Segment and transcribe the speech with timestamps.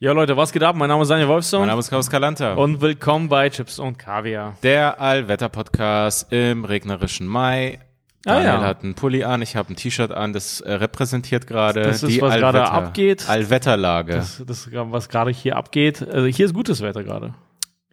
[0.00, 0.76] Ja, Leute, was geht ab?
[0.76, 1.58] Mein Name ist Daniel Wolfson.
[1.58, 2.54] Mein Name ist Klaus Kalanta.
[2.54, 4.56] Und willkommen bei Chips und Kaviar.
[4.62, 7.80] Der Allwetter-Podcast im regnerischen Mai.
[8.24, 8.60] Ah, Daniel ja.
[8.60, 12.12] hat einen Pulli an, ich habe ein T-Shirt an, das äh, repräsentiert gerade Das ist,
[12.12, 13.28] die was gerade abgeht.
[13.28, 14.12] Allwetterlage.
[14.12, 16.08] Das, das, was gerade hier abgeht.
[16.08, 17.34] Also hier ist gutes Wetter gerade.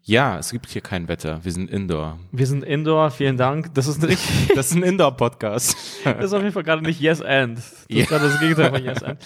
[0.07, 1.39] Ja, es gibt hier kein Wetter.
[1.43, 2.19] Wir sind Indoor.
[2.31, 3.73] Wir sind Indoor, vielen Dank.
[3.73, 4.19] Das ist nicht,
[4.55, 5.75] Das ist ein Indoor-Podcast.
[6.03, 7.57] das ist auf jeden Fall gerade nicht Yes and.
[7.57, 8.03] Das Ja.
[8.03, 9.19] ist gerade das Gegenteil von Yes and.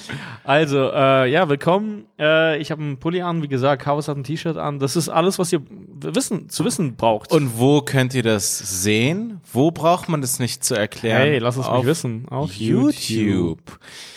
[0.45, 2.05] Also, äh, ja, willkommen.
[2.17, 4.79] Äh, ich habe einen Pulli an, wie gesagt, Chaos hat ein T-Shirt an.
[4.79, 5.59] Das ist alles, was ihr
[5.99, 7.33] wissen, zu wissen braucht.
[7.33, 9.41] Und wo könnt ihr das sehen?
[9.51, 11.17] Wo braucht man das nicht zu erklären?
[11.23, 12.25] hey, lass es Auf mich wissen.
[12.29, 13.59] Auf YouTube.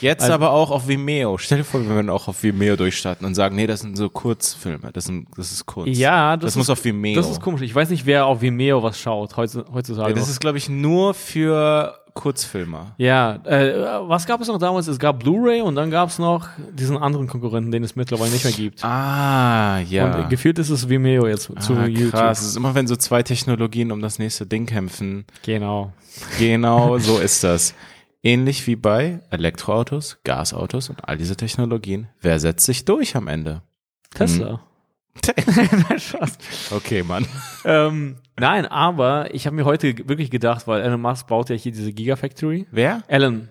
[0.01, 1.39] Jetzt Also- aber auch auf Vimeo.
[1.39, 4.09] Stell dir vor, wir würden auch auf Vimeo durchstarten und sagen, nee, das sind so
[4.09, 4.91] Kurzfilme.
[4.93, 5.89] Das, sind, das ist kurz.
[5.91, 7.15] Ja, das, das, muss ist, auf Vimeo.
[7.15, 7.63] Das ist komisch.
[7.63, 10.11] Ich weiß nicht, wer auf Vimeo was schaut heutzu- heutzutage.
[10.11, 12.95] Ja, das ist, glaube ich, nur für Kurzfilmer.
[12.99, 13.75] Ja, äh,
[14.07, 14.87] was gab es noch damals?
[14.87, 18.45] Es gab Blu-ray und dann gab es noch diesen anderen Konkurrenten, den es mittlerweile nicht
[18.45, 18.85] mehr gibt.
[18.85, 20.23] Ah, ja.
[20.23, 22.13] Und gefühlt ist es Vimeo jetzt zu ah, YouTube.
[22.13, 22.43] krass.
[22.43, 25.25] Es ist immer, wenn so zwei Technologien um das nächste Ding kämpfen.
[25.45, 25.93] Genau.
[26.39, 27.75] Genau so ist das.
[28.23, 32.09] Ähnlich wie bei Elektroautos, Gasautos und all diese Technologien.
[32.21, 33.63] Wer setzt sich durch am Ende?
[34.15, 34.61] Tesla.
[35.47, 36.39] Nein, Spaß.
[36.71, 37.27] Okay, Mann.
[37.65, 41.73] ähm, nein, aber ich habe mir heute wirklich gedacht, weil Elon Musk baut ja hier
[41.73, 42.67] diese Gigafactory.
[42.71, 43.03] Wer?
[43.09, 43.49] Elon.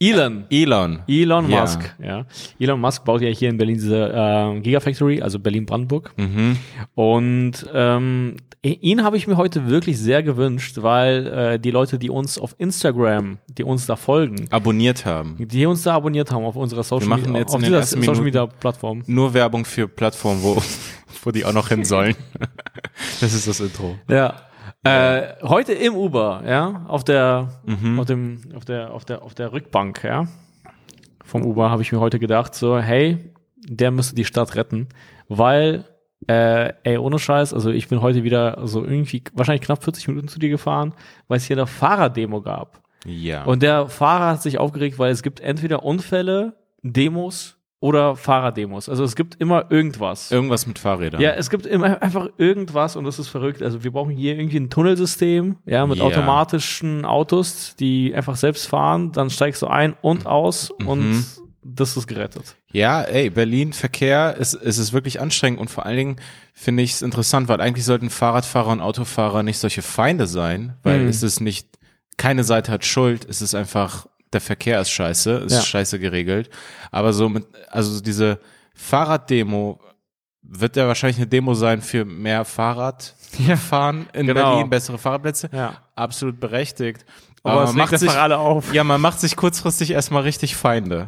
[0.00, 0.46] Elon.
[0.50, 0.98] Elon.
[1.06, 1.60] Elon Ja.
[1.60, 2.26] Musk, ja.
[2.58, 6.12] Elon Musk baut ja hier in Berlin diese äh, Gigafactory, also Berlin-Brandenburg.
[6.16, 6.56] Mhm.
[6.96, 12.10] Und ähm, ihn habe ich mir heute wirklich sehr gewünscht, weil äh, die Leute, die
[12.10, 15.36] uns auf Instagram, die uns da folgen, Abonniert haben.
[15.38, 19.04] die uns da abonniert haben auf unserer Social Media, auf dieser Social Media Plattform.
[19.06, 20.60] Nur Werbung für Plattformen, wo,
[21.22, 22.14] wo die auch noch hin sollen.
[23.20, 23.96] Das ist das Intro.
[24.08, 24.34] Ja.
[24.84, 27.98] Äh, heute im Uber, ja, auf der, Mhm.
[28.00, 30.26] auf dem, auf der, auf der, auf der Rückbank, ja,
[31.24, 33.32] vom Uber habe ich mir heute gedacht, so, hey,
[33.64, 34.88] der müsste die Stadt retten,
[35.28, 35.84] weil,
[36.28, 40.28] äh, ey, ohne Scheiß, also ich bin heute wieder so irgendwie wahrscheinlich knapp 40 Minuten
[40.28, 40.94] zu dir gefahren,
[41.28, 42.82] weil es hier eine Fahrraddemo gab.
[43.06, 43.44] Ja.
[43.44, 48.88] Und der Fahrer hat sich aufgeregt, weil es gibt entweder Unfälle, Demos oder Fahrraddemos.
[48.88, 50.30] Also es gibt immer irgendwas.
[50.30, 51.20] Irgendwas mit Fahrrädern.
[51.20, 53.60] Ja, es gibt immer einfach irgendwas und das ist verrückt.
[53.60, 56.04] Also wir brauchen hier irgendwie ein Tunnelsystem, ja, mit Ja.
[56.04, 61.24] automatischen Autos, die einfach selbst fahren, dann steigst du ein und aus und Mhm.
[61.64, 62.54] das ist gerettet.
[62.70, 66.16] Ja, ey, Berlin, Verkehr, es, es ist wirklich anstrengend und vor allen Dingen
[66.54, 71.00] finde ich es interessant, weil eigentlich sollten Fahrradfahrer und Autofahrer nicht solche Feinde sein, weil
[71.00, 71.08] Mhm.
[71.08, 71.66] es ist nicht,
[72.16, 75.60] keine Seite hat Schuld, es ist einfach, der Verkehr ist scheiße, ist Ja.
[75.62, 76.50] scheiße geregelt.
[76.90, 78.38] Aber so mit, also diese
[78.74, 79.80] Fahrraddemo
[80.42, 84.54] wird ja wahrscheinlich eine Demo sein für mehr Fahrradfahren in genau.
[84.54, 85.48] Berlin, bessere Fahrradplätze.
[85.52, 85.76] Ja.
[85.94, 87.04] Absolut berechtigt.
[87.44, 88.72] Aber, es man macht sich, alle auf.
[88.72, 91.06] ja, man macht sich kurzfristig erstmal richtig Feinde.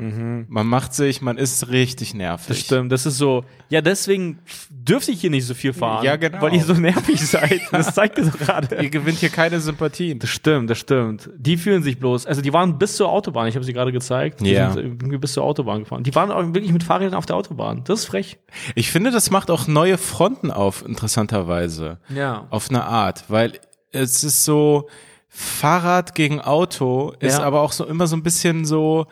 [0.49, 2.49] Man macht sich, man ist richtig nervig.
[2.49, 6.05] Das stimmt, das ist so, ja, deswegen dürfte ich hier nicht so viel fahren.
[6.05, 6.43] Ja, genau.
[6.43, 7.61] Weil ihr so nervig seid.
[7.71, 8.83] Das zeigt ihr doch gerade.
[8.83, 10.19] Ihr gewinnt hier keine Sympathien.
[10.19, 11.31] Das stimmt, das stimmt.
[11.37, 14.41] Die fühlen sich bloß, also die waren bis zur Autobahn, ich habe sie gerade gezeigt,
[14.41, 14.73] die Ja.
[14.73, 16.03] sind irgendwie bis zur Autobahn gefahren.
[16.03, 17.83] Die waren auch wirklich mit Fahrrädern auf der Autobahn.
[17.85, 18.39] Das ist frech.
[18.75, 21.99] Ich finde, das macht auch neue Fronten auf, interessanterweise.
[22.09, 22.47] Ja.
[22.51, 23.53] Auf eine Art, weil
[23.93, 24.89] es ist so,
[25.37, 27.45] Fahrrad gegen Auto ist Ja.
[27.45, 29.07] aber auch so immer so ein bisschen so,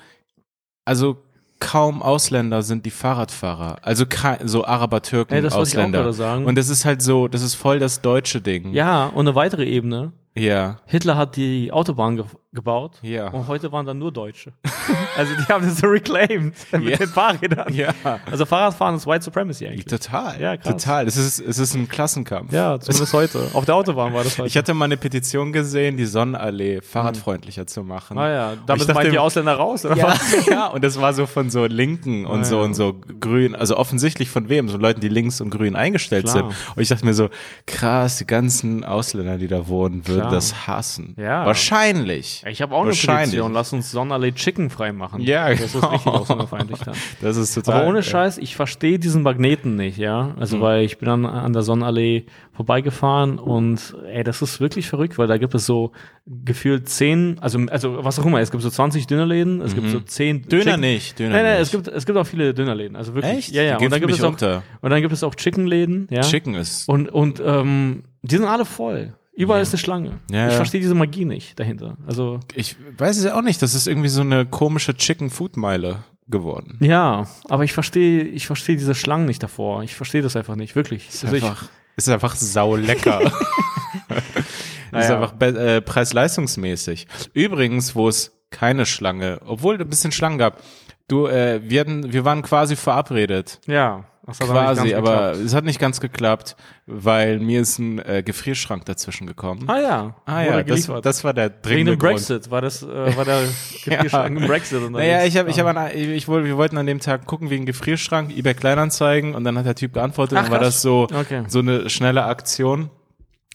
[0.84, 1.16] also
[1.58, 3.78] kaum Ausländer sind die Fahrradfahrer.
[3.82, 4.04] Also
[4.44, 6.06] so Araber, Türken, auch Ausländer.
[6.46, 8.72] Und das ist halt so, das ist voll das deutsche Ding.
[8.72, 10.12] Ja, und eine weitere Ebene.
[10.34, 10.78] Ja.
[10.86, 12.98] Hitler hat die Autobahn ge gebaut.
[13.00, 13.28] Ja.
[13.30, 14.52] Und heute waren dann nur Deutsche.
[15.16, 16.96] also die haben das so reclaimed mit Ja.
[16.98, 17.72] den Fahrrädern.
[17.72, 17.94] Ja.
[18.30, 19.86] Also Fahrradfahren ist White Supremacy eigentlich.
[19.86, 20.38] Total.
[20.38, 20.82] Ja, krass.
[20.82, 21.06] Total.
[21.06, 22.52] Es ist, es ist ein Klassenkampf.
[22.52, 23.48] Ja, zumindest heute.
[23.54, 24.48] Auf der Autobahn war das heute.
[24.48, 28.18] Ich hatte mal eine Petition gesehen, die Sonnenallee fahrradfreundlicher zu machen.
[28.18, 30.46] ah ja, damit meint die Ausländer raus, oder ja, was?
[30.50, 32.64] ja, und das war so von so Linken und Ah, so ja.
[32.64, 34.68] und so Grün, also offensichtlich von wem?
[34.68, 36.34] So Leuten, die links und grün eingestellt Klar.
[36.50, 36.76] sind.
[36.76, 37.30] Und ich dachte mir so,
[37.66, 40.32] krass, die ganzen Ausländer, die da wohnen, würden Klar.
[40.32, 41.14] das hassen.
[41.18, 41.44] Ja.
[41.46, 42.42] Wahrscheinlich.
[42.48, 42.92] Ich habe auch eine.
[42.92, 43.52] Petition.
[43.52, 45.20] Lass uns Sonnenallee Chicken frei machen.
[45.20, 45.88] Ja, Das ist genau.
[45.88, 46.94] richtig ausländerfeindlich dann.
[47.20, 47.80] Das ist total.
[47.82, 50.34] Aber ohne Scheiß, ich verstehe diesen Magneten nicht, ja.
[50.38, 55.18] Also, weil ich bin dann an der Sonnenallee vorbeigefahren und ey, das ist wirklich verrückt,
[55.18, 55.92] weil da gibt es so
[56.26, 60.00] gefühlt zehn, also, also was auch immer, es gibt so 20 Dönerläden, es gibt so
[60.00, 61.62] zehn Döner Chicken- nicht, Döner Nein, nein, nicht.
[61.62, 63.32] es gibt, es gibt auch viele Dönerläden, also wirklich.
[63.38, 63.52] Echt?
[63.52, 63.78] Ja, ja.
[63.78, 64.62] Und dann gibt es auch, unter.
[64.80, 66.20] und dann gibt es auch Chickenläden, ja.
[66.20, 66.88] Chicken ist.
[66.88, 69.14] Und, und, ähm, die sind alle voll.
[69.34, 70.18] Überall ist eine Schlange.
[70.30, 70.56] Ja, ich ja.
[70.56, 71.96] verstehe diese Magie nicht dahinter.
[72.06, 73.62] Also, Ich weiß es ja auch nicht.
[73.62, 76.76] Das ist irgendwie so eine komische Chicken Food Meile geworden.
[76.80, 79.82] ja, aber ich verstehe, ich verstehe diese Schlangen nicht davor.
[79.82, 81.08] Ich verstehe das einfach nicht, wirklich.
[81.08, 81.64] Ist Also ich- einfach,
[81.96, 83.20] ist einfach sau lecker.
[84.08, 85.14] ist Naja.
[85.16, 85.46] einfach be-
[85.76, 87.06] äh, preis-leistungsmäßig.
[87.32, 90.62] Übrigens, wo es keine Schlange, obwohl ein bisschen Schlangen gab,
[91.08, 93.60] du, äh, wir, hatten, wir waren quasi verabredet.
[93.66, 94.04] ja.
[94.24, 96.54] Nicht Quasi, aber es hat nicht ganz geklappt,
[96.86, 99.64] weil mir ist ein äh, Gefrierschrank dazwischen gekommen.
[99.68, 102.12] Ah ja, Ah ja, das, das war der Wegen dringende dem Grund.
[102.14, 103.40] Brexit war das, äh, war der
[103.84, 105.08] Gefrierschrank im Brexit unterwegs.
[105.08, 107.66] Naja, ich habe, ich habe, an- ich wollte, wir wollten an dem Tag gucken wegen
[107.66, 111.42] Gefrierschrank, eBay Kleinanzeigen und dann hat der Typ geantwortet Ach, und war das so, Okay.
[111.48, 112.90] so eine schnelle Aktion.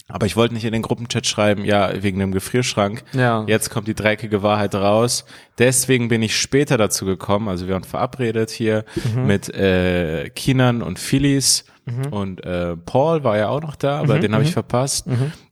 [0.10, 3.04] Aber ich wollte nicht in den Gruppenchat schreiben, ja, wegen dem Gefrierschrank.
[3.14, 3.44] Ja.
[3.48, 5.26] Jetzt kommt die dreckige Wahrheit raus.
[5.60, 7.50] Deswegen bin ich später dazu gekommen.
[7.50, 9.26] Also wir waren verabredet hier Mhm.
[9.28, 11.66] mit äh, Kinan und Phillies
[12.12, 14.10] und äh, Paul war ja auch noch da, Mhm.
[14.10, 15.08] aber den habe ich verpasst.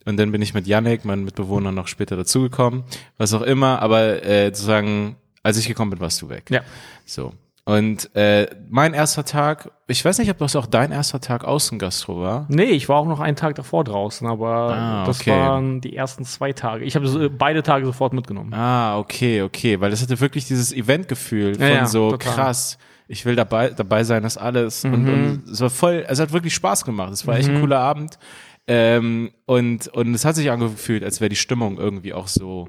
[0.06, 2.84] Und dann bin ich mit Yannick, meinem Mitbewohner, noch später dazugekommen.
[3.18, 3.82] Was auch immer.
[3.82, 6.44] Aber äh, sozusagen, als ich gekommen bin, warst du weg.
[6.50, 6.62] Ja.
[7.06, 7.34] So.
[7.68, 12.22] Und äh, mein erster Tag, ich weiß nicht, ob das auch dein erster Tag Außengastro
[12.22, 12.46] war.
[12.48, 15.32] Nee, ich war auch noch einen Tag davor draußen, aber Ah, das okay.
[15.32, 16.86] waren die ersten zwei Tage.
[16.86, 18.54] Ich habe so, beide Tage sofort mitgenommen.
[18.54, 22.34] Ah, okay, okay, weil das hatte wirklich dieses Eventgefühl von Ja, ja, so total.
[22.36, 22.78] krass.
[23.08, 25.10] Ich will dabei dabei sein, das alles und, Mhm.
[25.14, 27.14] und es war voll, es hat wirklich Spaß gemacht.
[27.14, 28.20] Es war echt ein cooler Abend
[28.68, 32.68] ähm, und und es hat sich angefühlt, als wäre die Stimmung irgendwie auch so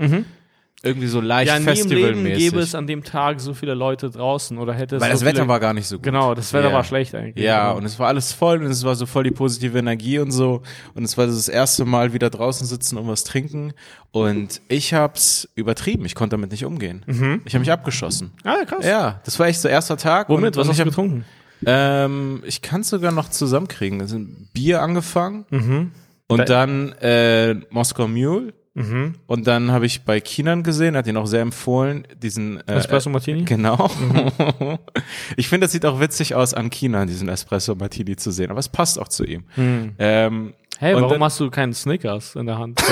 [0.83, 1.67] irgendwie so leicht Mhm.
[1.67, 2.39] Ja, nie im Leben festivalmäßig.
[2.39, 5.25] gäbe es an dem Tag so viele Leute draußen oder hätte es weil so das
[5.25, 6.05] Wetter viele, war gar nicht so gut.
[6.05, 6.75] Genau, das Wetter Ja.
[6.75, 7.45] war schlecht eigentlich.
[7.45, 7.79] Ja, Genau.
[7.79, 10.63] und es war alles voll und es war so voll die positive Energie und so.
[10.95, 13.73] Und es war das erste Mal wieder draußen sitzen und was trinken.
[14.13, 16.05] Und ich hab's übertrieben.
[16.05, 17.05] Ich konnte damit nicht umgehen.
[17.45, 18.33] Ich habe mich abgeschossen.
[18.45, 18.85] Ah, krass.
[18.87, 20.29] Ja, das war echt so erster Tag.
[20.29, 20.57] Womit?
[20.57, 21.25] Und, Was und hast ich du getrunken?
[21.65, 24.01] ähm, Ich kann es sogar noch zusammenkriegen.
[24.01, 25.91] Es sind Bier angefangen Mhm.
[26.29, 28.53] und Da- dann äh, Moskau Mule.
[28.77, 29.15] Mhm.
[29.27, 33.09] Und dann habe ich bei Kinan gesehen, hat ihn auch sehr empfohlen, diesen äh, Espresso
[33.09, 33.45] Martini?
[33.45, 33.89] Genau.
[33.99, 34.79] Mhm.
[35.37, 38.61] Ich finde, das sieht auch witzig aus, an Kinan diesen Espresso Martini zu sehen, aber
[38.61, 39.45] es passt auch zu ihm.
[39.57, 42.83] Ähm, Hey, warum dann, hast du keinen Snickers in der Hand?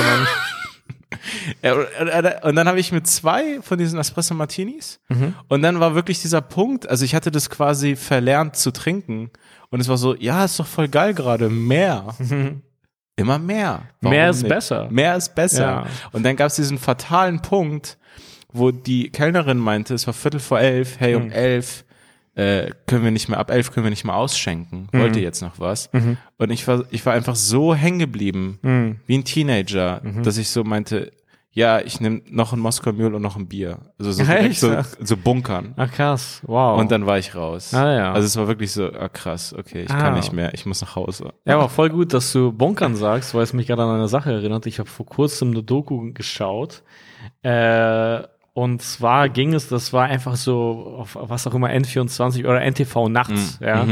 [2.43, 5.33] und dann habe ich mit zwei von diesen Espresso Martinis Mhm.
[5.49, 9.29] und dann war wirklich dieser Punkt, also ich hatte das quasi verlernt zu trinken
[9.69, 12.15] und es war so, ja, ist doch voll geil gerade, mehr.
[13.15, 13.83] Immer mehr.
[14.01, 14.49] Warum Mehr ist nicht?
[14.49, 14.87] besser.
[14.91, 15.63] Mehr ist besser.
[15.63, 15.85] Ja.
[16.11, 17.97] Und dann gab es diesen fatalen Punkt,
[18.51, 21.85] wo die Kellnerin meinte, es war Viertel vor elf, hey, um elf
[22.35, 24.89] äh, können wir nicht mehr, ab elf können wir nicht mehr ausschenken.
[24.91, 24.99] Hm.
[25.01, 25.91] Wollte jetzt noch was.
[25.93, 26.17] Mhm.
[26.37, 30.23] Und ich war, ich war einfach so hängen geblieben, wie ein Teenager, Mhm.
[30.23, 31.11] dass ich so meinte,
[31.57, 33.79] ja, ich nehme noch ein Moskau Mule und noch ein Bier.
[33.97, 35.73] Also so, direkt so, so bunkern.
[35.77, 36.77] Ach krass, wow.
[36.77, 37.73] Und dann war ich raus.
[37.73, 38.11] Ah, ja.
[38.11, 39.97] Also es war wirklich so, ah, krass, okay, ich Ah.
[39.99, 41.31] kann nicht mehr, ich muss nach Hause.
[41.45, 44.31] Ja, aber voll gut, dass du Bunkern sagst, weil es mich gerade an eine Sache
[44.33, 44.65] erinnert.
[44.67, 46.83] Ich habe vor kurzem eine Doku geschaut.
[47.41, 48.19] Äh,
[48.53, 53.09] und zwar ging es, das war einfach so, auf was auch immer, N24 oder NTV
[53.09, 53.85] nachts, ja.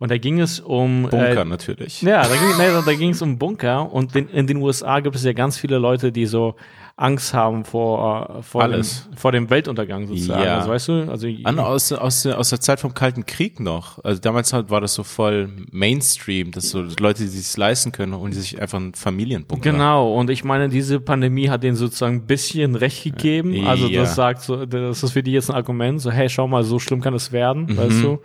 [0.00, 1.08] Und da ging es um Mhm.
[1.10, 2.02] Bunker äh, natürlich.
[2.02, 5.16] Ja, da ging, nee, da ging es um Bunker und in, in den USA gibt
[5.16, 6.54] es ja ganz viele Leute, die so
[7.00, 9.08] Angst haben vor, äh, vor, dem, Alles.
[9.14, 10.42] vor dem Weltuntergang sozusagen.
[10.42, 10.56] Ja.
[10.58, 14.02] Also weißt du, also An, aus, aus, der- aus der Zeit vom Kalten Krieg noch.
[14.04, 18.14] Also damals halt war das so voll Mainstream, dass so Leute, die sich leisten können
[18.14, 19.70] und die sich einfach einen Familienbunker.
[19.70, 23.66] Genau, und ich meine, diese Pandemie hat denen sozusagen ein bisschen Recht gegeben.
[23.66, 24.00] Also Ja.
[24.02, 26.80] das sagt so, das ist für die jetzt ein Argument, so, hey, schau mal, so
[26.80, 27.76] schlimm kann es werden, Mhm.
[27.76, 28.18] weißt du?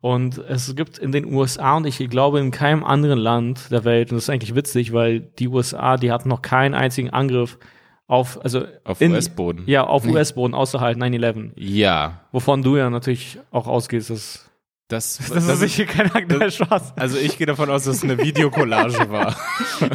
[0.00, 4.10] Und es gibt in den USA und ich glaube in keinem anderen Land der Welt,
[4.10, 7.58] und das ist eigentlich witzig, weil die USA, die hatten noch keinen einzigen Angriff
[8.06, 9.62] auf, also Auf US-Boden.
[9.66, 11.52] Ja, auf US-Boden, außer halt 9-11.
[11.56, 12.20] Ja.
[12.32, 14.50] Wovon du ja natürlich auch ausgehst, dass
[14.88, 16.98] Das, das, ist sicher kein aktueller Spaß.
[16.98, 19.34] also ich gehe davon aus, dass es eine Videokollage war.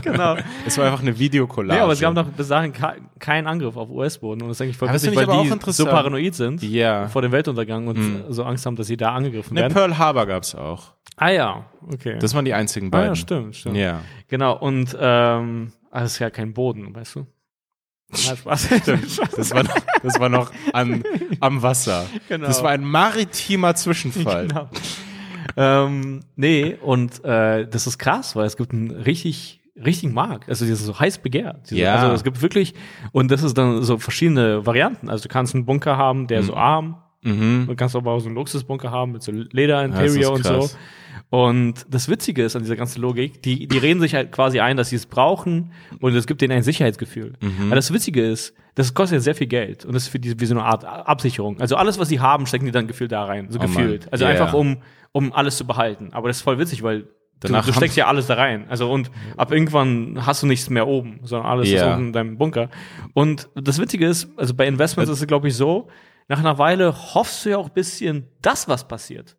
[0.01, 0.37] genau.
[0.65, 1.77] Es war einfach eine Videokollage.
[1.77, 4.61] Ja, aber es gab noch bis dahin ke- keinen Angriff auf US-Boden und das ist
[4.63, 7.07] eigentlich voll Aber das witzig, weil die so paranoid sind Ja.
[7.09, 9.73] vor dem Weltuntergang und so Angst haben, dass sie da angegriffen Ne, werden.
[9.73, 10.93] Pearl Harbor gab's auch.
[11.17, 12.17] Ah ja, okay.
[12.19, 13.09] Das waren die einzigen ah, beiden.
[13.09, 13.75] ja, stimmt, stimmt.
[13.77, 13.99] Ja.
[14.27, 17.27] Genau, und ähm, ah, das ist ja kein Boden, weißt du?
[18.15, 18.69] Ja, Spaß.
[19.37, 21.03] Das war noch, das war noch an,
[21.39, 22.07] am Wasser.
[22.27, 22.47] Genau.
[22.47, 24.47] Das war ein maritimer Zwischenfall.
[24.47, 24.69] genau.
[25.55, 30.49] ähm, nee, und äh, das ist krass, weil es gibt einen richtig richtigen Markt.
[30.49, 31.69] Also ist so heiß begehrt.
[31.69, 31.95] Diese, Ja.
[31.95, 32.73] Also es gibt wirklich,
[33.11, 35.09] und das ist dann so verschiedene Varianten.
[35.09, 37.65] Also du kannst einen Bunker haben, der so arm, Mhm.
[37.67, 40.45] du kannst aber auch so einen Luxusbunker haben mit so Leder das ist Interior und
[40.45, 40.69] so.
[41.31, 44.77] Und das Witzige ist an dieser ganzen Logik, die, die reden sich halt quasi ein,
[44.77, 47.33] dass sie es brauchen und es gibt denen ein Sicherheitsgefühl.
[47.41, 47.67] Mhm.
[47.67, 50.39] Aber das Witzige ist, das kostet ja sehr viel Geld und das ist für die
[50.39, 51.59] wie so eine Art Absicherung.
[51.59, 53.71] Also alles, was sie haben, stecken die dann gefühlt da rein, so Oh Mann.
[53.73, 54.11] gefühlt.
[54.11, 54.59] Also Ja, einfach ja.
[54.59, 54.77] um,
[55.11, 56.09] um alles zu behalten.
[56.13, 57.07] Aber das ist voll witzig, weil
[57.41, 58.65] Danach du, du steckst ja alles da rein.
[58.69, 61.81] Also und ab irgendwann hast du nichts mehr oben, sondern alles Ja.
[61.85, 62.69] ist unten in deinem Bunker.
[63.13, 65.87] Und das Witzige ist, also bei Investments ist es, glaube ich, so,
[66.29, 69.35] nach einer Weile hoffst du ja auch ein bisschen, dass was passiert.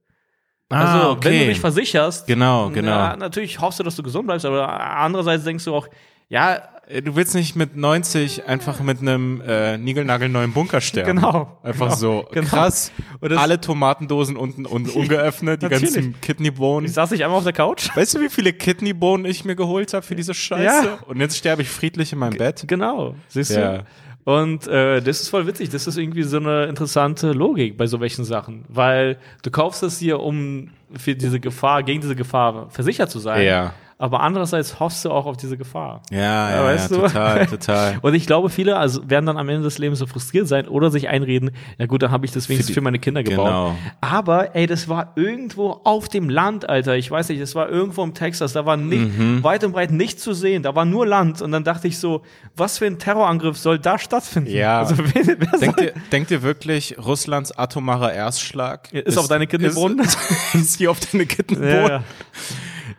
[0.69, 2.91] Also, wenn du dich versicherst, Genau, genau.
[2.93, 5.89] Ja, natürlich hoffst du, dass du gesund bleibst, aber andererseits denkst du auch,
[6.29, 11.17] ja, äh, du willst nicht mit 90 einfach mit einem äh, niegelnagelneuen Bunker sterben.
[11.17, 12.47] Genau, Einfach genau, so genau.
[12.49, 12.93] krass.
[13.21, 16.87] Alle Tomatendosen unten und ungeöffnet, die ganzen Kidneybohnen.
[16.87, 17.89] Ich saß nicht einmal auf der Couch.
[17.97, 20.63] Weißt du, wie viele Kidneybohnen ich mir geholt habe für diese Scheiße?
[20.87, 20.99] Ja.
[21.09, 22.65] Und jetzt sterbe ich friedlich in meinem Bett.
[22.69, 23.79] Genau, siehst Ja.
[23.79, 23.85] du?
[24.25, 25.71] Und äh, das ist voll witzig.
[25.71, 28.65] Das ist irgendwie so eine interessante Logik bei so welchen Sachen.
[28.69, 33.47] Weil du kaufst es dir, um für diese Gefahr, gegen diese Gefahr versichert zu sein.
[33.47, 33.75] Ja.
[34.01, 36.01] Aber andererseits hoffst du auch auf diese Gefahr.
[36.11, 36.19] Ja,
[36.51, 36.97] ja, ja, weißt du?
[37.03, 37.99] total, total.
[38.01, 40.91] Und ich glaube, viele also werden dann am Ende des Lebens so frustriert sein oder
[40.91, 43.47] sich einreden, ja gut, dann habe ich das wenigstens Für für, die- meine Kinder gebaut.
[43.47, 43.77] genau.
[44.01, 46.97] Aber ey, das war irgendwo auf dem Land, Alter.
[46.97, 49.45] Ich weiß nicht, das war irgendwo im Texas, da war nicht, Mhm.
[49.45, 51.43] weit und breit nichts zu sehen, da war nur Land.
[51.43, 52.23] Und dann dachte ich so,
[52.57, 54.51] was für ein Terrorangriff soll da stattfinden?
[54.51, 54.79] Ja.
[54.79, 59.99] Also, wer, wer Denkt ihr, denkt ihr wirklich, Russlands atomarer Erstschlag Ist auf deine Kidneybohnen?
[60.01, 60.19] Ist,
[60.55, 61.71] ist hier auf deine Kidneybohnen?
[61.71, 62.03] ja, ja.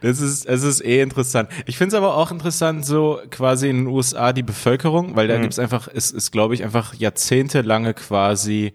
[0.01, 1.49] Das ist, es ist eh interessant.
[1.65, 5.37] Ich finde es aber auch interessant, so quasi in den USA die Bevölkerung, weil da
[5.37, 5.43] Mhm.
[5.43, 8.73] gibt's einfach, es ist, glaube ich, einfach jahrzehntelange quasi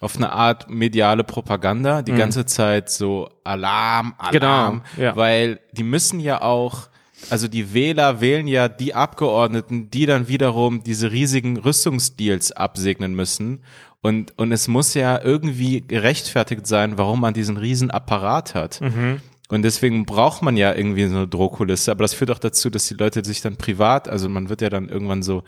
[0.00, 4.80] auf eine Art mediale Propaganda, die ganze Zeit so Alarm, Alarm, Mhm.
[4.96, 5.16] Genau, ja.
[5.16, 6.88] weil die müssen ja auch,
[7.28, 13.62] also die Wähler wählen ja die Abgeordneten, die dann wiederum diese riesigen Rüstungsdeals absegnen müssen.
[14.02, 18.80] Und, und es muss ja irgendwie gerechtfertigt sein, warum man diesen riesen Apparat hat.
[19.50, 21.90] Und deswegen braucht man ja irgendwie so eine Drohkulisse.
[21.90, 24.70] Aber das führt auch dazu, dass die Leute sich dann privat, also man wird ja
[24.70, 25.42] dann irgendwann so,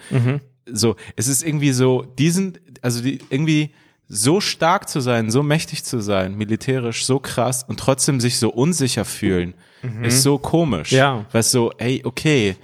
[0.67, 3.71] so, es ist irgendwie so, diesen, also die, irgendwie
[4.09, 8.51] so stark zu sein, so mächtig zu sein, militärisch so krass und trotzdem sich so
[8.51, 9.55] unsicher fühlen,
[10.03, 10.93] ist so komisch.
[10.93, 11.25] Ja.
[11.33, 12.57] Weil so, ey, okay,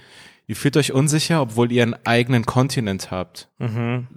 [0.49, 3.49] ihr fühlt euch unsicher, obwohl ihr einen eigenen Kontinent habt.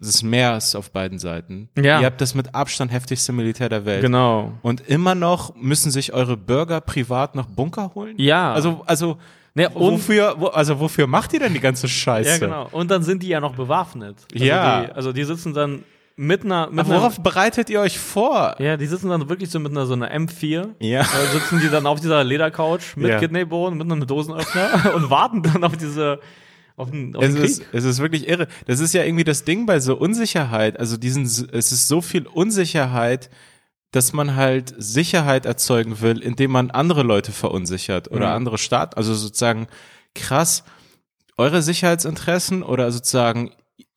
[0.01, 1.69] Das Meer ist auf beiden Seiten.
[1.77, 2.01] Ja.
[2.01, 4.01] Ihr habt das mit Abstand heftigste Militär der Welt.
[4.01, 4.53] Genau.
[4.62, 8.15] Und immer noch müssen sich eure Bürger privat noch Bunker holen?
[8.17, 8.53] Ja.
[8.53, 9.19] Also, also,
[9.55, 12.31] Ne, wofür, wo, also wofür macht ihr denn die ganze Scheiße?
[12.31, 12.69] Ja, genau.
[12.73, 14.17] Und dann sind die ja noch bewaffnet.
[14.33, 14.85] Also Ja.
[14.85, 15.85] Die, also die sitzen dann
[16.16, 18.54] mit einer, mit Aber einer worauf bereitet ihr euch vor?
[18.59, 20.71] Ja, die sitzen dann wirklich so mit einer so einer M4.
[20.81, 21.00] Ja.
[21.00, 23.19] Äh, sitzen die dann auf dieser Ledercouch mit Ja.
[23.19, 26.21] Kidneybohnen, mit einem Dosenöffner und warten dann auf diese
[26.76, 28.49] auf den, auf Es den ist, es ist wirklich irre.
[28.66, 30.78] Das ist ja irgendwie das Ding bei so Unsicherheit.
[30.81, 31.38] Also diesen, es
[31.73, 33.28] ist so viel Unsicherheit,
[33.90, 38.37] dass man halt Sicherheit erzeugen will, indem man andere Leute verunsichert oder Mhm.
[38.37, 38.97] andere Staaten.
[38.97, 39.66] Also sozusagen
[40.14, 40.64] krass,
[41.37, 43.52] eure Sicherheitsinteressen oder sozusagen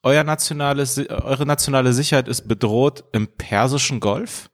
[0.05, 4.49] euer nationales, eure nationale Sicherheit ist bedroht im Persischen Golf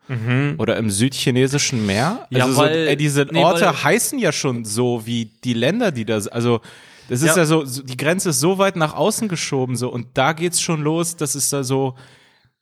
[0.57, 2.25] oder im südchinesischen Meer.
[2.31, 2.37] Mhm.
[2.37, 5.53] Ja, also weil- so, ey, diese nee, Orte weil- heißen ja schon so wie die
[5.53, 6.61] Länder, die das, also
[7.09, 7.43] das ist Ja.
[7.43, 10.81] ja, so, die Grenze ist so weit nach außen geschoben so und da geht's schon
[10.81, 11.95] los, dass es da so,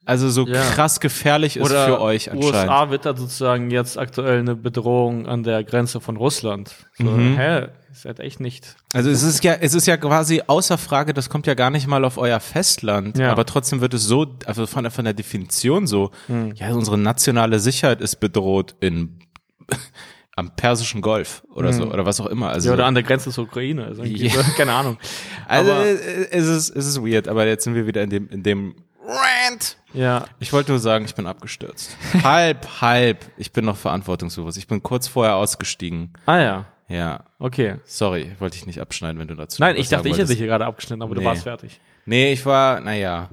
[0.05, 0.61] also so Ja.
[0.71, 2.55] krass gefährlich ist Oder für euch anscheinend.
[2.55, 6.73] USA wird da sozusagen jetzt aktuell eine Bedrohung an der Grenze von Russland.
[6.97, 7.37] So, Mhm.
[7.37, 7.67] hä?
[7.91, 8.75] Ist halt echt nicht.
[8.93, 11.87] Also es ist ja, es ist ja quasi außer Frage, das kommt ja gar nicht
[11.87, 13.31] mal auf euer Festland, Ja.
[13.31, 16.11] aber trotzdem wird es so, also von, der- von der Definition so,
[16.55, 19.19] ja, unsere nationale Sicherheit ist bedroht in
[20.35, 22.49] am Persischen Golf oder so oder was auch immer.
[22.49, 23.85] Also, Ja, oder an der Grenze zur Ukraine.
[23.85, 24.41] Also Ja.
[24.55, 24.97] keine Ahnung.
[25.47, 28.43] also aber- es ist es ist weird, aber jetzt sind wir wieder in dem in
[28.43, 29.77] dem Rant.
[29.93, 30.25] Ja.
[30.39, 31.97] Ich wollte nur sagen, ich bin abgestürzt.
[32.23, 33.25] halb, halb.
[33.37, 34.57] Ich bin noch verantwortungsbewusst.
[34.59, 36.13] Ich bin kurz vorher ausgestiegen.
[36.27, 36.65] Ah ja.
[36.89, 37.75] Ja, Okay.
[37.85, 40.47] sorry, wollte ich nicht abschneiden, wenn du dazu Nein, ich dachte, ich hätte dich hier
[40.47, 41.27] gerade abgeschnitten, aber du Nee.
[41.27, 41.79] warst fertig.
[42.05, 43.29] Nee, ich war, naja.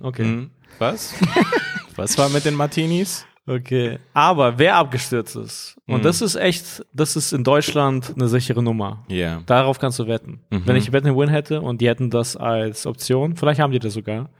[0.00, 0.22] Okay.
[0.24, 1.14] Hm, was?
[1.96, 3.26] was war mit den Martinis?
[3.46, 3.98] Okay.
[4.14, 6.02] Aber wer abgestürzt ist, und Mhm.
[6.02, 9.04] das ist echt, das ist in Deutschland eine sichere Nummer.
[9.08, 9.42] Ja.
[9.46, 10.40] Darauf kannst du wetten.
[10.50, 10.62] Mhm.
[10.66, 13.92] Wenn ich Wetten Win hätte und die hätten das als Option, vielleicht haben die das
[13.94, 14.30] sogar.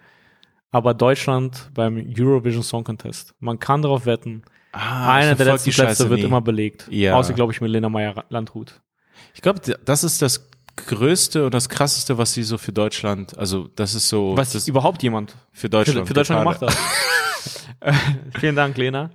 [0.70, 3.34] Aber Deutschland beim Eurovision Song Contest.
[3.40, 4.42] Man kann darauf wetten.
[4.72, 6.26] Ah, Einer ich der letzten Plätze Scheiße wird nie.
[6.26, 6.86] immer belegt.
[6.90, 7.14] Ja.
[7.16, 8.80] Außer, glaube ich, mit Lena Meyer-Landrut.
[9.34, 13.68] Ich glaube, das ist das Größte und das Krasseste, was sie so für Deutschland, also
[13.76, 16.76] das ist so Was das überhaupt jemand für Deutschland, für, für Deutschland gemacht hat.
[17.80, 17.92] Äh,
[18.38, 19.10] Vielen Dank, Lena.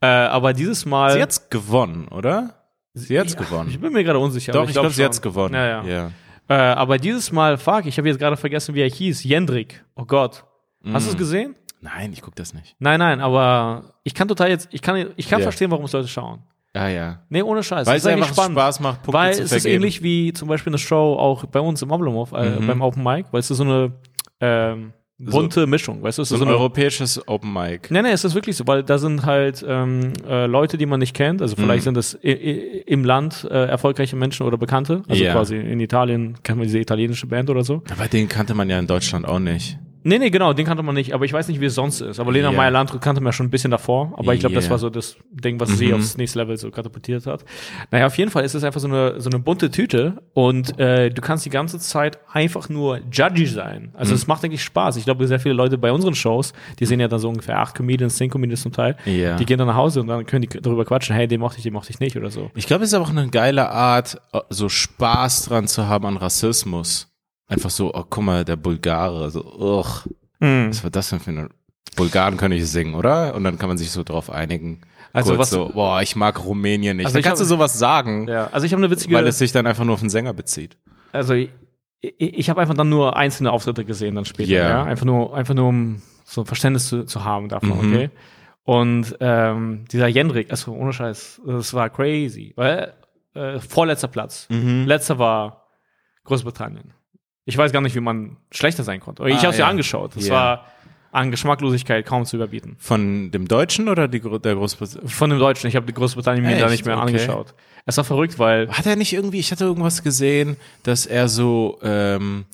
[0.00, 1.12] Äh, aber dieses Mal.
[1.12, 2.54] Sie hat's gewonnen, oder?
[2.94, 3.68] Sie hat's Ja, gewonnen.
[3.68, 4.52] Ich bin mir gerade unsicher.
[4.52, 5.04] Doch, aber ich glaube, sie schon.
[5.04, 5.54] hat's gewonnen.
[5.54, 5.84] Ja, ja.
[5.84, 6.10] ja.
[6.48, 9.22] Äh, aber dieses Mal, fuck, ich habe jetzt gerade vergessen, wie er hieß.
[9.24, 9.84] Jendrik.
[9.94, 10.44] Oh Gott.
[10.90, 11.12] Hast du Mm.
[11.12, 11.56] es gesehen?
[11.80, 12.74] Nein, ich guck das nicht.
[12.78, 15.44] Nein, nein, aber ich kann total jetzt, ich kann, ich kann Ja.
[15.44, 16.40] verstehen, warum es Leute schauen.
[16.74, 17.20] Ah ja.
[17.30, 17.86] Nee, ohne Scheiß.
[17.86, 19.74] Weil es ist einfach Spaß macht, Punkte weil zu es ist vergeben.
[19.82, 22.66] ähnlich wie zum Beispiel eine Show auch bei uns im Oblomov, äh, Mhm.
[22.66, 23.92] beim Open Mic, weil es ist so eine
[24.40, 26.22] ähm, bunte Mischung, weißt du?
[26.22, 27.90] Es so ist ein so eine, europäisches Open Mic.
[27.90, 31.00] Nee, nee, es ist wirklich so, weil da sind halt ähm, äh, Leute, die man
[31.00, 31.40] nicht kennt.
[31.40, 31.84] Also vielleicht Mhm.
[31.84, 35.02] sind das i- i- im Land äh, erfolgreiche Menschen oder Bekannte.
[35.08, 35.32] Also Ja.
[35.32, 37.82] quasi in Italien kennt man diese italienische Band oder so.
[37.90, 39.78] Aber den kannte man ja in Deutschland auch nicht.
[40.08, 42.20] Nee, nee, genau, den kannte man nicht, aber ich weiß nicht, wie es sonst ist.
[42.20, 42.56] Aber Lena Ja.
[42.56, 44.70] Meyer-Landrut kannte man ja schon ein bisschen davor, aber ich glaube, das Ja.
[44.70, 45.94] war so das Ding, was sie Mhm.
[45.94, 47.44] aufs nächste Level so katapultiert hat.
[47.90, 51.10] Naja, auf jeden Fall ist es einfach so eine, so eine bunte Tüte und äh,
[51.10, 53.90] du kannst die ganze Zeit einfach nur judgy sein.
[53.94, 54.16] Also Mhm.
[54.16, 54.96] es macht eigentlich Spaß.
[54.96, 57.74] Ich glaube, sehr viele Leute bei unseren Shows, die sehen ja dann so ungefähr acht
[57.74, 59.34] Comedians, zehn Comedians zum Teil, Ja.
[59.36, 61.64] die gehen dann nach Hause und dann können die darüber quatschen, hey, den mochte ich,
[61.64, 62.50] den mochte ich nicht oder so.
[62.54, 66.06] Ich glaube, es ist aber auch eine geile Art, äh, so Spaß dran zu haben
[66.06, 67.12] an Rassismus.
[67.48, 70.08] Einfach so, oh, guck mal, der Bulgare, so, ugh,
[70.40, 70.68] Mhm.
[70.70, 71.48] was war das denn für eine,
[71.96, 73.34] Bulgaren können nicht singen, oder?
[73.34, 74.82] Und dann kann man sich so drauf einigen.
[75.12, 77.06] Also Kurz was- so, boah, ich mag Rumänien nicht.
[77.06, 79.26] Also dann ich kannst du hab- sowas sagen, Ja, also ich habe eine witzige, weil
[79.26, 80.76] es sich dann einfach nur auf den Sänger bezieht.
[81.12, 81.48] also ich,
[82.02, 84.68] ich, ich habe einfach dann nur einzelne Auftritte gesehen dann später, Ja.
[84.68, 84.84] ja.
[84.84, 87.94] Einfach nur, einfach nur um so ein Verständnis zu, zu haben davon, Mhm.
[87.94, 88.10] okay.
[88.64, 92.52] Und ähm, dieser Jendrik, also ohne Scheiß, das war crazy.
[92.56, 92.92] Weil
[93.34, 94.46] äh, vorletzter Platz.
[94.50, 94.84] Mhm.
[94.86, 95.62] Letzter war
[96.24, 96.92] Großbritannien.
[97.46, 99.26] Ich weiß gar nicht, wie man schlechter sein konnte.
[99.28, 99.64] Ich Ah, habe es ja.
[99.64, 99.70] ja.
[99.70, 100.14] angeschaut.
[100.16, 100.34] Das Ja.
[100.34, 100.66] war
[101.12, 102.76] an Geschmacklosigkeit kaum zu überbieten.
[102.78, 105.08] Von dem Deutschen oder die, der Großbritannien?
[105.08, 105.68] Von dem Deutschen.
[105.68, 107.06] Ich habe die Großbritannien mir da nicht mehr Okay.
[107.06, 107.54] angeschaut.
[107.86, 111.78] Es war verrückt, weil Hat er nicht irgendwie, ich hatte irgendwas gesehen, dass er so
[111.82, 112.44] ähm,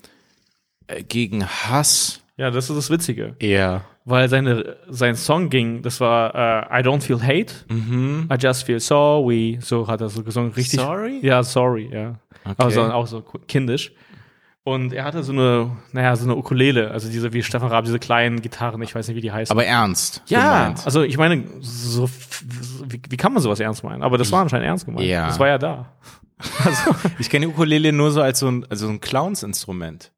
[0.87, 3.35] äh, gegen Hass ja, das ist das Witzige.
[3.39, 3.85] eher.
[4.05, 6.35] weil seine, sein Song ging, das war
[6.71, 8.29] äh, I don't feel hate, Mhm.
[8.33, 10.81] I just feel sorry, so hat er so gesungen, richtig.
[10.81, 11.21] Sorry?
[11.23, 12.17] Ja, sorry, ja.
[12.45, 12.55] Okay.
[12.59, 13.93] Aber so, auch so kindisch.
[14.65, 17.99] Und er hatte so eine, naja, so eine Ukulele, also diese, wie Stefan Raab, diese
[17.99, 19.51] kleinen Gitarren, ich weiß nicht, wie die heißen.
[19.53, 20.23] Aber ernst.
[20.27, 20.85] ja, gemeint.
[20.85, 22.09] also ich meine, so,
[22.87, 24.03] wie, wie kann man sowas ernst meinen?
[24.05, 25.07] Aber das war anscheinend ernst gemeint.
[25.07, 25.27] Ja.
[25.27, 25.93] Das war ja da.
[26.65, 26.91] Also,
[27.21, 30.11] Ich kenne die Ukulele nur so als so ein, also so ein Clownsinstrument.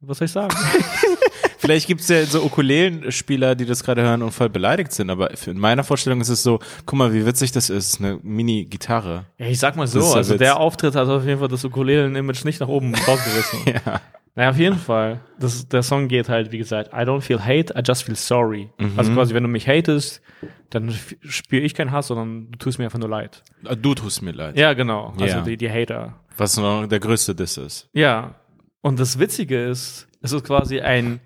[0.00, 0.54] was soll ich sagen?
[1.58, 5.30] Vielleicht gibt es ja so Ukulelenspieler, die das gerade hören und voll beleidigt sind, aber
[5.46, 9.26] in meiner Vorstellung ist es so, guck mal, wie witzig das ist, eine Mini-Gitarre.
[9.38, 10.38] Ja, ich sag mal so, der also Witz.
[10.38, 13.58] der Auftritt hat auf jeden Fall das Ukulelen-Image nicht nach oben rausgerissen.
[13.86, 14.00] Ja.
[14.34, 15.20] Naja, auf jeden Fall.
[15.40, 18.70] Das, der Song geht halt, wie gesagt, I don't feel hate, I just feel sorry.
[18.78, 18.92] Mhm.
[18.96, 20.22] Also quasi, wenn du mich hatest,
[20.70, 23.42] dann spüre ich keinen Hass, sondern du tust mir einfach nur leid.
[23.82, 24.56] Du tust mir leid.
[24.56, 25.12] Ja, genau.
[25.18, 25.40] Also Ja.
[25.40, 26.20] die, die Hater.
[26.36, 27.88] Was noch der größte Diss ist.
[27.92, 28.36] Ja.
[28.80, 31.18] Und das Witzige ist, es ist quasi ein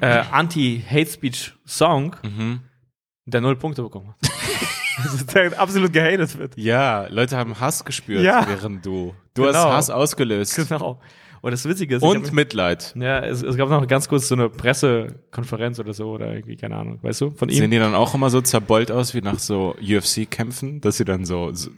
[0.00, 2.60] äh, Anti-Hate-Speech-Song, Mhm.
[3.26, 4.30] der null Punkte bekommen hat.
[5.04, 6.56] also der absolut gehatet wird.
[6.56, 8.46] Ja, Leute haben Hass gespürt, Ja.
[8.48, 9.14] während du.
[9.34, 9.54] Du Genau.
[9.54, 10.56] hast Hass ausgelöst.
[10.68, 11.00] Genau.
[11.42, 12.94] Und das Witzige ist, Und hab- Mitleid.
[12.98, 16.76] ja, es, es gab noch ganz kurz so eine Pressekonferenz oder so, oder irgendwie, keine
[16.76, 17.56] Ahnung, weißt du, von ihm.
[17.56, 21.24] Sehen die dann auch immer so zerbeult aus wie nach so UFC-Kämpfen, dass sie dann
[21.24, 21.70] so, so,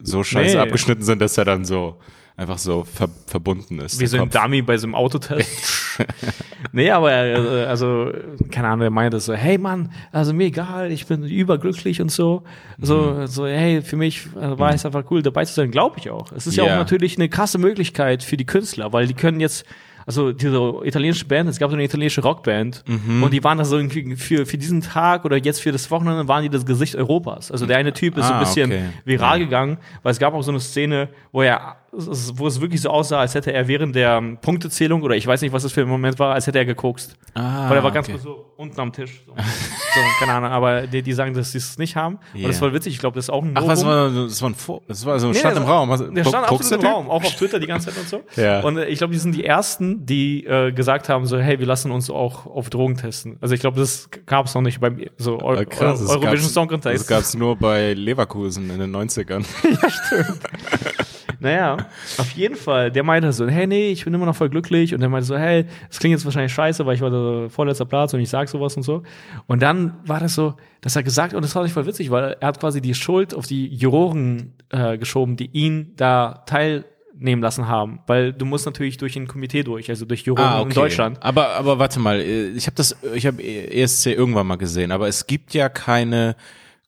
[0.00, 0.62] so scheiße Nee.
[0.62, 2.00] abgeschnitten sind, dass er dann so
[2.36, 4.00] einfach so ver verbunden ist.
[4.00, 4.30] Wie so ein.
[4.30, 5.98] Dummy bei so einem Autotest.
[6.72, 8.10] nee, aber äh, also,
[8.50, 12.42] keine Ahnung, er meinte so, hey Mann, also mir egal, ich bin überglücklich und so.
[12.78, 13.26] So, Mhm.
[13.26, 16.32] so hey, für mich äh, war es einfach cool, dabei zu sein, glaube ich auch.
[16.32, 16.74] Es ist ja Ja.
[16.74, 19.64] auch natürlich eine krasse Möglichkeit für die Künstler, weil die können jetzt,
[20.06, 23.22] also diese italienische Band, es gab so eine italienische Rockband Mhm.
[23.22, 23.78] und die waren da so
[24.16, 27.50] für, für diesen Tag oder jetzt für das Wochenende waren die das Gesicht Europas.
[27.52, 28.84] Also der eine Typ ist so Ah, ein bisschen okay.
[29.04, 32.88] viral gegangen, weil es gab auch so eine Szene, wo er, wo es wirklich so
[32.88, 35.88] aussah, als hätte er während der Punktezählung oder ich weiß nicht, was das für ein
[35.88, 37.16] Moment war, als hätte er gekokst.
[37.34, 38.12] Ah, weil er war ganz okay.
[38.14, 39.22] kurz so unten am Tisch.
[39.26, 42.18] So, so keine Ahnung, aber die, die sagen, dass sie es nicht haben.
[42.32, 42.48] Und Yeah.
[42.48, 44.54] das war witzig, ich glaube, das ist auch ein Ach, was war, das war ein,
[44.54, 45.90] Fo- das war so ein Nee, Stand im Raum.
[45.90, 46.86] Was, Der stand absolut im den?
[46.90, 48.22] Raum, auch auf Twitter die ganze Zeit und so.
[48.40, 48.60] Ja.
[48.60, 51.66] Und äh, ich glaube, die sind die ersten, die äh, gesagt haben, so, hey, wir
[51.66, 53.36] lassen uns auch auf Drogen testen.
[53.42, 56.48] Also ich glaube, das gab es noch nicht beim so Eu Ah, krass, das Eurovision
[56.48, 57.08] Song Das Contest.
[57.08, 59.44] gab's nur bei Leverkusen in den 90ern.
[61.42, 61.76] Naja,
[62.18, 62.92] auf jeden Fall.
[62.92, 64.94] Der meinte so, hey, nee, ich bin immer noch voll glücklich.
[64.94, 67.84] Und der meinte so, hey, das klingt jetzt wahrscheinlich scheiße, weil ich war der vorletzter
[67.84, 69.02] Platz und ich sag sowas und so.
[69.48, 72.36] Und dann war das so, dass er gesagt, und das fand ich voll witzig, weil
[72.38, 77.66] er hat quasi die Schuld auf die Juroren äh, geschoben, die ihn da teilnehmen lassen
[77.66, 77.98] haben.
[78.06, 81.20] Weil du musst natürlich durch ein Komitee durch, also durch Juroren in Deutschland.
[81.22, 85.08] Aber, aber warte mal, äh, ich habe das, ich habe ESC irgendwann mal gesehen, aber
[85.08, 86.36] es gibt ja keine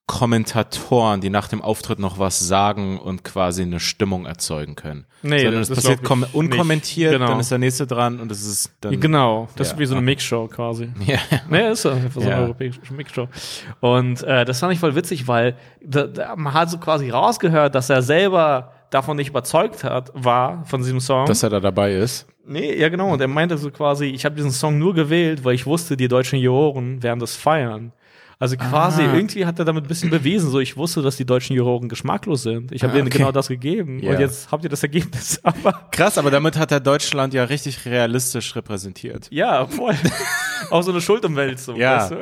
[0.06, 5.06] Kommentatoren, die nach dem Auftritt noch was sagen und quasi eine Stimmung erzeugen können.
[5.22, 6.00] Nee, Sondern das- das passiert
[6.34, 7.12] unkommentiert.
[7.12, 7.28] Genau.
[7.28, 9.00] dann ist der nächste dran und es ist dann.
[9.00, 10.02] Genau, das Ja, ist wie so eine.
[10.04, 10.90] Mixshow quasi.
[11.06, 11.18] Ja.
[11.48, 12.36] Ne, ist einfach so Ja.
[12.36, 13.28] eine europäische Mixshow.
[13.80, 17.74] Und äh, das fand ich voll witzig, weil da, da, man hat so quasi rausgehört,
[17.74, 21.26] dass er selber davon nicht überzeugt hat, war von diesem Song.
[21.26, 22.26] Dass er da dabei ist.
[22.46, 23.10] nee, ja genau.
[23.12, 26.08] Und er meinte so quasi, ich habe diesen Song nur gewählt, weil ich wusste, die
[26.08, 27.92] deutschen Juroren werden das feiern.
[28.38, 29.14] Also quasi, Ah.
[29.14, 32.42] irgendwie hat er damit ein bisschen bewiesen, so ich wusste, dass die deutschen Juroren geschmacklos
[32.42, 32.72] sind.
[32.72, 33.18] Ich habe Ah, denen okay.
[33.18, 34.00] genau das gegeben.
[34.00, 34.10] Ja.
[34.12, 35.40] Und jetzt habt ihr das Ergebnis.
[35.44, 39.28] Aber Krass, aber damit hat er Deutschland ja richtig realistisch repräsentiert.
[39.30, 39.94] Ja, voll.
[40.70, 41.76] Auch so eine Schulterwälzung.
[41.76, 42.16] Ja, weißt du?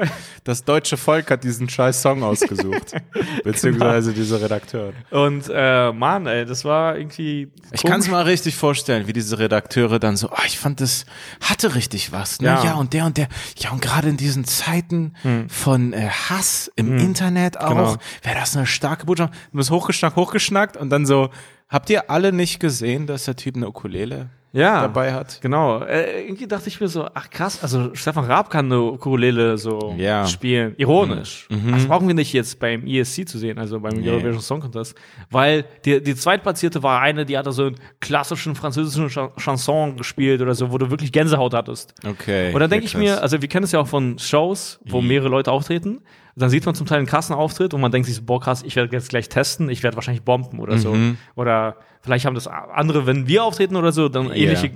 [0.44, 2.92] das deutsche Volk hat diesen scheiß Song ausgesucht.
[3.44, 4.92] Beziehungsweise diese Redakteure.
[5.11, 7.50] Und äh, Mann, ey, das war irgendwie.
[7.72, 11.05] Ich kann es mal richtig vorstellen, wie diese Redakteure dann so, oh, ich fand das
[11.40, 12.48] hatte richtig was, ne?
[12.48, 12.64] Ja.
[12.64, 15.14] Ja, und der und der, ja und gerade in diesen Zeiten
[15.48, 17.96] von äh, Hass im Internet auch, Genau.
[18.22, 19.33] wäre das eine starke Botschaft.
[19.50, 21.31] Du bist hochgeschnackt, hochgeschnackt und dann so,
[21.68, 25.40] habt ihr alle nicht gesehen, dass der Typ eine Ukulele ja, dabei hat?
[25.40, 25.80] Genau.
[25.80, 29.94] Äh, irgendwie dachte ich mir so, ach krass, also Stefan Raab kann eine Ukulele so
[29.98, 30.26] Ja.
[30.26, 30.74] spielen.
[30.76, 31.48] Ironisch.
[31.70, 34.08] Das brauchen wir nicht jetzt beim ESC zu sehen, also beim Nee.
[34.10, 34.96] Eurovision Song Contest.
[35.30, 40.40] Weil die, die zweitplatzierte war eine, die hatte so einen klassischen französischen Chan Chanson gespielt
[40.42, 41.94] oder so, wo du wirklich Gänsehaut hattest.
[42.06, 42.52] Okay.
[42.52, 45.00] Und dann denke ja, ich mir, also wir kennen es ja auch von Shows, wo
[45.00, 46.00] mehrere Leute auftreten.
[46.34, 48.62] Dann sieht man zum Teil einen krassen Auftritt und man denkt sich so, boah krass,
[48.62, 50.94] ich werde jetzt gleich testen, ich werde wahrscheinlich bomben oder so.
[50.94, 51.18] Mhm.
[51.34, 54.70] Oder vielleicht haben das andere, wenn wir auftreten oder so, dann ähnliche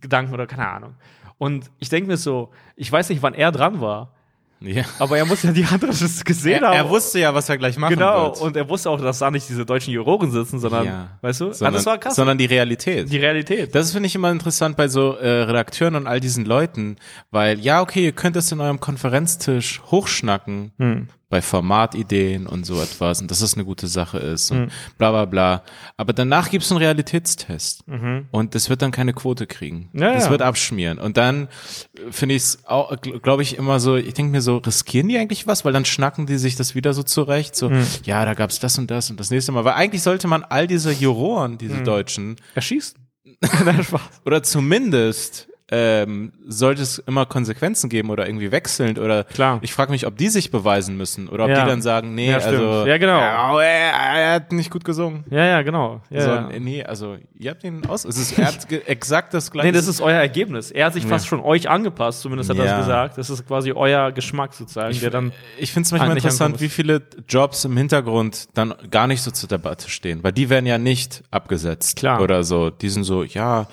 [0.00, 0.94] Gedanken oder keine Ahnung.
[1.38, 4.12] Und ich denke mir so, ich weiß nicht, wann er dran war,
[4.60, 4.84] ja.
[4.98, 6.76] aber er muss ja die anderen das gesehen er, haben.
[6.76, 8.40] er wusste ja, was er gleich machen genau, wird.
[8.40, 11.08] und er wusste auch, dass da nicht diese deutschen Juroren sitzen, sondern, Ja.
[11.20, 12.16] weißt du, ah, sondern, das war krass.
[12.16, 13.10] sondern die Realität.
[13.10, 13.74] die Realität.
[13.74, 16.96] Das finde ich immer interessant bei so äh, Redakteuren und all diesen Leuten,
[17.30, 21.08] weil ja, okay, ihr könnt es in eurem Konferenztisch hochschnacken Hm.
[21.28, 25.24] Bei Formatideen und so etwas und dass das eine gute Sache ist und bla bla
[25.26, 25.62] bla.
[25.96, 27.84] Aber danach gibt es einen Realitätstest
[28.30, 29.90] und das wird dann keine Quote kriegen.
[29.92, 30.30] Ja, das ja.
[30.30, 30.98] wird abschmieren.
[30.98, 31.48] Und dann
[31.96, 35.18] äh, finde ich es auch, glaube ich, immer so, ich denke mir so, riskieren die
[35.18, 35.64] eigentlich was?
[35.64, 37.56] Weil dann schnacken die sich das wieder so zurecht.
[37.56, 37.70] So,
[38.04, 39.64] ja, da gab's das und das und das nächste Mal.
[39.64, 42.96] Weil eigentlich sollte man all diese Juroren, diese Deutschen, Erschießt.
[43.64, 44.00] Nein, Spaß.
[44.24, 49.58] oder zumindest ähm, sollte es immer Konsequenzen geben oder irgendwie wechselnd oder Klar.
[49.60, 51.62] ich frage mich, ob die sich beweisen müssen oder ob Ja.
[51.62, 53.18] die dann sagen, nee, Ja, also Ja, genau.
[53.18, 55.24] ja, er, er hat nicht gut gesungen.
[55.30, 56.00] Ja, ja, genau.
[56.08, 56.48] Ja, so, ja.
[56.58, 58.06] Nee, also ihr habt ihn aus.
[58.06, 59.66] Es ist er hat exakt das gleiche.
[59.68, 60.70] Nee, das ist euer Ergebnis.
[60.70, 63.18] Er hat sich fast schon euch angepasst, zumindest hat er das gesagt.
[63.18, 65.32] Das ist quasi euer Geschmack sozusagen, der dann.
[65.58, 69.30] ich finde es manchmal Halt interessant, wie viele Jobs im Hintergrund dann gar nicht so
[69.30, 72.22] zur Debatte stehen, weil die werden ja nicht abgesetzt Klar.
[72.22, 72.70] oder so.
[72.70, 73.66] Die sind so, ja,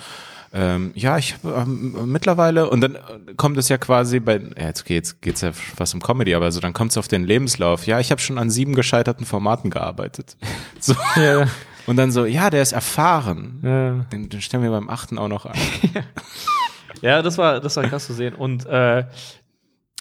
[0.57, 2.97] ähm, ja, ich hab, ähm, mittlerweile und dann
[3.35, 6.61] kommt es ja quasi bei, ja, jetzt geht's geht's ja fast um Comedy, aber so
[6.61, 7.85] dann kommt es auf den Lebenslauf.
[7.85, 10.37] Ja, ich habe schon an sieben gescheiterten Formaten gearbeitet.
[10.79, 11.47] So Ja,
[11.87, 13.59] und dann so, ja, der ist erfahren.
[13.63, 14.05] ja.
[14.11, 15.59] Den, den stellen wir beim achten auch noch ein.
[17.01, 18.33] ja das war das war krass zu sehen.
[18.33, 19.03] Und äh,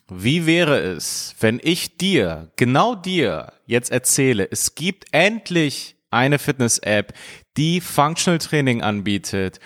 [0.08, 7.12] Wie wäre es, wenn ich dir, genau dir, jetzt erzähle, es gibt endlich eine Fitness-App,
[7.56, 9.58] die Functional Training anbietet,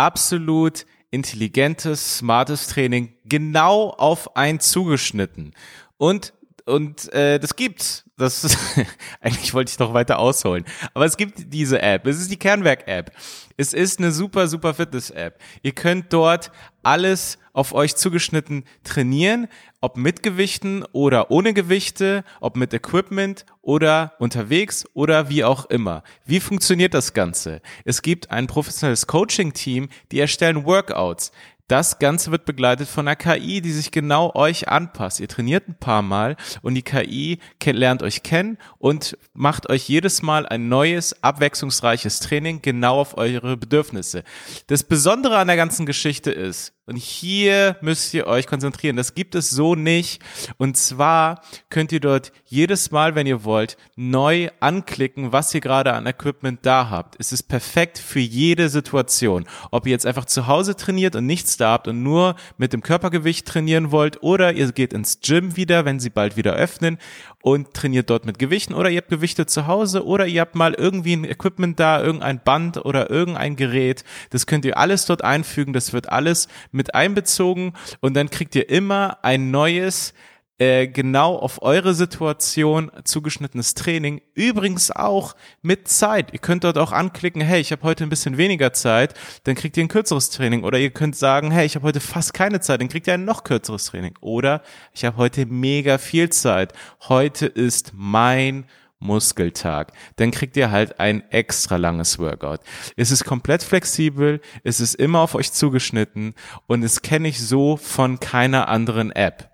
[0.00, 5.52] absolut intelligentes, smartes Training, genau auf ein zugeschnitten.
[5.98, 6.32] Und
[6.66, 8.04] und äh, das gibt's.
[8.16, 8.56] Das
[9.20, 12.06] eigentlich wollte ich noch weiter ausholen, aber es gibt diese App.
[12.06, 13.12] Es ist die Kernwerk-App.
[13.56, 15.40] Es ist eine super super Fitness-App.
[15.62, 16.50] Ihr könnt dort
[16.82, 19.48] alles auf euch zugeschnitten trainieren,
[19.80, 26.02] ob mit Gewichten oder ohne Gewichte, ob mit Equipment oder unterwegs oder wie auch immer.
[26.24, 27.60] Wie funktioniert das Ganze?
[27.84, 31.32] Es gibt ein professionelles Coaching-Team, die erstellen Workouts.
[31.70, 35.20] Das Ganze wird begleitet von einer KI, die sich genau euch anpasst.
[35.20, 40.20] Ihr trainiert ein paar Mal und die KI lernt euch kennen und macht euch jedes
[40.20, 44.24] Mal ein neues, abwechslungsreiches Training genau auf eure Bedürfnisse.
[44.66, 48.96] Das Besondere an der ganzen Geschichte ist, und hier müsst ihr euch konzentrieren.
[48.96, 50.20] Das gibt es so nicht.
[50.58, 55.92] Und zwar könnt ihr dort jedes Mal, wenn ihr wollt, neu anklicken, was ihr gerade
[55.92, 57.14] an Equipment da habt.
[57.18, 59.46] Es ist perfekt für jede Situation.
[59.70, 62.82] Ob ihr jetzt einfach zu Hause trainiert und nichts da habt und nur mit dem
[62.82, 66.98] Körpergewicht trainieren wollt oder ihr geht ins Gym wieder, wenn sie bald wieder öffnen
[67.42, 70.74] und trainiert dort mit Gewichten oder ihr habt Gewichte zu Hause oder ihr habt mal
[70.74, 74.04] irgendwie ein Equipment da, irgendein Band oder irgendein Gerät.
[74.30, 75.72] Das könnt ihr alles dort einfügen.
[75.72, 80.14] Das wird alles mit einbezogen und dann kriegt ihr immer ein neues
[80.60, 84.20] äh, genau auf eure Situation zugeschnittenes Training.
[84.34, 86.34] Übrigens auch mit Zeit.
[86.34, 89.14] Ihr könnt dort auch anklicken, hey, ich habe heute ein bisschen weniger Zeit,
[89.44, 90.62] dann kriegt ihr ein kürzeres Training.
[90.62, 93.24] Oder ihr könnt sagen, hey, ich habe heute fast keine Zeit, dann kriegt ihr ein
[93.24, 94.14] noch kürzeres Training.
[94.20, 94.62] Oder
[94.92, 96.74] ich habe heute mega viel Zeit.
[97.08, 98.66] Heute ist mein
[99.00, 102.60] Muskeltag, dann kriegt ihr halt ein extra langes Workout.
[102.96, 106.34] Es ist komplett flexibel, es ist immer auf euch zugeschnitten
[106.66, 109.50] und es kenne ich so von keiner anderen App.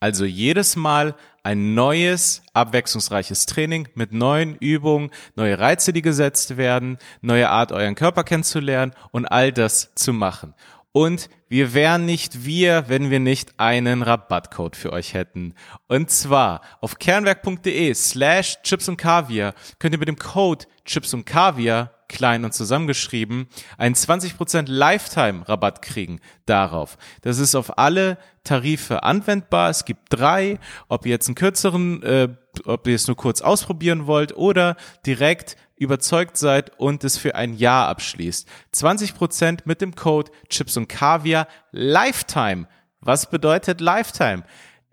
[0.00, 6.98] Also jedes Mal ein neues, abwechslungsreiches Training mit neuen Übungen, neue Reize, die gesetzt werden,
[7.20, 10.54] neue Art, euren Körper kennenzulernen und all das zu machen.
[10.96, 15.54] Und wir wären nicht wir, wenn wir nicht einen Rabattcode für euch hätten.
[15.88, 21.26] Und zwar auf kernwerk.de slash chips und kaviar könnt ihr mit dem Code chips und
[21.26, 26.96] kaviar klein und zusammengeschrieben, einen 20% Lifetime-Rabatt kriegen darauf.
[27.22, 29.70] Das ist auf alle Tarife anwendbar.
[29.70, 32.28] Es gibt drei, ob ihr jetzt einen kürzeren, äh,
[32.66, 34.76] ob ihr es nur kurz ausprobieren wollt oder
[35.06, 38.48] direkt überzeugt seid und es für ein Jahr abschließt.
[38.74, 42.66] 20% mit dem Code Chips und Kaviar Lifetime.
[43.00, 44.44] Was bedeutet Lifetime?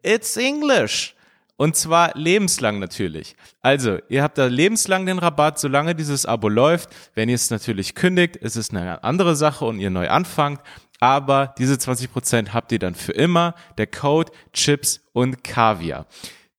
[0.03, 1.15] It's English.
[1.61, 3.35] Und zwar lebenslang natürlich.
[3.61, 6.89] Also, ihr habt da lebenslang den Rabatt, solange dieses Abo läuft.
[7.13, 10.59] Wenn ihr es natürlich kündigt, ist es eine andere Sache und ihr neu anfangt.
[10.99, 13.53] Aber diese 20% habt ihr dann für immer.
[13.77, 16.07] Der Code Chips und Kaviar.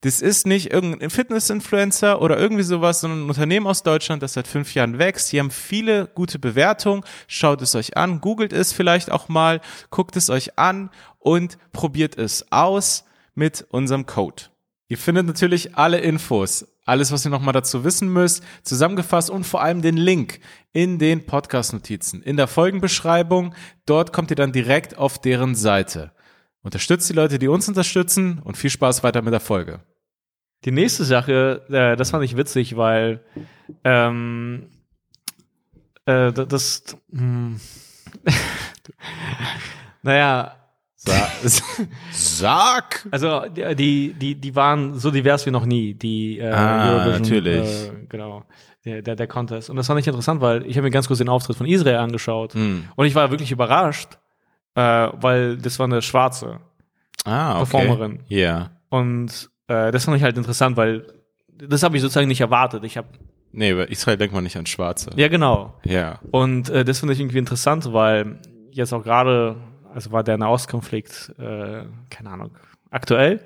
[0.03, 4.49] Das ist nicht irgendein Fitness-Influencer oder irgendwie sowas, sondern ein Unternehmen aus Deutschland, das seit
[4.49, 5.31] fünf Jahren wächst.
[5.31, 7.05] Die haben viele gute Bewertungen.
[7.29, 9.61] Schaut es euch an, googelt es vielleicht auch mal,
[9.91, 13.05] guckt es euch an und probiert es aus
[13.37, 14.45] mit unserem Code.
[14.89, 19.63] Ihr findet natürlich alle Infos, alles, was ihr nochmal dazu wissen müsst, zusammengefasst und vor
[19.63, 20.41] allem den Link
[20.73, 23.55] in den Podcast-Notizen, in der Folgenbeschreibung.
[23.87, 26.11] Dort kommt ihr dann direkt auf deren Seite.
[26.63, 29.81] Unterstützt die Leute, die uns unterstützen und viel Spaß weiter mit der Folge.
[30.65, 33.21] Die nächste Sache, äh, das fand ich witzig, weil
[33.85, 34.69] ähm,
[36.07, 37.61] äh, das, hm,
[40.03, 40.57] naja,
[42.13, 43.07] Sag!
[43.11, 47.89] Also die, die, die waren so divers wie noch nie, die äh, ah, natürlich.
[47.89, 48.45] Äh, genau,
[48.85, 49.69] der, der, der Contest.
[49.69, 51.97] Und das fand ich interessant, weil ich habe mir ganz kurz den Auftritt von Israel
[51.97, 52.85] angeschaut Hm.
[52.95, 54.19] und ich war wirklich überrascht,
[54.77, 56.61] äh, weil das war eine schwarze
[57.25, 57.71] Ah, okay.
[57.71, 58.21] Performerin.
[58.29, 58.71] Ja.
[58.89, 61.07] Und äh, das fand ich halt interessant, weil
[61.57, 62.85] das habe ich sozusagen nicht erwartet.
[62.85, 63.09] Ich habe
[63.55, 65.11] Nee, bei Israel denkt man nicht an Schwarze.
[65.17, 65.75] ja genau.
[65.85, 66.19] Ja.
[66.31, 68.39] Und äh, das finde ich irgendwie interessant, weil
[68.71, 69.57] jetzt auch gerade,
[69.95, 72.53] also war der Nahostkonflikt, äh, keine Ahnung,
[72.91, 73.41] aktuell.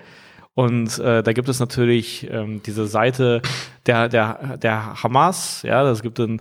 [0.55, 3.43] Und äh, da gibt es natürlich ähm, diese Seite
[3.87, 6.41] der, der, der Hamas, ja, das gibt dann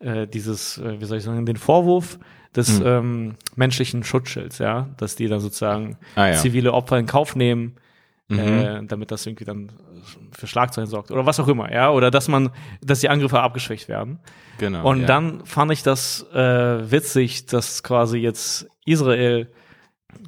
[0.00, 2.18] äh, dieses, äh, wie soll ich sagen, den Vorwurf
[2.56, 2.86] des Mhm.
[2.86, 6.32] ähm, menschlichen Schutzschilds, ja, dass die dann sozusagen Ah, ja.
[6.34, 7.76] zivile Opfer in Kauf nehmen,
[8.28, 8.38] Mhm.
[8.38, 9.70] äh, damit das irgendwie dann
[10.32, 12.50] für Schlagzeilen sorgt oder was auch immer, ja, oder dass man,
[12.82, 14.18] dass die Angriffe abgeschwächt werden.
[14.58, 14.88] Genau.
[14.88, 15.06] Und ja.
[15.06, 19.50] dann fand ich das äh, witzig, dass quasi jetzt Israel,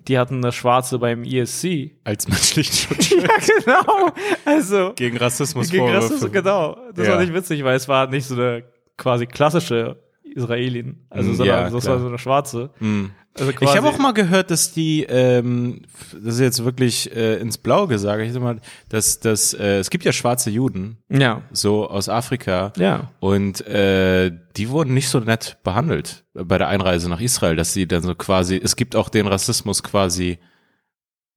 [0.09, 1.93] die hatten eine Schwarze beim ESC.
[2.05, 4.11] als menschlichen Schutzschild ja, genau.
[4.45, 6.77] Also gegen Rassismus gegen Rassismus, genau.
[6.95, 7.15] Das Ja.
[7.15, 8.65] war nicht witzig, weil es war nicht so eine
[8.99, 11.95] quasi klassische Israelin, also Mm, sondern ja, das klar.
[11.95, 12.71] war so eine Schwarze.
[12.81, 13.13] Mhm.
[13.39, 17.59] Also Ich habe auch mal gehört, dass die, ähm, das ist jetzt wirklich äh, ins
[17.59, 21.89] Blaue gesagt, ich sag mal, dass, dass äh, es gibt ja schwarze Juden, ja, so
[21.89, 27.21] aus Afrika, ja, und äh, die wurden nicht so nett behandelt bei der Einreise nach
[27.21, 30.39] Israel, dass sie dann so quasi, es gibt auch den Rassismus quasi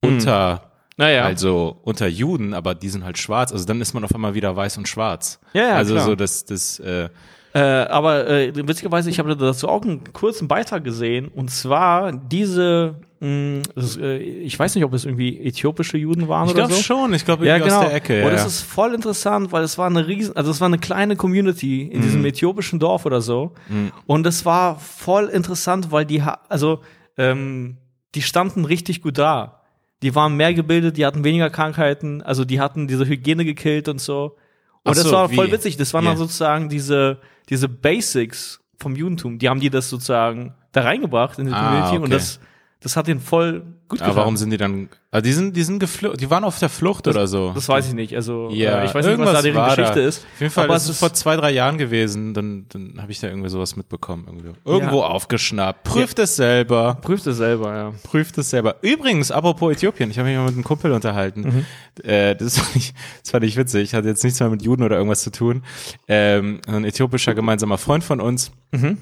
[0.01, 4.15] unter, naja, also unter Juden, aber die sind halt schwarz, also dann ist man auf
[4.15, 5.39] einmal wieder weiß und schwarz.
[5.53, 6.05] Ja, ja, also klar.
[6.05, 7.09] so das, das, äh,
[7.53, 11.27] Äh, aber äh, witzigerweise, ich habe dazu auch einen kurzen Beitrag gesehen.
[11.29, 16.45] Und zwar diese, mh, das, äh, ich weiß nicht, ob es irgendwie äthiopische Juden waren
[16.45, 16.83] ich oder glaube so.
[16.83, 17.79] schon, ich glaube Ja, genau.
[17.79, 18.17] aus der Ecke.
[18.19, 18.31] und ja.
[18.31, 21.83] das ist voll interessant, weil es war eine riesen, also es war eine kleine Community
[21.87, 23.53] in diesem äthiopischen Dorf oder so.
[23.67, 23.91] Mhm.
[24.05, 26.81] Und es war voll interessant, weil die, also
[27.17, 27.77] ähm,
[28.13, 29.63] die standen richtig gut da.
[30.01, 33.99] Die waren mehr gebildet, die hatten weniger Krankheiten, also die hatten diese Hygiene gekillt und
[33.99, 34.37] so.
[34.83, 35.51] Und Ach das so, war voll wie?
[35.51, 35.77] witzig.
[35.77, 36.11] Das waren Ja.
[36.11, 39.37] dann sozusagen diese, diese Basics vom Judentum.
[39.39, 42.03] Die haben die das sozusagen da reingebracht in die Ah, Community okay.
[42.05, 42.39] und das,
[42.81, 44.15] das hat ihnen voll gut aber gefallen.
[44.15, 47.07] warum sind die dann, also die sind, die sind geflucht, die waren auf der Flucht
[47.07, 47.51] oder so.
[47.53, 48.15] Das weiß ich nicht.
[48.15, 50.07] Also Ja, äh, ich weiß nicht, was da deren Geschichte da.
[50.07, 50.25] ist.
[50.35, 53.01] Auf jeden Fall, aber das es ist ist vor zwei, drei Jahren gewesen, dann, dann
[53.01, 54.23] habe ich da irgendwie sowas mitbekommen.
[54.27, 54.51] Irgendwie.
[54.63, 55.83] Irgendwo aufgeschnappt.
[55.83, 56.97] Prüft es selber.
[57.01, 57.93] prüft es selber, ja.
[58.03, 58.75] Prüft es selber.
[58.81, 61.65] Übrigens, apropos Äthiopien, ich habe mich mal mit einem Kumpel unterhalten.
[61.97, 62.03] Mhm.
[62.07, 63.93] Äh, das, fand ich, das fand ich witzig.
[63.93, 65.63] Hat jetzt nichts mehr mit Juden oder irgendwas zu tun.
[66.07, 68.51] Ähm, ein äthiopischer gemeinsamer Freund von uns.
[68.71, 68.97] Mhm.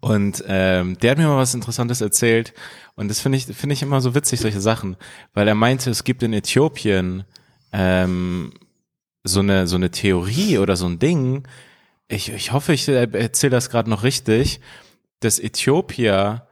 [0.00, 2.54] Und ähm, der hat mir mal was Interessantes erzählt.
[2.94, 4.96] Und das finde ich, finde ich immer so witzig, solche Sachen.
[5.34, 7.24] Weil er meinte, es gibt in Äthiopien
[7.72, 8.52] ähm,
[9.24, 11.46] so eine, so eine Theorie oder so ein Ding.
[12.08, 14.60] Ich, ich hoffe, ich erzähle das gerade noch richtig,
[15.20, 16.46] dass Äthiopier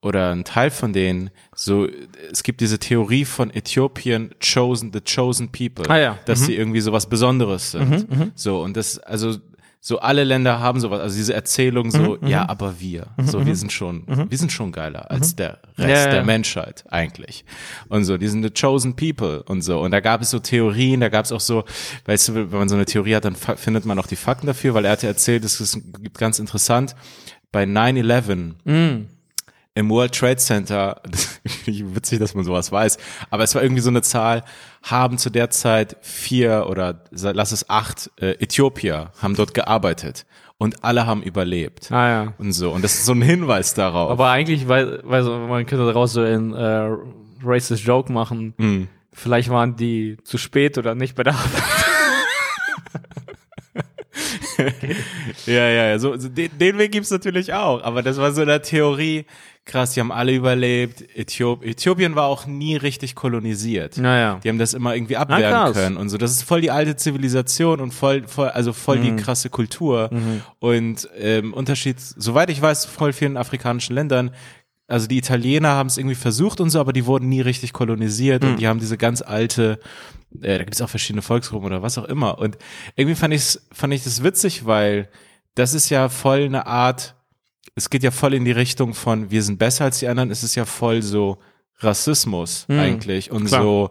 [0.00, 1.88] oder ein Teil von denen, so,
[2.30, 6.18] es gibt diese Theorie von Äthiopien chosen, the chosen people, Ah ja.
[6.26, 6.44] dass Mhm.
[6.44, 8.06] sie irgendwie sowas Besonderes sind.
[8.34, 9.36] So, und das, also,
[9.86, 13.54] so alle Länder haben sowas, also diese Erzählung so, Mhm, ja, aber wir, so, wir
[13.54, 16.24] sind schon, wir sind schon geiler als der Rest Ja, ja, der.
[16.24, 17.44] Menschheit eigentlich.
[17.90, 19.80] Und so, die sind the chosen people und so.
[19.80, 21.64] Und da gab es so Theorien, da gab es auch so,
[22.06, 24.72] weißt du, wenn man so eine Theorie hat, dann findet man auch die Fakten dafür,
[24.72, 25.78] weil er hatte erzählt, es ist
[26.14, 26.96] ganz interessant,
[27.52, 29.08] bei 9-11 Mhm.
[29.74, 31.00] Im World Trade Center,
[31.66, 32.96] witzig, dass man sowas weiß,
[33.30, 34.44] aber es war irgendwie so eine Zahl,
[34.82, 40.26] haben zu der Zeit vier oder lass es acht äh, Äthiopier haben dort gearbeitet
[40.58, 42.34] und alle haben überlebt Ah ja.
[42.38, 42.70] und so.
[42.70, 44.10] Und das ist so ein Hinweis darauf.
[44.10, 46.90] Aber eigentlich, weil, weil man könnte daraus so ein äh,
[47.42, 48.54] racist Joke machen.
[48.56, 48.88] Mhm.
[49.12, 51.62] Vielleicht waren die zu spät oder nicht bei der Arbeit.
[55.46, 55.98] Ja, ja, ja.
[55.98, 57.82] So, so den, den Weg gibt's natürlich auch.
[57.82, 59.26] Aber das war so eine Theorie.
[59.66, 61.02] Krass, die haben alle überlebt.
[61.16, 63.96] Äthiop Äthiopien war auch nie richtig kolonisiert.
[63.96, 64.38] Naja.
[64.44, 66.18] Die haben das immer irgendwie abwehren können und so.
[66.18, 69.02] Das ist voll die alte Zivilisation und voll, voll also voll Mhm.
[69.16, 70.10] die krasse Kultur.
[70.58, 74.32] Und ähm, Unterschied, soweit ich weiß, voll vielen afrikanischen Ländern.
[74.86, 78.42] Also die Italiener haben es irgendwie versucht und so, aber die wurden nie richtig kolonisiert
[78.44, 78.50] Mhm.
[78.50, 79.80] und die haben diese ganz alte,
[80.42, 82.38] äh, da gibt es auch verschiedene Volksgruppen oder was auch immer.
[82.38, 82.58] Und
[82.96, 85.08] irgendwie fand ich fand ich das witzig, weil
[85.54, 87.14] das ist ja voll eine Art,
[87.74, 90.42] es geht ja voll in die Richtung von wir sind besser als die anderen, es
[90.42, 91.38] ist ja voll so
[91.80, 93.46] Rassismus eigentlich und Mhm.
[93.48, 93.62] klar.
[93.62, 93.90] so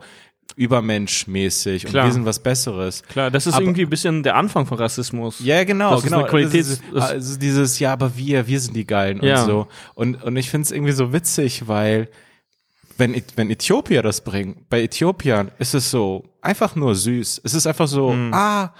[0.56, 2.06] übermenschmäßig und Klar.
[2.06, 3.04] wir sind was Besseres.
[3.04, 5.40] Klar, das ist Aber- irgendwie ein bisschen der Anfang von Rassismus.
[5.40, 6.20] Ja, genau, Das ist genau.
[6.20, 9.42] eine Qualität- Das ist, also dieses, ja, aber wir, wir sind die Geilen Ja.
[9.42, 9.68] und so.
[9.96, 12.10] Und, und ich finde es irgendwie so witzig, weil
[12.98, 17.42] wenn, wenn Äthiopier das bringen, bei Äthiopiern ist es so einfach nur süß.
[17.44, 18.32] Es ist einfach so, Hm.
[18.34, 18.74] ah,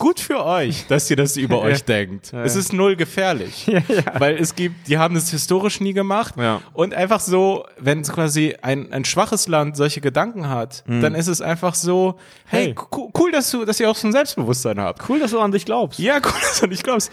[0.00, 2.32] gut für euch, dass ihr das über euch denkt.
[2.32, 3.70] Es ist null gefährlich.
[4.18, 6.34] Weil es gibt, die haben das historisch nie gemacht.
[6.72, 11.40] Und einfach so, wenn quasi ein, ein schwaches Land solche Gedanken hat, dann ist es
[11.40, 12.64] einfach so, hey.
[12.64, 12.74] Hey.
[12.74, 15.08] co- cool, dass du, dass ihr auch so ein Selbstbewusstsein habt.
[15.08, 16.00] Cool, dass du an dich glaubst.
[16.00, 17.12] Ja, cool, dass du nicht glaubst.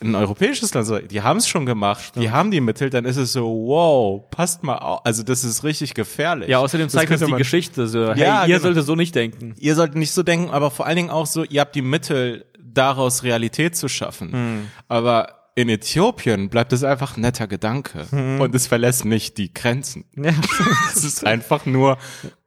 [0.00, 3.16] Ein europäisches Land, so, die haben es schon gemacht, die haben die Mittel, dann ist
[3.16, 5.04] es so, wow, passt mal auf.
[5.04, 6.48] Also das ist richtig gefährlich.
[6.48, 7.88] Ja, außerdem Das zeigt uns könnte die Geschichte.
[7.88, 8.60] So, hey, Ja, ihr genau.
[8.60, 9.54] solltet so nicht denken.
[9.58, 12.44] Ihr solltet nicht so denken, aber vor allen Dingen auch so, ihr habt die Mittel,
[12.60, 14.32] daraus Realität zu schaffen.
[14.32, 14.66] Hm.
[14.86, 18.40] Aber in Äthiopien bleibt es einfach ein netter Gedanke Hm.
[18.40, 20.04] und es verlässt nicht die Grenzen.
[20.16, 20.30] Ja.
[20.94, 21.98] Es ist einfach nur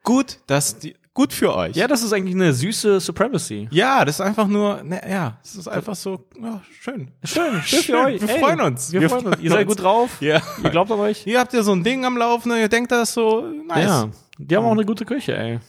[0.04, 1.76] gut, dass die, gut für euch.
[1.76, 3.67] ja, das ist eigentlich eine süße Supremacy.
[3.71, 7.12] Ja, das ist einfach nur, ne, ja, es ist einfach so, ja, schön.
[7.24, 8.21] Schön, schön für euch.
[8.21, 8.91] wir Ey, freuen uns.
[8.91, 9.39] Wir, Wir freuen uns.
[9.41, 10.17] Ihr seid gut drauf.
[10.21, 10.41] Ja.
[10.63, 11.19] Ihr glaubt an euch.
[11.19, 13.86] Hier habt ihr so ein Ding am Laufen und ihr denkt, das so nice.
[13.86, 14.10] Ja.
[14.38, 15.60] Die haben auch eine gute Küche, ey.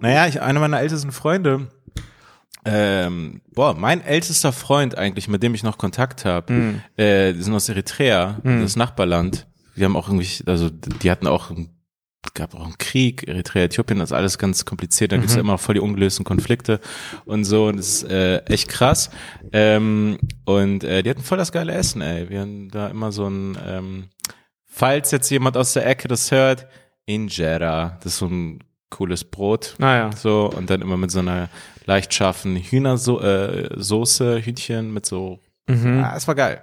[0.00, 1.68] Naja, ich, einer meiner ältesten Freunde,
[2.64, 6.80] ähm, boah, mein ältester Freund eigentlich, mit dem ich noch Kontakt habe, Hm.
[6.96, 9.46] äh, die sind aus Eritrea, das Nachbarland.
[9.74, 11.70] Wir haben auch irgendwie, also die hatten auch, einen-
[12.34, 15.58] gab auch einen Krieg, Eritrea, Äthiopien, das ist alles ganz kompliziert, da gibt's ja immer
[15.58, 16.80] voll die ungelösten Konflikte
[17.24, 19.10] und so, und das ist äh, echt krass.
[19.52, 22.30] Ähm, und äh, die hatten voll das geile Essen, ey.
[22.30, 24.08] Wir haben da immer so ein, ähm,
[24.64, 26.66] falls jetzt jemand aus der Ecke das hört,
[27.04, 29.74] Injera, das ist so ein cooles Brot.
[29.78, 30.10] Naja.
[30.16, 31.48] So, und dann immer mit so einer
[31.86, 35.40] leicht scharfen Hühnersoße, äh, Soße, Hühnchen mit so.
[35.68, 36.62] Ah, es war geil.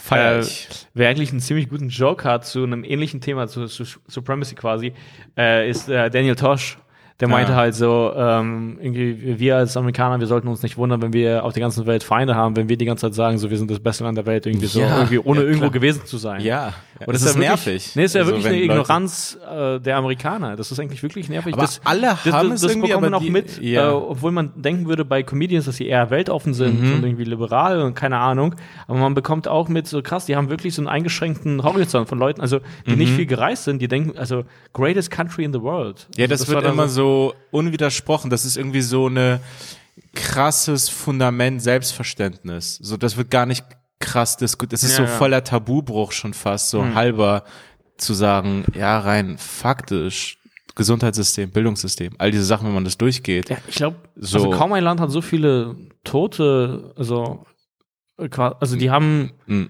[0.00, 0.68] Feier Äh, ich.
[0.94, 4.92] wer eigentlich einen ziemlich guten Joke hat zu einem ähnlichen Thema, zu, zu Supremacy quasi,
[5.36, 6.78] äh, ist äh, Daniel Tosh.
[7.20, 7.58] Der meinte Ja.
[7.58, 11.52] halt so, ähm, irgendwie, wir als Amerikaner, wir sollten uns nicht wundern, wenn wir auf
[11.52, 13.78] der ganzen Welt Feinde haben, wenn wir die ganze Zeit sagen, so, wir sind das
[13.80, 16.40] beste Land der Welt, irgendwie so, Ja, irgendwie, ohne ja, irgendwo gewesen zu sein.
[16.40, 17.66] Ja, Und das das ist ja nervig.
[17.66, 20.56] Wirklich, nee, ist ja Also, wirklich eine Ignoranz äh, der Amerikaner.
[20.56, 21.52] Das ist eigentlich wirklich nervig.
[21.52, 23.78] Aber das, alle das, haben das, es das irgendwie, bekommt man auch die- mit, äh,
[23.80, 26.92] obwohl man denken würde bei Comedians, dass sie eher weltoffen sind Mhm.
[26.94, 28.54] und irgendwie liberal und keine Ahnung.
[28.86, 32.18] Aber man bekommt auch mit so krass, die haben wirklich so einen eingeschränkten Horizont von
[32.18, 36.06] Leuten, also die nicht viel gereist sind, die denken, also greatest country in the world.
[36.08, 36.14] Mhm.
[36.20, 37.09] Ja, also, das, wird immer so
[37.50, 38.30] unwidersprochen.
[38.30, 39.40] Das ist irgendwie so eine
[40.14, 42.76] krasses Fundament Selbstverständnis.
[42.82, 43.64] So, das wird gar nicht
[43.98, 44.72] krass diskutiert.
[44.72, 45.08] Das ist Ja, so ja.
[45.18, 47.44] voller Tabubruch schon fast, so halber
[47.98, 50.38] zu sagen, ja, rein faktisch,
[50.74, 53.50] Gesundheitssystem, Bildungssystem, all diese Sachen, wenn man das durchgeht.
[53.50, 54.38] Ja, ich glaube, So.
[54.38, 57.44] also kaum ein Land hat so viele Tote, also,
[58.18, 59.68] äh, also die haben Mhm.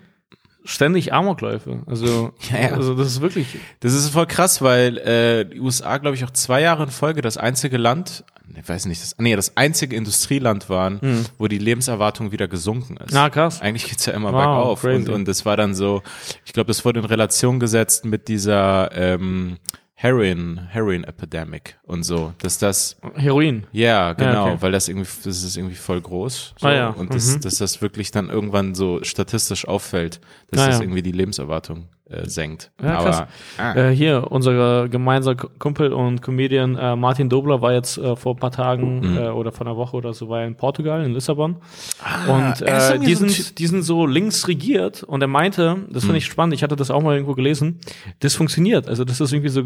[0.65, 1.81] Ständig Amokläufe.
[1.87, 2.69] Also, Ja, ja.
[2.75, 6.31] also das ist wirklich, Das ist voll krass, weil äh, die USA, glaube ich, auch
[6.31, 8.25] zwei Jahre in Folge das einzige Land,
[8.61, 13.13] ich weiß nicht, das, nee, das einzige Industrieland waren, wo die Lebenserwartung wieder gesunken ist.
[13.15, 13.61] na krass.
[13.61, 14.81] Eigentlich geht's ja immer Wow, bergauf.
[14.81, 14.97] crazy.
[14.97, 16.03] Und, und das war dann so,
[16.45, 19.59] ich glaube, das wurde in Relation gesetzt mit dieser ähm,
[20.03, 23.67] Heroin, Heroin Epidemic und so, dass das, Heroin.
[23.71, 24.57] ja, genau, okay.
[24.61, 26.55] weil das irgendwie, das ist irgendwie voll groß.
[26.59, 26.89] So, Ah, ja.
[26.89, 27.41] Und das, Mhm.
[27.43, 30.85] dass das wirklich dann irgendwann so statistisch auffällt, dass Ah, das ja.
[30.85, 32.71] irgendwie die Lebenserwartung äh, senkt.
[32.83, 33.23] Ja, Aber, krass.
[33.59, 38.35] ah, Äh, hier, unser gemeinsamer Kumpel und Comedian äh, Martin Dobler war jetzt äh, vor
[38.35, 39.17] ein paar Tagen Mhm.
[39.17, 41.57] äh, oder vor einer Woche oder so war in Portugal, in Lissabon.
[42.29, 45.77] und Ah, ist äh, die, so sind, die sind so links regiert und er meinte,
[45.91, 46.07] das Mhm.
[46.09, 47.79] finde ich spannend, ich hatte das auch mal irgendwo gelesen,
[48.21, 48.89] das funktioniert.
[48.89, 49.63] Also das ist irgendwie so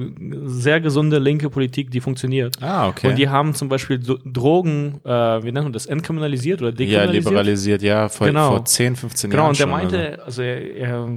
[0.46, 2.56] sehr gesunde linke Politik, die funktioniert.
[2.62, 3.08] Ah, okay.
[3.08, 5.08] Und die haben zum Beispiel Drogen, äh,
[5.42, 7.24] wie nennt man das, entkriminalisiert oder ja, dekriminalisiert?
[7.24, 8.48] liberalisiert, ja, vor, Genau.
[8.50, 11.08] vor 10, 15 Genau, Jahren und der schon, meinte, also er, er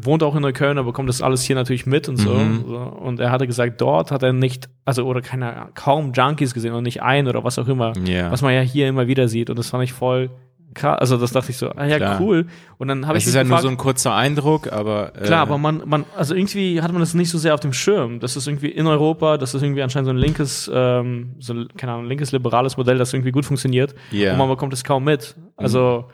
[0.00, 2.30] wohnt auch in Neukölln, aber bekommt das alles hier natürlich mit und so.
[2.34, 2.64] Mhm.
[2.64, 6.84] Und er hatte gesagt, dort hat er nicht, also oder keine, kaum Junkies gesehen und
[6.84, 8.30] nicht ein oder was auch immer, Ja.
[8.30, 9.50] was man ja hier immer wieder sieht.
[9.50, 10.30] Und das fand ich voll
[10.74, 10.98] krass.
[11.00, 12.20] Also das dachte ich so, ah ja, Klar.
[12.20, 12.46] cool.
[12.78, 15.24] Und dann habe ich Es ist ja nur gefragt, so ein kurzer Eindruck, aber äh,
[15.24, 18.20] Klar, aber man, man, also irgendwie hat man das nicht so sehr auf dem Schirm.
[18.20, 21.92] Das ist irgendwie in Europa, das ist irgendwie anscheinend so ein linkes, ähm, so, keine
[21.92, 23.94] Ahnung, linkes liberales Modell, das irgendwie gut funktioniert.
[24.10, 24.32] Ja.
[24.32, 25.34] Und man bekommt es kaum mit.
[25.56, 26.04] Also, so,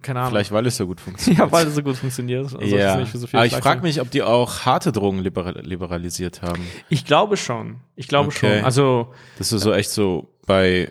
[0.00, 0.32] keine Ahnung.
[0.32, 1.38] vielleicht weil es so gut funktioniert.
[1.44, 2.44] ja, weil es so gut funktioniert.
[2.54, 2.94] Also ja.
[2.94, 3.62] so aber ich Schlagzeilen.
[3.62, 6.62] frage mich, ob die auch harte Drogen liberal liberalisiert haben.
[6.88, 7.76] Ich glaube schon.
[7.96, 8.56] Ich glaube Okay.
[8.56, 8.64] schon.
[8.64, 10.90] Also, Dass du so echt so bei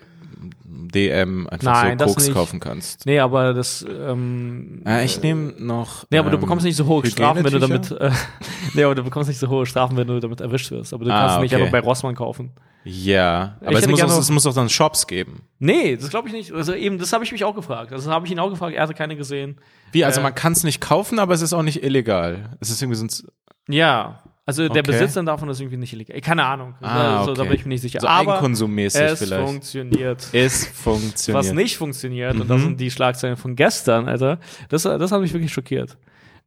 [0.93, 3.05] DM einfach Nein, so Koks kaufen kannst.
[3.05, 6.05] nee, aber das, ähm, Ja, ich nehme noch.
[6.09, 7.91] Nee, aber du ähm, bekommst nicht so hohe Strafen, wenn du damit.
[7.91, 8.11] Äh,
[8.73, 10.93] nee, aber du bekommst nicht so hohe Strafen, wenn du damit erwischt wirst.
[10.93, 11.61] Aber du Ah, kannst es nicht okay.
[11.63, 12.51] einfach bei Rossmann kaufen.
[12.83, 15.43] Ja, aber es muss, auch, es muss auch dann Shops geben.
[15.59, 16.51] Nee, das glaube ich nicht.
[16.51, 17.93] Also eben, das habe ich mich auch gefragt.
[17.93, 19.59] Also habe ich ihn auch gefragt, er hatte keine gesehen.
[19.91, 20.03] Wie?
[20.03, 22.57] Also Äh, man kann es nicht kaufen, aber es ist auch nicht illegal.
[22.59, 24.91] Es ist irgendwie so ein Ja, also der Okay.
[24.93, 26.19] Besitz dann davon ist irgendwie nicht illegal.
[26.21, 26.73] Keine Ahnung.
[26.81, 27.49] Ah, also, Da okay.
[27.49, 27.99] bin ich mir nicht sicher.
[28.01, 29.47] so Aber Eigenkonsummäßig es vielleicht.
[29.47, 30.27] funktioniert.
[30.33, 31.45] Es funktioniert.
[31.45, 32.63] Was nicht funktioniert, und das Mhm.
[32.63, 35.97] sind die Schlagzeilen von gestern, Alter, das, das hat mich wirklich schockiert.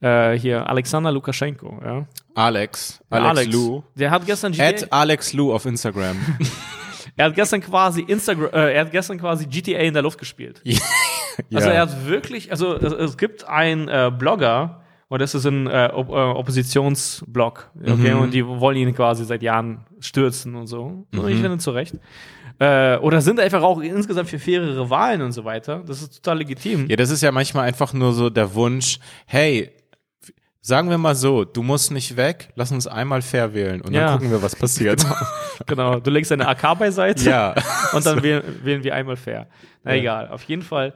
[0.05, 2.07] Äh, hier, Alexander Lukaschenko, ja.
[2.34, 3.00] Alex.
[3.11, 3.82] Alex, Lou.
[3.94, 6.16] Der hat gestern GTA, At Alex Lou auf Instagram.
[7.16, 10.61] er hat gestern quasi Instagram, äh, er hat gestern quasi GTA in der Luft gespielt.
[10.64, 10.78] ja.
[11.55, 15.68] Also er hat wirklich, also es, es gibt einen äh, Blogger, und das ist ein
[15.68, 18.20] äh, Op äh, Oppositionsblog, okay, Mhm.
[18.20, 21.07] und die wollen ihn quasi seit Jahren stürzen und so.
[21.12, 21.28] Und Mhm.
[21.28, 21.94] ich finde zu Recht.
[22.59, 25.82] Äh, oder sind einfach auch insgesamt für fairere Wahlen und so weiter.
[25.86, 26.86] Das ist total legitim.
[26.88, 29.70] ja, das ist ja manchmal einfach nur so der Wunsch, hey,
[30.67, 34.07] sagen wir mal so, du musst nicht weg, lass uns einmal fair wählen und Ja.
[34.07, 35.05] dann gucken wir, was passiert.
[35.67, 36.01] Genau.
[36.01, 37.55] Du legst deine AK beiseite ja.
[37.93, 39.47] und dann wählen, wählen wir einmal fair.
[39.85, 40.27] Na egal.
[40.29, 40.95] Auf jeden Fall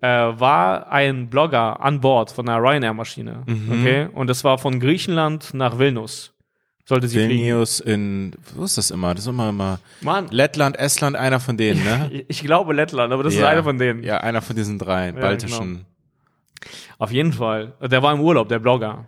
[0.00, 3.44] äh, war ein Blogger an Bord von einer Ryanair-Maschine.
[3.46, 3.70] Mhm.
[3.70, 4.08] Okay.
[4.12, 6.32] Und das war von Griechenland nach Vilnius.
[6.86, 7.30] Sollte sie fliegen.
[7.44, 9.14] Vilnius in, wo ist das immer?
[9.14, 12.10] Das ist immer immer Mann, Lettland, Estland, einer von denen, ne?
[12.28, 13.48] Ich, glaube Lettland, aber das ist Ja.
[13.48, 14.02] einer von denen.
[14.02, 15.20] Ja, einer von diesen drei genau.
[17.00, 17.72] Auf jeden Fall.
[17.80, 19.06] Der war im Urlaub, der Blogger.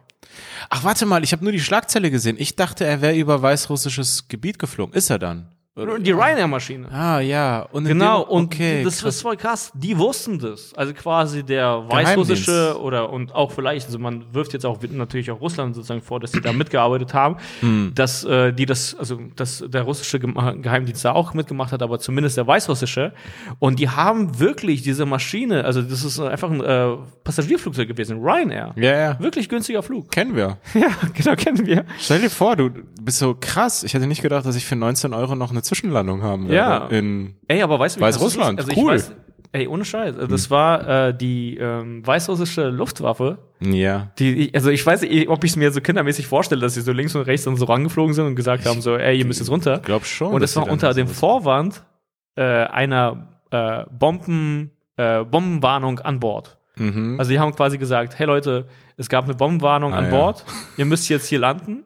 [0.70, 2.36] Ach, warte mal, ich habe nur die Schlagzeile gesehen.
[2.38, 4.94] Ich dachte, er wäre über weißrussisches Gebiet geflogen.
[4.94, 5.51] Ist er dann?
[5.74, 6.86] Die Ryanair-Maschine.
[6.92, 7.62] Ah, ja.
[7.72, 9.14] Und Genau, dem, und okay, das krass.
[9.14, 9.72] ist voll krass.
[9.74, 10.74] Die wussten das.
[10.74, 15.40] Also quasi der weißrussische oder und auch vielleicht, also man wirft jetzt auch natürlich auch
[15.40, 17.92] Russland sozusagen vor, dass sie da mitgearbeitet haben, Hm.
[17.94, 22.36] dass äh, die das, also dass der russische Geheimdienst da auch mitgemacht hat, aber zumindest
[22.36, 23.14] der weißrussische.
[23.58, 28.74] Und die haben wirklich diese Maschine, also das ist einfach ein äh, Passagierflugzeug gewesen, Ryanair.
[28.76, 29.20] Ja, ja.
[29.20, 30.10] Wirklich günstiger Flug.
[30.10, 30.58] Kennen wir.
[30.74, 31.84] Ja, genau, kennen wir.
[31.98, 32.68] Stell dir vor, du
[33.00, 33.84] bist so krass.
[33.84, 36.54] Ich hätte nicht gedacht, dass ich für 19 Euro noch eine Zwischenlandung haben werde.
[36.94, 36.98] Ja.
[36.98, 38.68] In, Ey, aber weißt du, wie das Weißrussland, ist?
[38.68, 38.92] Also cool.
[38.92, 39.14] Weiß,
[39.52, 40.16] ey, ohne Scheiß.
[40.16, 43.38] Also Das war äh, die ähm, weißrussische Luftwaffe.
[43.60, 44.10] ja.
[44.18, 46.92] Die, also ich weiß nicht, ob ich es mir so kindermäßig vorstelle, dass sie so
[46.92, 49.50] links und rechts dann so rangeflogen sind und gesagt haben, so, ey, ihr müsst jetzt
[49.50, 49.76] runter.
[49.76, 50.32] Ich glaube schon.
[50.32, 51.82] Und dass es war unter dem Vorwand
[52.36, 56.58] äh, einer äh, Bomben, äh, Bombenwarnung an Bord.
[56.76, 57.16] Mhm.
[57.18, 60.10] Also die haben quasi gesagt, hey Leute, es gab eine Bombenwarnung Ah, an ja.
[60.10, 60.44] Bord,
[60.78, 61.84] ihr müsst jetzt hier landen.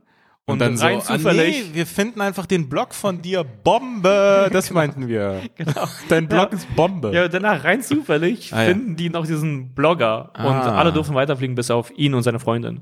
[0.49, 3.43] Und, Und dann so, rein ah, zufällig, nee, wir finden einfach den Blog von dir
[3.43, 4.49] Bombe.
[4.53, 5.41] Das meinten wir.
[5.57, 5.89] genau.
[6.09, 6.57] Dein Blog Ja.
[6.57, 7.13] ist Bombe.
[7.13, 8.69] Ja, danach rein zufällig Ah, ja.
[8.69, 10.79] finden die noch diesen Blogger und Ah.
[10.79, 12.81] alle durften weiterfliegen bis auf ihn und seine Freundin.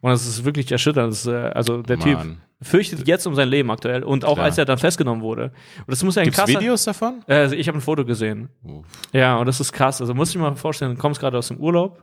[0.00, 1.12] Und das ist wirklich erschütternd.
[1.12, 2.38] Ist, äh, also der Typ Mann.
[2.60, 4.46] fürchtet jetzt um sein Leben aktuell und auch Klar.
[4.46, 5.52] als er dann festgenommen wurde.
[5.78, 7.22] Und das muss ja ein Gibt's krasser, Videos davon?
[7.28, 8.48] Äh, also ich habe ein Foto gesehen.
[8.64, 8.86] Uff.
[9.12, 10.00] Ja, und das ist krass.
[10.00, 12.02] Also muss ich mir mal vorstellen, du kommst gerade aus dem Urlaub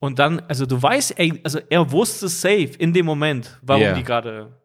[0.00, 3.92] und dann, also du weißt, ey, also er wusste safe in dem Moment, warum Ja.
[3.94, 4.56] die gerade,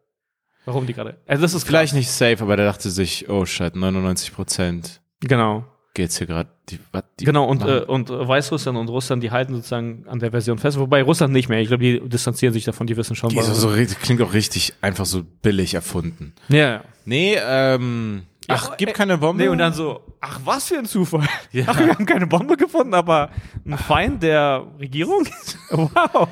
[0.66, 1.18] warum die gerade.
[1.28, 1.98] Also das ist Vielleicht krass.
[1.98, 5.66] nicht safe, aber der dachte sich, oh shit, 99 Prozent Genau.
[5.94, 6.50] geht's hier gerade.
[6.70, 10.20] Die, was, die Genau, und, äh, und äh, Weißrussland und Russland, die halten sozusagen an
[10.20, 11.60] der Version fest, wobei Russland nicht mehr.
[11.60, 13.70] Ich glaube, die distanzieren sich davon, die wissen schon, die ist so,
[14.02, 16.34] klingt auch richtig einfach so billig erfunden.
[16.48, 16.84] Ja, ja.
[17.06, 19.42] Nee, ähm, ach, Ja, gib äh, keine Bombe.
[19.44, 21.28] Nee, und dann so, ach, was für ein Zufall.
[21.52, 21.66] Ja.
[21.68, 23.30] Ach, wir haben keine Bombe gefunden, aber
[23.66, 25.26] ein Feind der Regierung?
[25.72, 26.28] wow.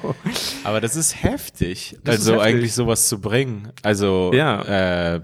[0.63, 1.97] aber das ist heftig.
[2.03, 2.47] Das ist also heftig.
[2.55, 3.69] eigentlich sowas zu bringen.
[3.83, 4.61] Also, Ja.
[5.15, 5.21] äh,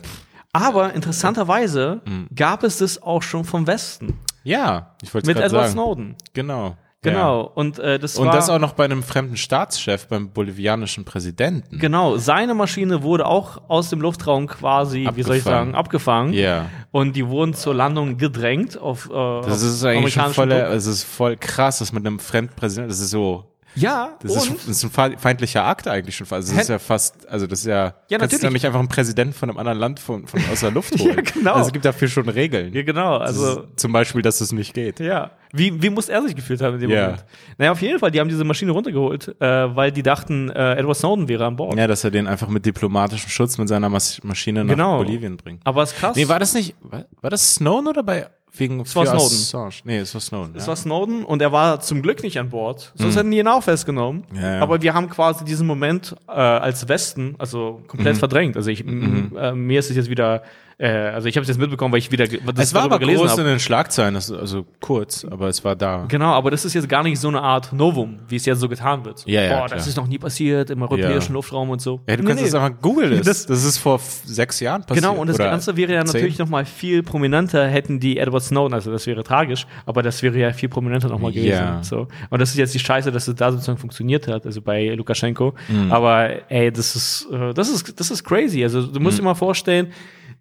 [0.53, 2.27] Aber interessanterweise Mhm.
[2.35, 4.19] gab es das auch schon vom Westen.
[4.43, 5.73] ja, ich wollte Mit gerade Edward sagen.
[5.73, 6.15] Snowden.
[6.33, 6.77] Genau.
[7.11, 7.41] Genau.
[7.43, 7.49] Ja.
[7.53, 8.33] Und äh, das Und war.
[8.33, 11.79] das auch noch bei einem fremden Staatschef, beim bolivianischen Präsidenten.
[11.79, 15.71] Genau, seine Maschine wurde auch aus dem Luftraum quasi, wie soll ich Abgefangen.
[15.71, 16.33] sagen, abgefangen.
[16.33, 16.65] Ja.
[16.91, 21.03] Und die wurden zur Landung gedrängt auf, äh, Das ist eigentlich schon voll, es ist
[21.03, 23.45] voll krass, das mit einem Fremdpräsidenten, das ist so,
[23.81, 26.47] Ja, Das ist, das ist ein fe- feindlicher Akt eigentlich schon fast.
[26.49, 28.87] Also das ist ja fast, also das ist ja, Ja, kannst du nämlich einfach einen
[28.89, 31.23] Präsidenten von einem anderen Land von, von aus der Luft holen.
[31.33, 31.53] genau.
[31.53, 32.73] Also es gibt dafür schon Regeln.
[32.73, 33.17] ja, genau.
[33.17, 34.99] Also, ist zum Beispiel, dass es nicht geht.
[34.99, 35.31] ja.
[35.53, 37.01] Wie, wie muss er sich gefühlt haben in dem Ja.
[37.03, 37.25] Moment?
[37.57, 40.97] Naja, auf jeden Fall, die haben diese Maschine runtergeholt, äh, weil die dachten, äh, Edward
[40.97, 41.77] Snowden wäre an Bord.
[41.77, 44.97] Ja, dass er den einfach mit diplomatischem Schutz mit seiner Mas Maschine nach Genau.
[44.97, 45.61] Bolivien bringt.
[45.65, 46.17] Aber es ist krass.
[46.17, 48.27] Nee, war das nicht, war, war das Snowden oder bei,
[48.59, 49.15] wegen war für Snowden.
[49.15, 49.71] Assange?
[49.83, 50.53] Nee, es war Snowden.
[50.55, 50.67] Es ja.
[50.69, 52.91] war Snowden und er war zum Glück nicht an Bord.
[52.95, 54.23] Sonst hätten die ihn auch festgenommen.
[54.31, 54.35] Mhm.
[54.39, 54.61] Ja, ja.
[54.61, 58.19] Aber wir haben quasi diesen Moment äh, als Westen, also komplett Mhm.
[58.19, 58.55] verdrängt.
[58.57, 60.43] Also ich, m- äh, mir ist es jetzt wieder,
[60.79, 63.21] äh, also ich habe es jetzt mitbekommen, weil ich wieder das es war aber gelesen
[63.21, 63.41] groß habe.
[63.41, 66.05] in den Schlagzeilen, das, also kurz, aber es war da.
[66.07, 68.69] Genau, aber das ist jetzt gar nicht so eine Art Novum, wie es jetzt so
[68.69, 69.23] getan wird.
[69.25, 69.87] Ja, ja, Boah, das klar.
[69.87, 71.33] ist noch nie passiert im europäischen Ja.
[71.33, 72.01] Luftraum und so.
[72.07, 72.49] Ja, du Nee, kannst nee.
[72.51, 73.11] das einfach googeln.
[73.17, 75.03] Das, Das- das ist vor sechs Jahren passiert.
[75.05, 78.73] Genau, und das Ganze wäre ja natürlich noch mal viel prominenter, hätten die Edward Snowden,
[78.73, 81.49] also das wäre tragisch, aber das wäre ja viel prominenter noch mal gewesen.
[81.49, 81.83] Ja.
[81.83, 82.07] So.
[82.29, 85.55] Und das ist jetzt die Scheiße, dass es da sozusagen funktioniert hat, also bei Lukaschenko.
[85.67, 85.91] Mhm.
[85.91, 88.63] Aber ey, das ist, äh, das ist, das ist crazy.
[88.63, 89.87] Also du musst dir mal vorstellen,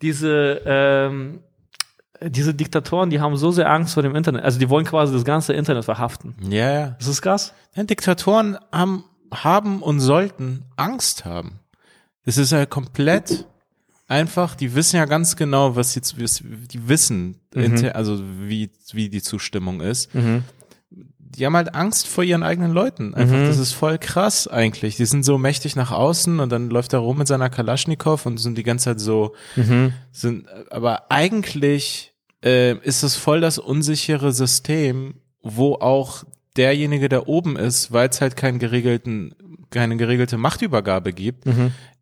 [0.03, 1.40] diese, ähm,
[2.22, 4.42] diese Diktatoren, die haben so sehr Angst vor dem Internet.
[4.44, 6.34] Also die wollen quasi das ganze Internet verhaften.
[6.49, 6.86] Ja, ja.
[6.99, 7.53] Das ist krass.
[7.74, 11.61] Ja, Diktatoren haben, haben und sollten Angst haben.
[12.24, 13.47] Es ist ja komplett
[14.09, 19.22] einfach, die wissen ja ganz genau, was jetzt, die wissen, inter- also wie, wie die
[19.22, 20.11] Zustimmung ist.
[21.37, 23.14] Die haben halt Angst vor ihren eigenen Leuten.
[23.14, 24.97] Einfach, das ist voll krass eigentlich.
[24.97, 28.39] Die sind so mächtig nach außen und dann läuft er rum mit seiner Kalaschnikow und
[28.39, 29.34] sind die ganze Zeit so,
[30.12, 32.14] sind, aber eigentlich
[32.45, 36.24] äh, ist es voll das unsichere System, wo auch
[36.57, 39.34] derjenige, der oben ist, weil es halt keinen geregelten,
[39.70, 41.45] keine geregelte Machtübergabe gibt,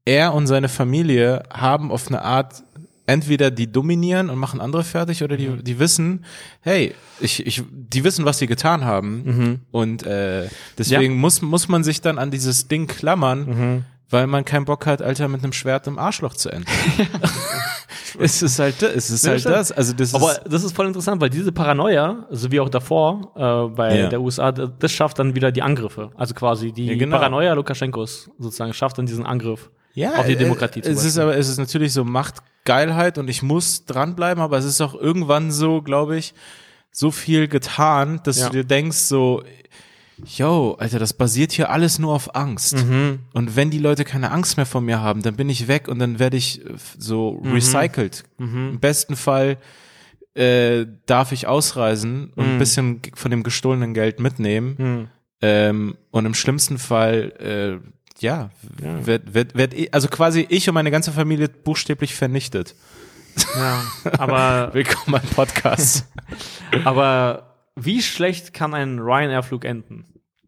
[0.04, 2.62] er und seine Familie haben auf eine Art
[3.06, 6.24] entweder die dominieren und machen andere fertig oder die, die wissen,
[6.60, 10.48] hey, ich, ich, die wissen, was sie getan haben und äh,
[10.78, 15.02] deswegen muss, muss man sich dann an dieses Ding klammern, weil man keinen Bock hat,
[15.02, 16.66] Alter, mit einem Schwert im Arschloch zu enden.
[18.18, 19.72] es ist halt, das- es ist Ja, halt das.
[19.72, 23.32] Also das Aber ist, das ist voll interessant, weil diese Paranoia, so wie auch davor
[23.34, 24.08] äh, bei Ja.
[24.08, 26.10] der USA, das schafft dann wieder die Angriffe.
[26.14, 27.16] Also quasi die Ja, genau.
[27.16, 30.82] Paranoia Lukaschenkos sozusagen schafft dann diesen Angriff ja, auf die äh, Demokratie.
[30.82, 34.64] zum Es ist aber, es ist natürlich so Machtgeilheit und ich muss dranbleiben, aber es
[34.64, 36.34] ist auch irgendwann so, glaube ich,
[36.90, 38.46] so viel getan, dass Ja.
[38.46, 39.42] du dir denkst so,
[40.24, 42.76] yo, Alter, das basiert hier alles nur auf Angst.
[42.86, 43.18] Mhm.
[43.32, 45.98] Und wenn die Leute keine Angst mehr vor mir haben, dann bin ich weg und
[45.98, 47.52] dann werde ich äh, so Mhm.
[47.52, 48.24] recycelt.
[48.38, 49.58] Im besten Fall
[50.36, 52.52] äh, darf ich ausreisen und Mhm.
[52.52, 55.08] ein bisschen von dem gestohlenen Geld mitnehmen.
[55.40, 57.88] Ähm, und im schlimmsten Fall, äh,
[58.20, 62.74] ja, Wird, wird, wird, ich- also quasi ich und meine ganze Familie buchstäblich vernichtet.
[63.56, 63.82] ja.
[64.18, 66.06] aber, Willkommen beim Podcast.
[66.84, 70.04] aber wie schlecht kann ein Ryanair-Flug enden?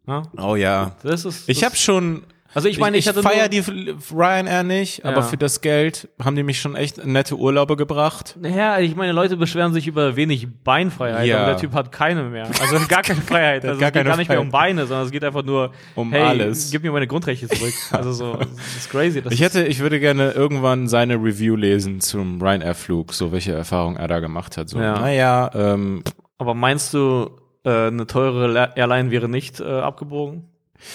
[0.06, 0.22] Ja?
[0.38, 0.94] oh ja.
[1.02, 1.48] Das ist.
[1.48, 2.22] Ich das, habe schon.
[2.56, 5.22] Also ich meine, ich, ich hatte feier nur, die Ryanair nicht, aber Ja.
[5.22, 8.36] für das Geld haben die mich schon echt nette Urlaube gebracht.
[8.42, 11.36] Ja, ich meine, Leute beschweren sich über wenig Beinfreiheit, Ja.
[11.38, 12.46] aber der Typ hat keine mehr.
[12.60, 13.62] Also gar keine Freiheit.
[13.64, 14.50] Also gar es geht gar nicht mehr um.
[14.50, 16.70] Beine, sondern es geht einfach nur Um hey, alles.
[16.70, 17.74] gib mir meine Grundrechte zurück.
[17.92, 18.48] Also so, das
[18.78, 19.20] ist crazy.
[19.20, 23.96] Das Ich hätte, ich würde gerne irgendwann seine Review lesen zum Ryanair-Flug, so welche Erfahrungen
[23.98, 24.70] er da gemacht hat.
[24.70, 24.98] So, Ja.
[24.98, 26.02] naja, ähm,
[26.38, 27.30] Aber meinst du,
[27.64, 30.44] äh, eine teure Airline wäre nicht äh, abgebogen?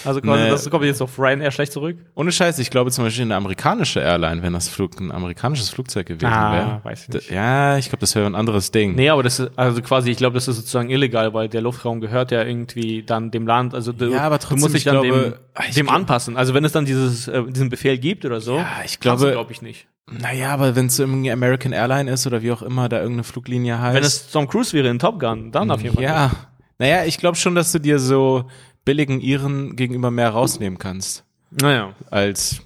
[0.06, 0.50] Also quasi, Nee.
[0.50, 1.98] das kommt jetzt auf Ryanair schlecht zurück?
[2.16, 6.08] ohne Scheiß, ich glaube zum Beispiel eine amerikanische Airline, wenn das Flug ein amerikanisches Flugzeug
[6.08, 6.80] gewesen Ah, wäre.
[6.84, 7.32] weiß ich nicht.
[7.32, 8.96] Ja, ich glaube, das wäre ein anderes Ding.
[8.96, 12.02] Nee, aber das ist, also quasi, ich glaube, das ist sozusagen illegal, weil der Luftraum
[12.02, 13.74] gehört ja irgendwie dann dem Land.
[13.74, 16.38] Also du, Ja, aber du trotzdem, musst dich ich dann glaube- dem, dem glaub- anpassen.
[16.38, 19.32] Also wenn es dann dieses, äh, diesen Befehl gibt oder so, Ja, ich du, glaube,
[19.32, 19.88] glaube ich nicht.
[20.12, 23.80] naja, aber wenn es irgendwie American Airline ist oder wie auch immer da irgendeine Fluglinie
[23.80, 23.96] heißt.
[23.96, 26.04] Wenn es Tom Cruise wäre in Top Gun, dann auf jeden Fall.
[26.04, 26.32] Ja,
[26.80, 28.46] naja, ich glaube schon, dass du dir so
[28.86, 31.94] billigen Iren gegenüber mehr rausnehmen kannst Naja.
[32.10, 32.62] als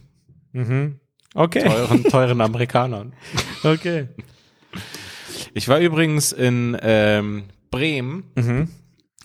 [1.34, 1.64] Okay.
[1.64, 3.14] teuren, teuren Amerikanern.
[3.64, 4.08] Okay.
[5.54, 8.24] Ich war übrigens in ähm, Bremen.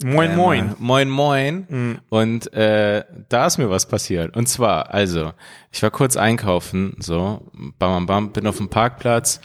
[0.02, 0.74] Moin, Ähm, moin.
[0.78, 2.00] Moin, moin.
[2.08, 4.36] Und äh, da ist mir was passiert.
[4.36, 5.32] Und zwar, also,
[5.70, 9.40] ich war kurz einkaufen, so, bam, bam, bam, bin auf dem Parkplatz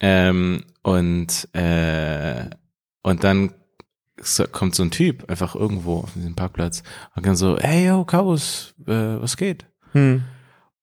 [0.00, 2.46] ähm, und, äh,
[3.02, 3.52] und dann
[4.52, 6.82] kommt so ein Typ einfach irgendwo auf diesem Parkplatz
[7.16, 9.66] und dann so, hey, yo, Chaos, äh, was geht?
[9.92, 10.22] Hm.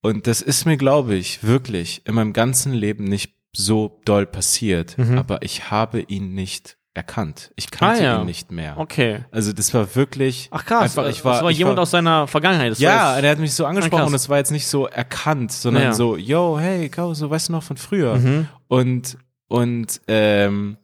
[0.00, 4.96] Und das ist mir, glaube ich, wirklich in meinem ganzen Leben nicht so doll passiert,
[5.16, 7.52] aber ich habe ihn nicht erkannt.
[7.56, 8.06] Ich kannte Mhm.
[8.06, 8.20] Ah, ja.
[8.20, 8.76] ihn nicht mehr.
[8.76, 9.20] Okay.
[9.30, 10.48] Also das war wirklich.
[10.50, 12.72] Ach krass, Einfach, ich war, das war ich jemand war, aus seiner Vergangenheit.
[12.72, 14.08] Das Ja, jetzt- der hat mich so angesprochen krass.
[14.10, 15.92] und es war jetzt nicht so erkannt, sondern Ja.
[15.92, 18.16] so, yo, hey, Kau, so weißt du noch von früher.
[18.16, 18.48] Mhm.
[18.68, 19.16] Und
[19.48, 20.76] und ähm,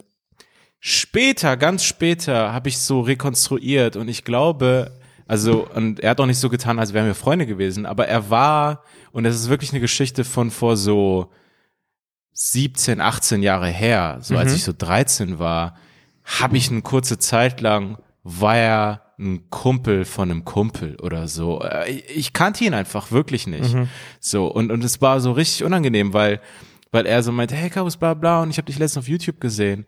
[0.87, 4.93] später, ganz später, habe ich so rekonstruiert und ich glaube,
[5.27, 8.29] Also, und er hat auch nicht so getan, als wären wir Freunde gewesen, aber er
[8.29, 11.31] war, und es ist wirklich eine Geschichte von vor so
[12.35, 14.57] 17, 18 Jahre her, so als Mhm.
[14.57, 15.77] ich so 13 war,
[16.25, 21.63] habe ich eine kurze Zeit lang, war er ein Kumpel von einem Kumpel oder so.
[21.63, 23.73] Äh, Ich, ich kannte ihn einfach wirklich nicht.
[23.75, 23.89] Mhm.
[24.21, 26.41] So, und, und es war so richtig unangenehm, weil,
[26.91, 29.41] weil er so meinte, hey Kabus, bla bla, und ich habe dich letztens auf YouTube
[29.41, 29.87] gesehen.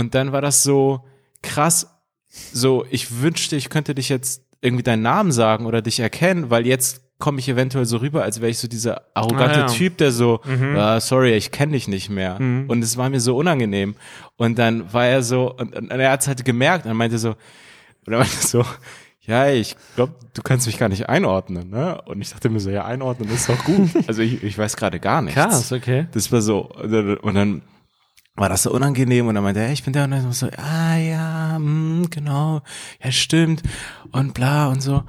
[0.00, 1.04] Und dann war das so
[1.42, 1.86] krass,
[2.28, 6.66] so, ich wünschte, ich könnte dich jetzt irgendwie deinen Namen sagen oder dich erkennen, weil
[6.66, 9.66] jetzt komme ich eventuell so rüber, als wäre ich so dieser arrogante Ah, ja.
[9.66, 10.40] Typ, der so,
[10.74, 12.36] ah, sorry, ich kenne dich nicht mehr.
[12.68, 13.94] Und es war mir so unangenehm.
[14.36, 17.18] Und dann war er so, und, und er hat es halt gemerkt und er meinte
[17.18, 17.34] so,
[18.06, 18.64] oder er meinte so,
[19.26, 22.00] ja, ich glaube, du kannst mich gar nicht einordnen, ne?
[22.06, 23.90] Und ich dachte mir so, ja, einordnen ist doch gut.
[24.08, 25.38] Also ich, ich weiß gerade gar nichts.
[25.38, 26.06] Krass, okay.
[26.12, 27.60] Das war so, und dann
[28.36, 30.48] war das so unangenehm und dann meinte er, hey, ich bin der und dann so,
[30.56, 32.62] ah ja, hm, genau,
[33.02, 33.62] ja stimmt
[34.12, 35.02] und bla und so.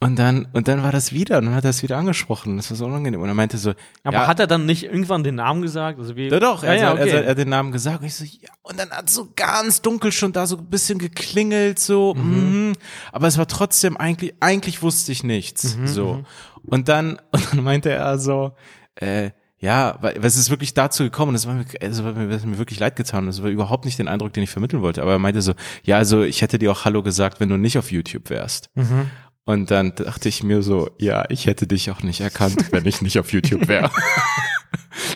[0.00, 2.56] Und dann, und dann war das wieder und dann hat er es wieder angesprochen.
[2.56, 3.20] Das war so unangenehm.
[3.20, 3.72] Und er meinte so,
[4.02, 6.00] Aber ja, hat er dann nicht irgendwann den Namen gesagt?
[6.00, 7.16] Also wie, ja, doch, er, ja, hat- er, okay.
[7.18, 8.00] hat- er hat den Namen gesagt.
[8.00, 8.48] Und ich so, ja.
[8.62, 12.72] Und dann hat so ganz dunkel schon da so ein bisschen geklingelt, so, mhm.
[13.12, 16.24] aber es war trotzdem eigentlich, eigentlich wusste ich nichts, Mhm, so.
[16.66, 18.56] Und dann, und dann meinte er so,
[18.96, 19.30] äh,
[19.62, 22.42] ja, weil, weil es ist wirklich dazu gekommen, das war mir, also war mir, das
[22.42, 25.00] hat mir wirklich leid getan, das war überhaupt nicht den Eindruck, den ich vermitteln wollte,
[25.02, 25.54] aber er meinte so,
[25.84, 28.70] ja, also ich hätte dir auch Hallo gesagt, wenn du nicht auf YouTube wärst.
[28.74, 29.10] Mhm.
[29.44, 33.02] Und dann dachte ich mir so, ja, ich hätte dich auch nicht erkannt, wenn ich
[33.02, 33.90] nicht auf YouTube wäre.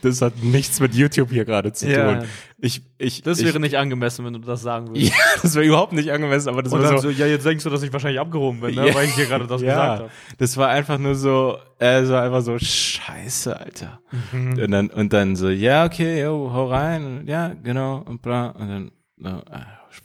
[0.03, 2.15] Das hat nichts mit YouTube hier gerade zu Ja.
[2.21, 2.29] tun.
[2.59, 5.09] Ich, ich, das ich, wäre nicht angemessen, wenn du das sagen würdest.
[5.11, 7.65] ja, das war überhaupt nicht angemessen, aber das Und war so, so, ja, jetzt denkst
[7.65, 8.89] du, dass ich wahrscheinlich abgehoben bin, ne?
[8.89, 8.95] Ja.
[8.95, 10.11] weil ich dir gerade das gesagt ja, habe.
[10.39, 14.01] das war einfach nur so, äh, so einfach so, scheiße, Alter.
[14.33, 14.59] Mhm.
[14.63, 18.69] Und dann, und dann so, ja, okay, yo, hau rein, ja, genau, und bla, und
[19.21, 19.61] dann, äh,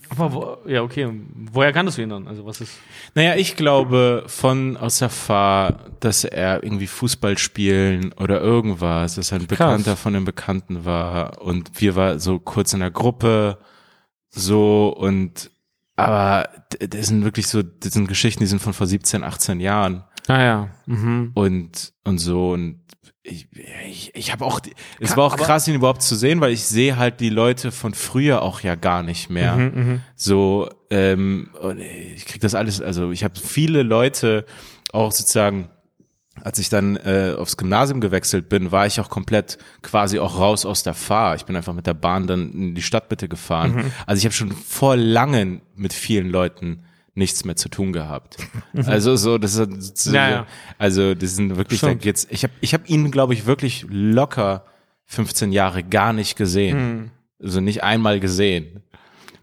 [0.10, 1.10] Aber wo, ja, okay.
[1.52, 2.28] Woher kanntest du ihn dann?
[2.28, 2.74] Also was ist.
[3.16, 9.32] Naja, ich glaube von aus der Fahr, dass er irgendwie Fußball spielen oder irgendwas, dass
[9.32, 13.58] er ein Bekannter von einem Bekannten war und wir war so kurz in der Gruppe
[14.30, 15.52] so und
[15.96, 20.04] aber das sind wirklich so, das sind Geschichten, die sind von vor 17, 18 Jahren
[20.28, 20.69] Ah ja.
[20.86, 21.32] Mhm.
[21.34, 22.82] und und so und
[23.24, 23.47] ich,
[23.88, 24.59] ich, ich habe auch,
[24.99, 27.93] es war auch krass, ihn überhaupt zu sehen, weil ich sehe halt die Leute von
[27.93, 29.55] früher auch ja gar nicht mehr.
[29.55, 34.45] Mhm, So, ähm, und ich krieg das alles, also ich habe viele Leute
[34.91, 35.69] auch sozusagen,
[36.41, 40.65] als ich dann äh, aufs Gymnasium gewechselt bin, war ich auch komplett quasi auch raus
[40.65, 41.36] aus der Fahr.
[41.36, 43.76] Ich bin einfach mit der Bahn dann in die Stadtmitte gefahren.
[43.76, 43.91] Mhm.
[44.07, 48.38] Also ich habe schon vor langen mit vielen Leuten nichts mehr zu tun gehabt.
[48.86, 50.16] Also so, das ist so, Mhm.
[50.16, 50.45] Ja, ja.
[50.78, 52.01] also das sind wirklich, da Stimmt.
[52.01, 52.28] geht's.
[52.30, 54.66] Ich habe ich hab ihn, glaube ich, wirklich locker
[55.05, 56.78] 15 Jahre gar nicht gesehen.
[56.78, 57.12] Mhm.
[57.43, 58.84] Also nicht einmal gesehen.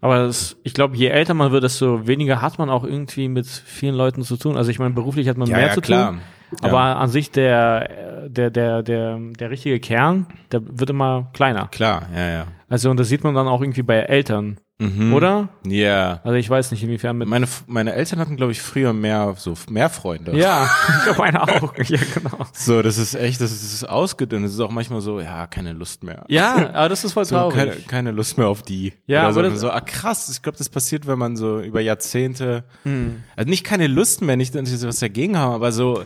[0.01, 3.47] Aber das, ich glaube, je älter man wird, desto weniger hat man auch irgendwie mit
[3.47, 4.57] vielen Leuten zu tun.
[4.57, 6.21] Also ich meine, beruflich hat man mehr zu tun.
[6.63, 11.69] Aber an sich der, der, der, der, der richtige Kern, der wird immer kleiner.
[11.69, 12.47] Klar, ja, ja.
[12.69, 15.13] Also, und das sieht man dann auch irgendwie bei Eltern, Mhm.
[15.13, 15.49] oder?
[15.67, 16.21] Ja.
[16.23, 17.27] Also ich weiß nicht, inwiefern mit.
[17.27, 20.37] Meine, meine Eltern hatten, glaube ich, früher mehr, so, mehr Freunde.
[20.39, 21.75] Ja, ich glaube meine auch.
[21.79, 22.47] Ja, genau.
[22.53, 24.45] So, das ist echt, das ist, das ist ausgedünnt.
[24.45, 26.25] Das ist auch manchmal so, ja, keine Lust mehr.
[26.29, 27.57] Ja, aber das ist voll So, traurig.
[27.57, 28.93] keine, keine Lust mehr auf die.
[29.09, 30.29] Ja, Oder so, aber das- so, ah, krass.
[30.29, 33.23] Ich glaube, das passiert, wenn man so über Jahrzehnte, Hm.
[33.35, 36.05] also nicht keine Lust mehr, nicht, dass sie was dagegen haben, aber so,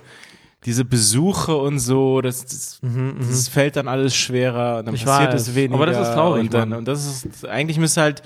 [0.65, 2.81] diese Besuche und so, das, das,
[3.19, 5.41] das fällt dann alles schwerer und dann Mhm, Ich passiert weiß.
[5.49, 5.75] es weniger.
[5.75, 6.79] Aber das ist traurig, Und, dann, Mann.
[6.79, 8.23] und das ist, eigentlich müsste halt,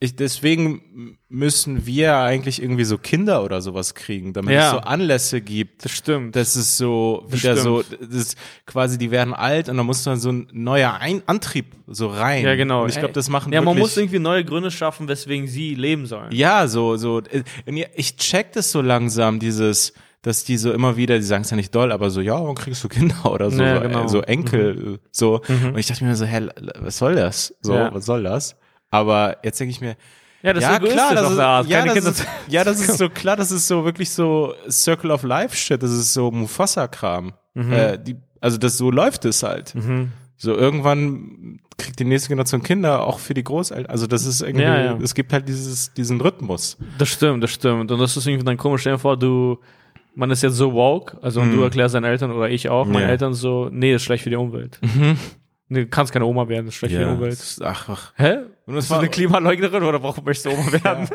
[0.00, 4.66] ich, deswegen müssen wir eigentlich irgendwie so Kinder oder sowas kriegen, damit Ja.
[4.66, 5.84] es so Anlässe gibt.
[5.84, 6.36] Das stimmt.
[6.36, 7.64] Das ist so Das wieder stimmt.
[7.64, 11.22] so, das ist quasi, die werden alt und da muss dann so ein neuer ein
[11.26, 12.44] Antrieb so rein.
[12.44, 12.82] ja, genau.
[12.82, 16.06] Und ich glaube, das machen Ja, man muss irgendwie neue Gründe schaffen, weswegen sie leben
[16.06, 16.32] sollen.
[16.32, 17.22] ja, so, so.
[17.94, 21.56] Ich check das so langsam, dieses, dass die so immer wieder, die sagen es ja
[21.56, 24.06] nicht doll, aber so, ja, wann kriegst du Kinder oder so, Ja, so, genau.
[24.08, 25.40] so Enkel, so.
[25.48, 26.48] Und ich dachte mir so, hä,
[26.80, 27.54] was soll das?
[27.62, 27.94] So, Ja.
[27.94, 28.56] was soll das?
[28.94, 29.96] Aber jetzt denke ich mir,
[30.42, 31.66] Ja, das ja, ist klar, das ist, Art.
[31.68, 35.22] ja, das ist, ja, das ist so klar, das ist so wirklich so Circle of
[35.22, 37.32] Life Shit, das ist so Mufasa-Kram.
[37.54, 37.72] Mhm.
[37.72, 39.74] Äh, die, also das so läuft es halt.
[40.36, 43.86] So irgendwann kriegt die nächste Generation Kinder auch für die Großeltern.
[43.90, 44.98] Also das ist irgendwie, Ja, ja.
[45.02, 46.76] es gibt halt dieses, diesen Rhythmus.
[46.98, 47.90] Das stimmt, das stimmt.
[47.90, 48.82] Und das ist irgendwie dann komisch.
[48.82, 49.58] Stell dir vor, du,
[50.14, 53.06] man ist jetzt so woke, also und du erklärst deinen Eltern oder ich auch, meine.
[53.06, 54.78] Eltern so, nee, das ist schlecht für die Umwelt.
[55.74, 57.32] Nee, du kannst keine Oma werden, das ist schlecht für die Umwelt.
[57.32, 58.12] das- Ach, ach.
[58.16, 58.36] Hä?
[58.66, 61.08] Und das Bist du war, eine Klimaleugnerin oder warum möchtest du Oma werden?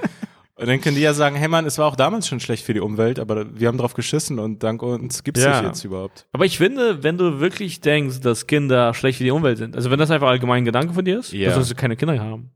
[0.55, 2.73] und dann können die ja sagen, hey Mann, es war auch damals schon schlecht für
[2.73, 5.59] die Umwelt, aber wir haben drauf geschissen und dank uns gibt's Ja.
[5.61, 6.27] dich jetzt überhaupt.
[6.33, 9.89] Aber ich finde, wenn du wirklich denkst, dass Kinder schlecht für die Umwelt sind, also
[9.89, 11.45] wenn das einfach allgemein ein Gedanke von dir ist, Ja.
[11.47, 12.51] dann sollst du keine Kinder haben.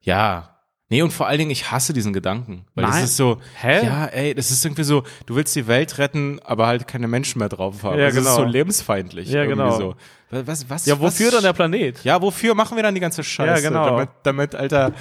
[0.00, 0.51] Ja,
[0.88, 2.66] Nee, und vor allen Dingen, ich hasse diesen Gedanken.
[2.74, 3.00] Weil Nein.
[3.00, 3.86] das ist so, Hä?
[3.86, 7.38] ja, ey, das ist irgendwie so, du willst die Welt retten, aber halt keine Menschen
[7.38, 7.98] mehr drauf haben.
[7.98, 8.36] Ja, das ist genau.
[8.36, 9.30] so lebensfeindlich.
[9.30, 9.78] Ja, irgendwie genau.
[9.78, 9.94] So.
[10.30, 12.04] Was, was, Ja, wofür was, dann der Planet?
[12.04, 13.62] Ja, wofür machen wir dann die ganze Scheiße?
[13.62, 13.86] Ja, genau.
[13.86, 14.92] Damit, damit, Alter,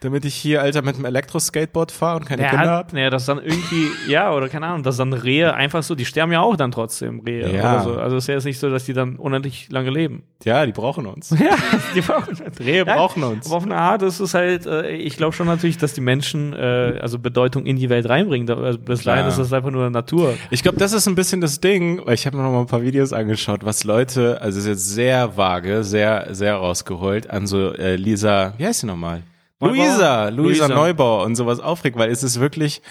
[0.00, 2.92] damit ich hier, Alter, mit einem Elektroskateboard fahre und keine Kinder Ja, hab?
[2.92, 6.32] ja, das dann irgendwie, ja, oder keine Ahnung, dass dann Rehe einfach so, die sterben
[6.32, 7.70] ja auch dann trotzdem, Rehe Ja.
[7.70, 7.94] oder so.
[7.98, 10.24] Also es ist ja jetzt nicht so, dass die dann unendlich lange leben.
[10.44, 11.30] Ja, die brauchen uns.
[11.40, 11.54] Ja,
[11.94, 13.46] die brauchen Rehe Ja, brauchen uns.
[13.46, 16.52] Aber auf eine Art ist es halt, äh, ich glaube schon natürlich, dass die Menschen
[16.52, 18.48] äh, also Bedeutung in die Welt reinbringen.
[18.50, 20.34] Also bislang ist das einfach nur Natur.
[20.50, 22.66] Ich glaube, das ist ein bisschen das Ding, weil ich habe mir noch mal ein
[22.66, 27.72] paar Videos angeschaut, was Leute, also ist jetzt sehr vage, sehr, sehr rausgeholt, an so
[27.72, 29.22] äh, Lisa, wie heißt sie nochmal?
[29.60, 29.76] Neubauer?
[29.76, 30.68] Luisa, Luisa Luisa.
[30.68, 32.82] Neubauer und sowas aufregt, weil es ist wirklich,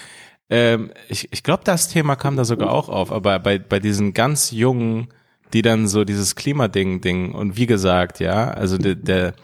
[0.50, 4.14] ähm, ich, ich glaube, das Thema kam da sogar auch auf, aber bei, bei diesen
[4.14, 5.08] ganz jungen,
[5.52, 9.34] die dann so dieses Klimading, Ding und wie gesagt, ja, also der, der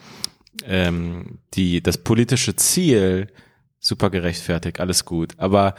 [0.64, 3.28] ähm, die, das politische Ziel,
[3.78, 5.74] super gerechtfertigt, alles gut, aber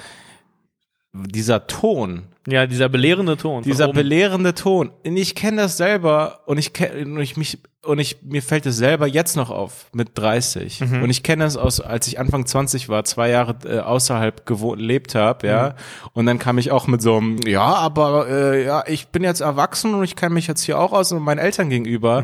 [1.13, 3.63] dieser Ton, Ja, dieser belehrende Ton.
[3.63, 4.91] dieser belehrende Ton.
[5.05, 8.65] Und ich kenne das selber und ich kenne und ich mich und ich mir fällt
[8.65, 11.03] es selber jetzt noch auf mit 30 Mhm.
[11.03, 14.81] und ich kenne es aus als ich Anfang 20 war, zwei Jahre äh, außerhalb gewohnt
[14.81, 15.69] lebt habe, ja.
[15.69, 16.09] Mhm.
[16.13, 19.41] Und dann kam ich auch mit so einem ja, aber äh, ja, ich bin jetzt
[19.41, 22.23] erwachsen und ich kenne mich jetzt hier auch aus und meinen Eltern gegenüber.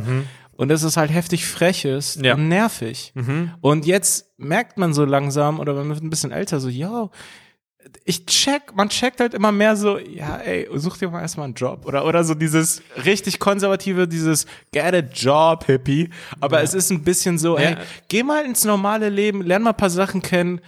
[0.56, 2.24] Und das ist halt heftig frech ist Mhm.
[2.26, 2.34] Ja.
[2.36, 3.12] und nervig.
[3.16, 3.52] Mhm.
[3.62, 7.10] Und jetzt merkt man so langsam oder man wird ein bisschen älter so, ja,
[8.06, 11.54] ich check, man checkt halt immer mehr so, ja, ey, such dir mal erstmal einen
[11.54, 16.10] Job oder oder so dieses richtig konservative, dieses get a job Hippie,
[16.40, 17.62] aber es ist ein bisschen so, Ja.
[17.70, 17.76] hey,
[18.08, 20.62] geh mal ins normale Leben, lern mal ein paar Sachen kennen,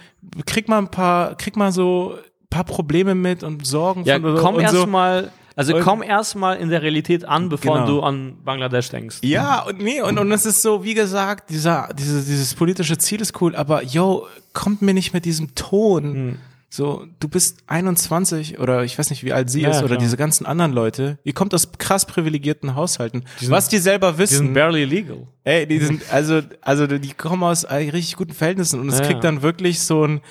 [0.46, 4.36] krieg mal ein paar, krieg mal so ein paar Probleme mit und Sorgen Ja, von
[4.36, 4.76] komm und so.
[4.78, 7.86] erstmal, also komm erstmal in der Realität an, bevor Genau.
[7.86, 9.18] du an Bangladesch denkst.
[9.22, 13.20] Ja, und nee, und, und es ist so, wie gesagt, dieser, dieses, dieses politische Ziel
[13.20, 16.04] ist cool, aber yo, kommt mir nicht mit diesem Ton.
[16.14, 16.38] Hm.
[16.74, 19.98] So, du bist 21 oder ich weiß nicht, wie alt sie Ja, ist oder klar.
[19.98, 21.18] diese ganzen anderen Leute.
[21.22, 23.24] Ihr kommt aus krass privilegierten Haushalten.
[23.48, 24.38] was die selber Die wissen.
[24.38, 25.26] sind barely legal.
[25.44, 29.04] Ey, die sind, also, also die kommen aus äh, richtig guten Verhältnissen und es Ja,
[29.04, 30.22] kriegt dann wirklich so ein,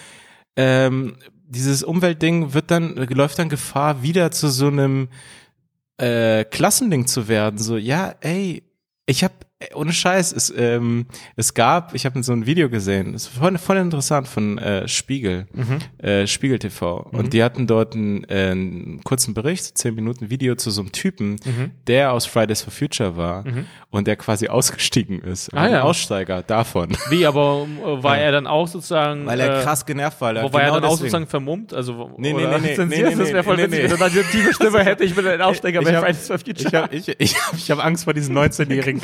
[0.56, 1.16] ähm,
[1.48, 5.10] dieses Umweltding wird dann, läuft dann Gefahr, wieder zu so einem
[5.98, 7.60] äh, Klassending zu werden.
[7.60, 8.64] So, ja, ey,
[9.06, 11.05] ich hab, ey, ohne Scheiß, es, ähm,
[11.36, 14.88] es gab, ich habe so ein Video gesehen, das ist voll, voll interessant von äh,
[14.88, 15.47] Spiegel,
[15.99, 16.97] äh, Spiegel TV.
[17.12, 20.91] Und die hatten dort einen, äh, einen kurzen Bericht, zehn Minuten Video zu so einem
[20.91, 21.38] Typen,
[21.88, 23.43] der aus Fridays for Future war
[23.89, 25.53] und der quasi ausgestiegen ist.
[25.53, 25.82] Ah, ein ja.
[25.84, 26.89] Aussteiger davon.
[27.09, 29.26] Wie, aber äh, war er dann auch sozusagen.
[29.26, 30.34] Weil er äh, krass genervt war.
[30.43, 30.97] Wo war er Genau dann auch deswegen.
[30.97, 31.74] sozusagen vermummt?
[31.74, 33.09] Also, Nee, nee, oder nee, nee, zensiert?
[33.09, 33.91] nee, das nee, wäre voll nee, witzig, nee.
[33.91, 35.03] wenn er die tiefe Stimme hätte.
[35.03, 36.68] Ich bin ein Aufsteiger Ich bei hab- Fridays for Future.
[36.68, 39.01] Ich habe ich, ich hab, ich hab Angst vor diesen 19-jährigen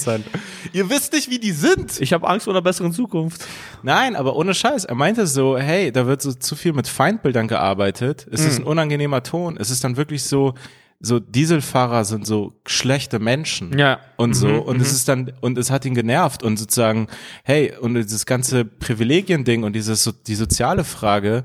[0.00, 0.24] Klimaschützern.
[0.72, 2.00] Ihr wisst nicht, wie die sind.
[2.00, 3.44] Ich habe Angst vor einer besseren Zukunft.
[3.82, 4.84] Nein, aber ohne Scheiß.
[4.84, 8.26] Er meinte so, hey, da wird so zu viel mit Feindbildern gearbeitet.
[8.30, 8.46] Es Mhm.
[8.48, 9.56] ist ein unangenehmer Ton.
[9.58, 10.54] Es ist dann wirklich so,
[11.02, 13.78] so Dieselfahrer sind so schlechte Menschen.
[13.78, 14.00] Ja.
[14.16, 14.48] Und so.
[14.48, 17.06] Mhm, und es ist dann, und es hat ihn genervt und sozusagen,
[17.42, 21.44] hey, und dieses ganze Privilegien-Ding und dieses, so, die soziale Frage,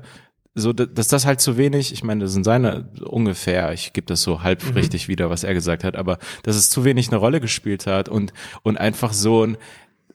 [0.58, 4.06] so, da- dass das halt zu wenig, ich meine, das sind seine ungefähr, ich gebe
[4.06, 7.18] das so halb richtig wieder, was er gesagt hat, aber dass es zu wenig eine
[7.18, 8.32] Rolle gespielt hat und,
[8.62, 9.56] und einfach so ein,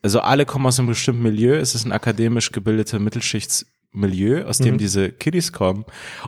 [0.01, 4.77] also alle kommen aus einem bestimmten Milieu, es ist ein akademisch gebildeter Mittelschichtsmilieu, aus dem
[4.79, 5.85] diese Kiddies kommen.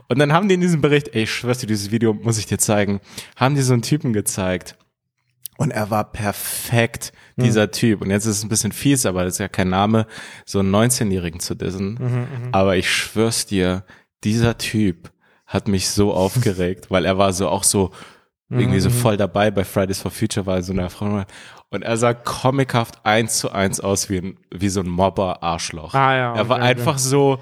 [0.08, 2.46] Und dann haben die in diesem Bericht, ey, ich schwör's dir, dieses Video muss ich
[2.46, 3.00] dir zeigen,
[3.36, 4.76] haben die so einen Typen gezeigt.
[5.56, 8.00] Und er war perfekt, dieser Typ.
[8.02, 10.06] Und jetzt ist es ein bisschen fies, aber das ist ja kein Name,
[10.44, 11.96] so einen 19-Jährigen zu dissen.
[12.52, 13.84] Aber ich schwör's dir,
[14.24, 15.10] dieser Typ
[15.46, 17.90] hat mich so aufgeregt, weil er war so auch so
[18.50, 21.24] irgendwie so voll dabei bei Fridays for Future, war so eine Frau.
[21.70, 25.94] Und er sah comichaft eins zu eins aus wie, ein, wie so ein Mobber-Arschloch.
[25.94, 27.38] Ah, ja, er war okay, einfach so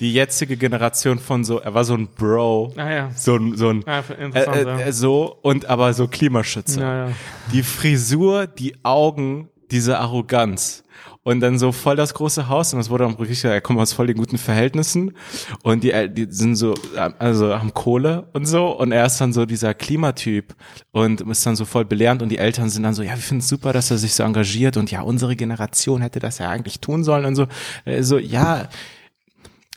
[0.00, 2.72] die jetzige Generation von so, er war so ein Bro.
[2.76, 3.10] Ah ja.
[3.14, 3.84] So ein, so ein,
[4.18, 4.78] interessant, äh, ja.
[4.80, 6.80] äh, so und aber so Klimaschützer.
[6.80, 7.12] Ja.
[7.52, 10.84] Die Frisur, die Augen, diese Arroganz.
[11.24, 13.94] Und dann so voll das große Haus und das wurde auch wirklich, er kommt aus
[13.94, 15.16] voll den guten Verhältnissen.
[15.62, 16.74] Und die, die sind so,
[17.18, 18.68] also haben Kohle und so.
[18.68, 20.54] Und er ist dann so dieser Klimatyp
[20.92, 22.22] und ist dann so voll belehrend.
[22.22, 24.22] Und die Eltern sind dann so, ja, wir finden es super, dass er sich so
[24.22, 24.76] engagiert.
[24.76, 27.46] Und ja, unsere Generation hätte das ja eigentlich tun sollen und so,
[27.86, 28.68] äh, so, ja,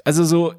[0.04, 0.54] also so,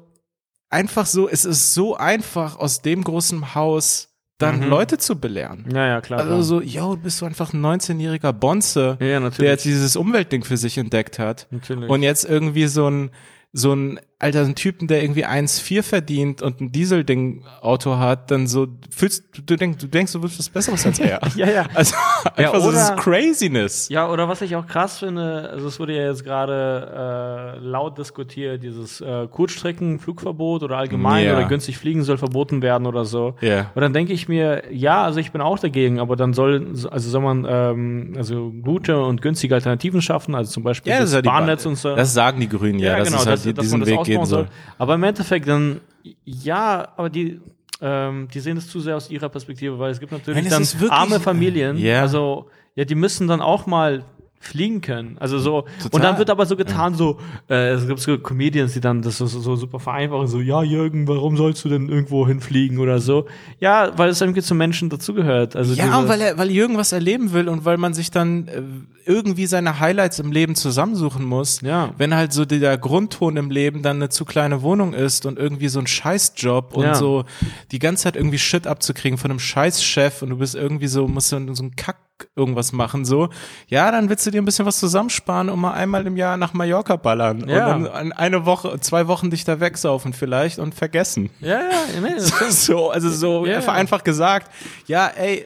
[0.69, 4.08] einfach so, es ist so einfach aus dem großen Haus
[4.39, 4.69] dann Mhm.
[4.69, 5.65] Leute zu belehren.
[5.71, 6.19] Ja, ja, klar.
[6.21, 6.43] Also klar.
[6.43, 10.43] so, yo, du bist so einfach ein 19-jähriger Bonze, Ja, ja, der jetzt dieses Umweltding
[10.43, 11.89] für sich entdeckt hat Natürlich.
[11.89, 13.11] und jetzt irgendwie so ein
[13.53, 18.67] so ein Alter, ein Typen, der irgendwie 1,4 verdient und ein Dieselding-Auto hat, dann so
[18.93, 21.21] fühlst du denkst, du denkst, du willst was Besseres als er.
[21.35, 21.65] Ja, ja.
[21.73, 21.95] Also
[22.35, 23.87] einfach Ja, so dieses oder- Craziness.
[23.89, 27.97] Ja, oder was ich auch krass finde, also es wurde ja jetzt gerade äh, laut
[27.97, 31.37] diskutiert, dieses äh, Kurzstrecken, Flugverbot oder allgemein Ja.
[31.37, 33.35] oder günstig fliegen soll verboten werden oder so.
[33.41, 33.71] Ja.
[33.75, 37.09] Und dann denke ich mir, ja, also ich bin auch dagegen, aber dann soll, also
[37.09, 41.19] soll man ähm, also gute und günstige Alternativen schaffen, also zum Beispiel Ja, das, das
[41.19, 41.95] ist ja Bahnnetz Ba- und so.
[41.95, 44.21] das sagen die Grünen ja, dass es halt dass- die, dass diesen das Weg gehen
[44.21, 44.55] ausbauen soll.
[44.77, 45.81] Aber im Endeffekt dann,
[46.25, 47.39] ja, aber die,
[47.81, 50.89] ähm, die sehen es zu sehr aus ihrer Perspektive, weil es gibt natürlich Nein, dann
[50.89, 52.01] arme Familien, Ja.
[52.01, 54.03] also ja, die müssen dann auch mal
[54.39, 55.17] fliegen können.
[55.19, 56.01] Also so und Total.
[56.01, 57.19] dann wird aber so getan, so
[57.49, 61.07] äh, es gibt so Comedians, die dann das so, so super vereinfachen, so ja Jürgen,
[61.07, 63.25] warum sollst du denn irgendwo hinfliegen oder so?
[63.59, 65.55] Ja, weil es irgendwie zum Menschen dazugehört.
[65.55, 68.61] Also Ja, weil er, weil Jürgen was erleben will und weil man sich dann äh,
[69.05, 71.61] irgendwie seine Highlights im Leben zusammensuchen muss.
[71.61, 71.91] Ja.
[71.97, 75.67] Wenn halt so der Grundton im Leben dann eine zu kleine Wohnung ist und irgendwie
[75.67, 76.95] so ein Scheißjob und Ja.
[76.95, 77.25] so
[77.71, 81.31] die ganze Zeit irgendwie Shit abzukriegen von einem Scheißchef und du bist irgendwie so, musst
[81.33, 81.97] du so einen Kack
[82.35, 83.29] irgendwas machen, so.
[83.67, 86.53] Ja, dann willst du dir ein bisschen was zusammensparen und mal einmal im Jahr nach
[86.53, 87.75] Mallorca ballern Ja.
[87.75, 91.29] und dann an eine Woche, zwei Wochen dich da wegsaufen vielleicht und vergessen.
[91.41, 92.19] ja, ja.
[92.49, 93.61] So, also so Ja, ja.
[93.61, 94.51] vereinfacht gesagt,
[94.87, 95.45] ja, ey,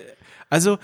[0.50, 0.78] also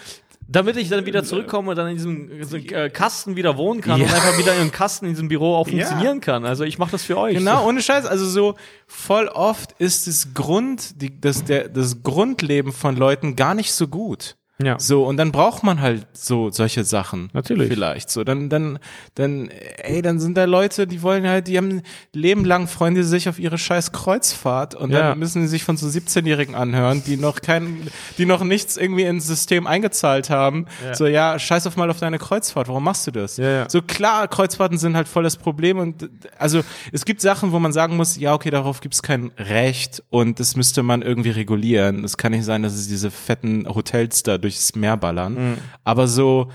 [0.51, 3.99] Damit ich dann wieder zurückkomme und dann in diesem, diesem äh, Kasten wieder wohnen kann
[3.99, 4.07] Ja.
[4.07, 5.85] und einfach wieder in einem Kasten in diesem Büro auch Ja.
[5.85, 6.43] funktionieren kann.
[6.43, 7.37] Also ich mache das für euch.
[7.37, 8.07] Genau, ohne Scheiß.
[8.07, 8.55] Also so
[8.87, 13.87] voll oft ist das Grund, die, das, der, das Grundleben von Leuten gar nicht so
[13.87, 14.37] gut.
[14.61, 14.77] Ja.
[14.77, 17.29] So, und dann braucht man halt so solche Sachen.
[17.33, 17.69] Natürlich.
[17.69, 18.09] Vielleicht.
[18.09, 18.79] So, dann, dann,
[19.15, 21.81] dann, ey, dann sind da Leute, die wollen halt, die haben
[22.13, 24.99] Leben lang freuen die sich auf ihre scheiß Kreuzfahrt und Ja.
[25.09, 27.87] dann müssen sie sich von so 17-Jährigen anhören, die noch kein,
[28.17, 30.65] die noch nichts irgendwie ins System eingezahlt haben.
[30.83, 30.93] Ja.
[30.93, 32.67] So, ja, scheiß auf mal auf deine Kreuzfahrt.
[32.67, 33.37] Warum machst du das?
[33.37, 33.69] Ja.
[33.69, 37.71] So klar, Kreuzfahrten sind halt voll das Problem und also es gibt Sachen, wo man
[37.71, 42.03] sagen muss, ja, okay, darauf gibt es kein Recht und das müsste man irgendwie regulieren.
[42.03, 45.33] Es kann nicht sein, dass es diese fetten Hotels da durchs Meer ballern.
[45.51, 45.57] Mhm.
[45.83, 46.49] Aber so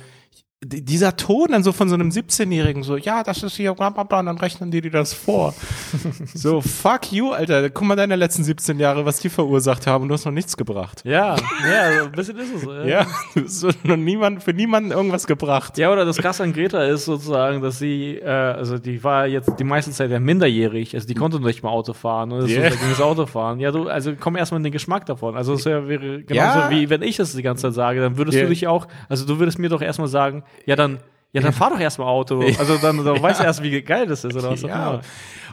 [0.67, 4.05] dieser Ton dann so von so einem 17-Jährigen so, ja, das ist hier, bla, bla,
[4.05, 5.55] bla, und dann rechnen die dir das vor.
[6.35, 7.71] so, fuck you, Alter.
[7.71, 11.03] Guck mal deine letzten 17 Jahre, was die verursacht haben du hast noch nichts gebracht.
[11.05, 11.37] Ja,
[11.69, 12.67] ja, ein bisschen ist es.
[12.67, 12.91] äh.
[12.91, 15.79] Ja, du hast so noch niemand, für niemanden irgendwas gebracht.
[15.79, 19.51] Ja, oder das Krasse an Greta ist sozusagen, dass sie, äh, also die war jetzt
[19.59, 22.63] die meiste Zeit ja minderjährig, also die konnte noch nicht mal Auto fahren und Yeah.
[22.65, 22.71] yeah.
[22.73, 23.59] so, das Auto fahren.
[23.61, 25.37] Ja, du, also komm erstmal in den Geschmack davon.
[25.37, 26.71] Also es wär, wäre genauso Ja.
[26.71, 28.45] wie wenn ich das die ganze Zeit sage, dann würdest Yeah.
[28.47, 30.99] du dich auch, also du würdest mir doch erstmal sagen, ja dann,
[31.33, 32.41] ja dann fahr doch erstmal Auto.
[32.59, 34.91] Also dann, dann weißt du erst, wie geil das ist oder was auch Ja.
[34.91, 35.01] immer.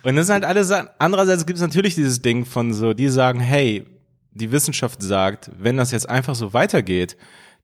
[0.03, 0.89] Und das sind halt alle Sachen.
[0.99, 3.85] Andererseits gibt es natürlich dieses Ding von so, die sagen, hey,
[4.33, 7.17] die Wissenschaft sagt, wenn das jetzt einfach so weitergeht,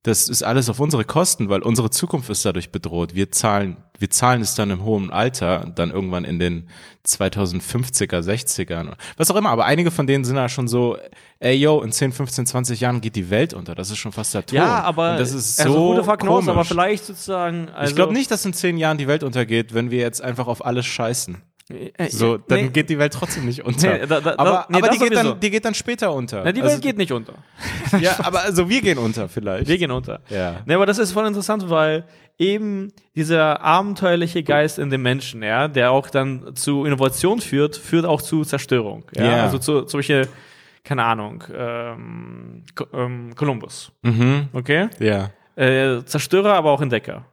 [0.08, 3.14] das ist alles auf unsere Kosten, weil unsere Zukunft ist dadurch bedroht.
[3.14, 6.70] Wir zahlen, wir zahlen es dann im hohen Alter, dann irgendwann in den
[7.06, 9.50] 2050er, 60ern, was auch immer.
[9.50, 10.98] Aber einige von denen sind ja schon so,
[11.40, 13.76] ey yo, in 10, 15, 20 Jahren geht die Welt unter.
[13.76, 14.56] Das ist schon fast der Ton.
[14.56, 16.50] Ja, aber Und das ist also so gute Prognose, komisch.
[16.50, 17.68] aber vielleicht sozusagen.
[17.70, 20.48] Also, ich glaube nicht, dass in zehn Jahren die Welt untergeht, wenn wir jetzt einfach
[20.48, 21.42] auf alles scheißen.
[21.70, 23.98] Äh, So, dann nee, geht die Welt trotzdem nicht unter.
[23.98, 26.44] Nee, da- da- aber nee, aber die, geht dann, die geht dann später unter.
[26.44, 27.34] Na, die also, Welt geht nicht unter.
[28.02, 29.68] Ja, aber also wir gehen unter vielleicht.
[29.68, 30.20] Wir gehen unter.
[30.30, 30.62] Ja.
[30.66, 32.04] Ne, aber das ist voll interessant, weil
[32.38, 38.06] eben dieser abenteuerliche Geist in den Menschen, ja, der auch dann zu Innovation führt, führt
[38.06, 39.04] auch zu Zerstörung.
[39.16, 39.24] Ja?
[39.26, 39.44] Ja.
[39.44, 40.28] Also zu solche,
[40.84, 42.64] keine Ahnung, ähm,
[42.94, 43.92] ähm, Columbus.
[44.04, 44.50] Mhm.
[44.54, 44.88] Okay?
[45.00, 45.32] Ja.
[45.56, 47.26] Äh, Zerstörer, aber auch Entdecker.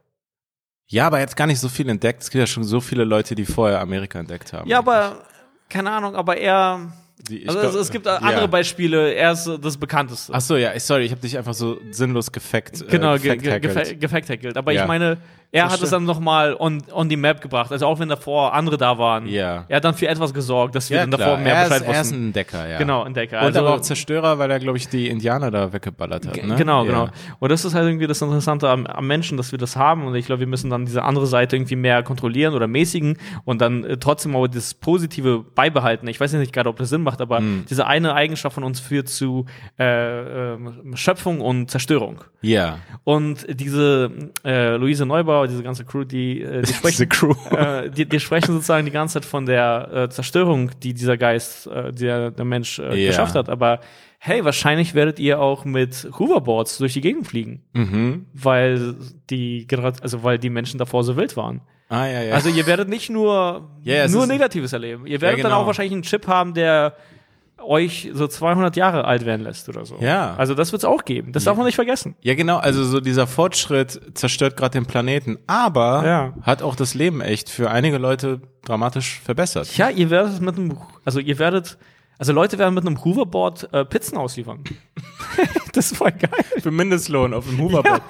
[0.87, 2.21] Ja, aber jetzt gar nicht so viel entdeckt.
[2.23, 4.69] Es gibt ja schon so viele Leute, die vorher Amerika entdeckt haben.
[4.69, 5.23] Ja, aber
[5.69, 6.91] keine Ahnung, aber er.
[7.27, 8.17] Die- Also glaub- es, es gibt ja.
[8.17, 9.13] andere Beispiele.
[9.13, 10.31] Er ist äh, das bekannteste.
[10.35, 12.87] Ach so, ja, sorry, ich habe dich einfach so sinnlos gefackt.
[12.87, 13.87] Genau, äh, ge ge gefact-hackelt.
[13.87, 14.57] gefa- gefact-hackelt.
[14.57, 14.81] Aber Ja.
[14.83, 15.17] ich meine,
[15.55, 15.85] er hat Verstehe.
[15.85, 17.71] es dann nochmal on, on die Map gebracht.
[17.71, 19.27] Also auch wenn davor andere da waren.
[19.27, 19.65] Ja.
[19.67, 21.37] Er hat dann für etwas gesorgt, dass wir Ja, dann davor klar.
[21.37, 22.15] mehr er, ist, Bescheid er ist wussten.
[22.15, 22.77] ein Entdecker, ja.
[22.77, 23.39] Genau, Entdecker.
[23.39, 26.43] Und Also, aber auch Zerstörer, weil er, glaube ich, die Indianer da weggeballert hat.
[26.45, 26.55] Ne?
[26.55, 26.87] Genau, ja.
[26.89, 27.09] genau.
[27.39, 30.05] Und das ist halt irgendwie das Interessante am, am Menschen, dass wir das haben.
[30.05, 33.61] Und ich glaube, wir müssen dann diese andere Seite irgendwie mehr kontrollieren oder mäßigen und
[33.61, 36.07] dann äh, trotzdem aber das Positive beibehalten.
[36.07, 37.65] Ich weiß jetzt nicht gerade, ob das Sinn macht, aber Hm.
[37.69, 39.45] diese eine Eigenschaft von uns führt zu
[39.79, 42.23] äh, ähm, Schöpfung und Zerstörung.
[42.41, 42.79] Ja.
[43.03, 44.11] Und diese
[44.43, 47.33] äh, Luise Neubauer, diese ganze Crew, die, äh, die sprechen, Diese Crew.
[47.51, 51.67] äh, die, die sprechen sozusagen die ganze Zeit von der äh, Zerstörung, die dieser Geist,
[51.67, 53.09] äh, der, der Mensch äh, Ja.
[53.11, 53.49] geschafft hat.
[53.49, 53.79] Aber
[54.19, 58.25] hey, wahrscheinlich werdet ihr auch mit Hoverboards durch die Gegend fliegen, Mhm.
[58.33, 58.95] weil
[59.29, 61.61] die gerade, also weil die Menschen davor so wild waren.
[61.89, 62.33] Ah, ja, ja.
[62.33, 65.05] Also ihr werdet nicht nur, es nur Negatives erleben.
[65.05, 65.61] Ihr werdet Ja, dann genau.
[65.61, 66.95] auch wahrscheinlich einen Chip haben, der
[67.67, 69.97] euch so 200 Jahre alt werden lässt oder so.
[69.99, 70.35] Ja.
[70.37, 71.31] Also das wird es auch geben.
[71.31, 72.15] Das darf man nicht vergessen.
[72.21, 76.33] Ja, genau, also so dieser Fortschritt zerstört gerade den Planeten, aber Ja.
[76.41, 79.75] hat auch das Leben echt für einige Leute dramatisch verbessert.
[79.77, 81.77] Ja, ihr werdet mit einem, also ihr werdet,
[82.17, 84.63] also Leute werden mit einem Hoverboard äh, Pizzen ausliefern.
[85.73, 86.45] das ist voll geil.
[86.61, 88.01] Für Mindestlohn auf dem Hoverboard.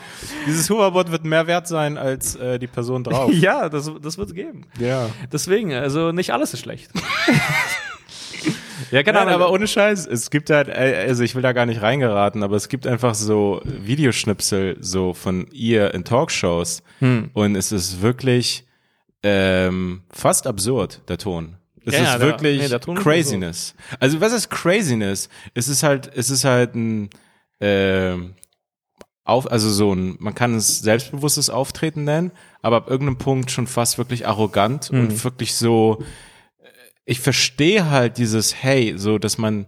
[0.46, 3.32] Dieses Hoverboard wird mehr wert sein als äh, die Person drauf.
[3.34, 4.68] Ja, das, das wird es geben.
[4.80, 5.10] Ja.
[5.32, 6.92] Deswegen, also nicht alles ist schlecht.
[8.92, 9.20] Ja, genau.
[9.26, 12.44] Nein, aber ohne Scheiß, es gibt halt, äh, also ich will da gar nicht reingeraten,
[12.44, 17.30] aber es gibt einfach so Videoschnipsel so von ihr in Talkshows Hm.
[17.34, 18.66] und es ist wirklich
[19.24, 21.56] ähm, fast absurd, der Ton.
[21.86, 23.76] Es Ja, ist ja, der- wirklich nee, der Ton ist Craziness.
[24.00, 25.30] Also was ist Craziness?
[25.54, 27.10] Es ist halt, es ist halt ein
[27.62, 28.34] ähm,
[29.24, 32.32] auf, also so ein, man kann es selbstbewusstes Auftreten nennen,
[32.62, 35.00] aber ab irgendeinem Punkt schon fast wirklich arrogant Hm.
[35.00, 36.06] und wirklich so, äh,
[37.06, 39.68] ich verstehe halt dieses Hey, so, dass man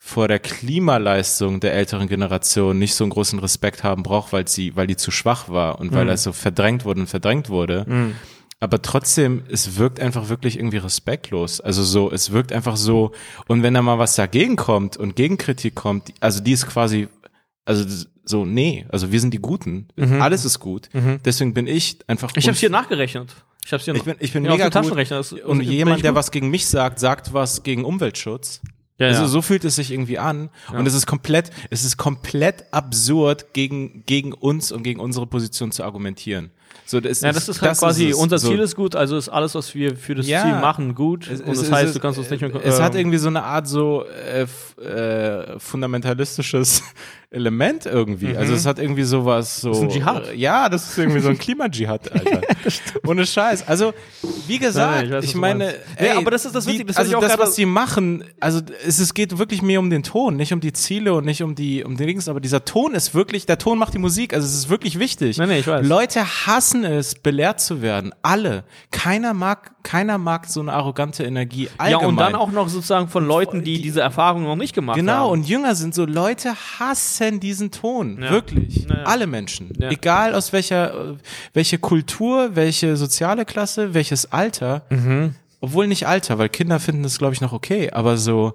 [0.00, 4.76] vor der Klimaleistung der älteren Generation nicht so einen großen Respekt haben braucht, weil sie,
[4.76, 6.08] weil die zu schwach war und weil Mhm.
[6.08, 8.14] das so verdrängt wurde und verdrängt wurde.
[8.60, 11.60] Aber trotzdem, es wirkt einfach wirklich irgendwie respektlos.
[11.60, 13.12] Also so, es wirkt einfach so,
[13.48, 17.08] und wenn da mal was dagegen kommt und Gegenkritik kommt, also die ist quasi,
[17.64, 17.84] also
[18.24, 19.88] so, nee, also wir sind die Guten.
[20.20, 20.90] Alles ist gut.
[21.24, 22.30] Deswegen bin ich einfach.
[22.30, 22.38] Mhm.
[22.38, 23.34] ich habe hier nachgerechnet.
[23.64, 24.72] Ich hab's hier ich bin, ich bin ja, mega gut.
[24.72, 25.18] Taschenrechner.
[25.18, 26.18] Das- Und jemand, der gut?
[26.18, 28.60] was gegen mich sagt, sagt was gegen Umweltschutz.
[28.98, 29.28] Ja, also ja.
[29.28, 30.50] so fühlt es sich irgendwie an.
[30.72, 35.70] Und es ist komplett, es ist komplett absurd, gegen, gegen uns und gegen unsere Position
[35.70, 36.50] zu argumentieren.
[36.86, 38.16] So, das Ja, das ist halt quasi, es.
[38.16, 40.42] unser so, Ziel ist gut, also ist alles, was wir für das Ja.
[40.42, 41.28] Ziel machen, gut.
[41.30, 42.50] es- und es- das es heißt, ist- du kannst uns nicht mehr.
[42.64, 44.46] Es hat ähm, irgendwie so eine Art so äh,
[44.82, 46.82] äh, fundamentalistisches
[47.30, 48.34] Element irgendwie.
[48.38, 49.70] Also es hat irgendwie sowas so.
[49.72, 50.28] ist ein Dschihad.
[50.28, 52.40] Äh, Ja, das ist irgendwie so ein Klimadschihad, Alter.
[53.06, 53.68] Ohne Scheiß.
[53.68, 53.92] Also,
[54.46, 55.78] wie gesagt, Nein, ich ich, weiß, du meine, meinst.
[56.00, 58.98] Ja, aber das ist das das will also ich das, was sie machen, also es,
[58.98, 61.84] es geht wirklich mehr um den Ton, nicht um die Ziele und nicht um die
[61.84, 64.54] um den Dings, aber dieser Ton ist wirklich, der Ton macht die Musik, also es
[64.54, 65.36] ist wirklich wichtig.
[65.36, 65.86] Nee, nee, ich weiß.
[65.86, 68.64] Leute hassen es, belehrt zu werden, alle.
[68.90, 72.06] Keiner mag, keiner mag so eine arrogante Energie ja, allgemein.
[72.08, 75.06] und dann auch noch sozusagen von Leuten, die, die- diese Erfahrung noch nicht gemacht haben.
[75.06, 78.18] Genau, und jünger sind so, Leute hassen diesen Ton.
[78.22, 78.30] Ja.
[78.30, 78.86] Wirklich.
[78.88, 79.02] Ja, ja.
[79.04, 79.72] Alle Menschen.
[79.78, 79.90] Ja.
[79.90, 81.16] Egal aus welcher,
[81.54, 84.82] welche Kultur, welche soziale Klasse, welches Alter.
[84.90, 85.34] Mhm.
[85.60, 87.90] Obwohl nicht Alter, weil Kinder finden das, glaube ich, noch okay.
[87.90, 88.54] Aber so,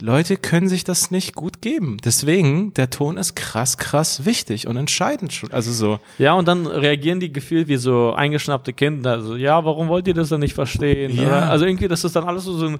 [0.00, 1.96] Leute können sich das nicht gut geben.
[2.04, 5.50] Deswegen, der Ton ist krass, krass wichtig und entscheidend schon.
[5.52, 6.00] Also so.
[6.18, 9.12] Ja, und dann reagieren die gefühlt wie so eingeschnappte Kinder.
[9.12, 11.16] Also, ja, warum wollt ihr das denn nicht verstehen?
[11.16, 11.48] Ja.
[11.48, 12.78] Also irgendwie, das ist dann alles so, so ein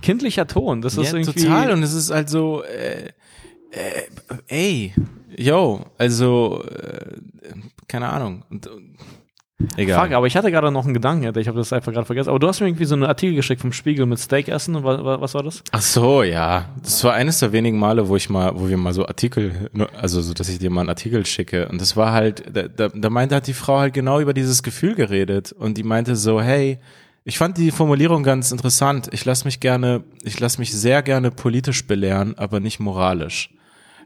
[0.00, 0.80] kindlicher Ton.
[0.80, 1.42] Das ist Ja, irgendwie.
[1.44, 1.70] total.
[1.72, 3.08] Und es ist halt so, äh,
[3.70, 4.02] äh,
[4.48, 4.94] ey,
[5.36, 7.18] yo, also, äh,
[7.88, 8.42] keine Ahnung.
[8.48, 8.96] Und, und,
[9.76, 10.06] egal.
[10.06, 12.28] Fuck, aber ich hatte gerade noch einen Gedanken, ich habe das einfach gerade vergessen.
[12.30, 14.74] Aber du hast mir irgendwie so einen Artikel geschickt vom Spiegel mit Steak essen.
[14.76, 15.62] Und wa- wa- was war das?
[15.72, 16.68] Ach so, ja.
[16.82, 20.20] Das war eines der wenigen Male, wo ich mal, wo wir mal so Artikel, also
[20.20, 21.68] so, dass ich dir mal einen Artikel schicke.
[21.68, 24.62] Und das war halt, da, da, da meinte hat die Frau halt genau über dieses
[24.62, 25.52] Gefühl geredet.
[25.52, 26.78] Und die meinte so, hey,
[27.24, 29.08] ich fand die Formulierung ganz interessant.
[29.12, 33.50] Ich lasse mich gerne, ich lasse mich sehr gerne politisch belehren, aber nicht moralisch.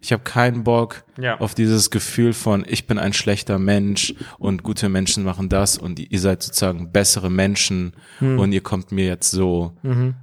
[0.00, 1.38] Ich habe keinen Bock Ja.
[1.40, 5.98] auf dieses Gefühl von, ich bin ein schlechter Mensch und gute Menschen machen das und
[5.98, 9.72] ihr seid sozusagen bessere Menschen und ihr kommt mir jetzt so.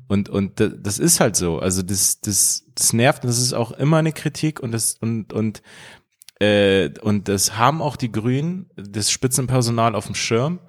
[0.08, 1.60] Und, und da- das ist halt so.
[1.60, 5.34] Also das, das, das nervt und das ist auch immer eine Kritik und das, und,
[5.34, 5.62] und,
[6.40, 10.60] äh, und das haben auch die Grünen, das Spitzenpersonal auf dem Schirm,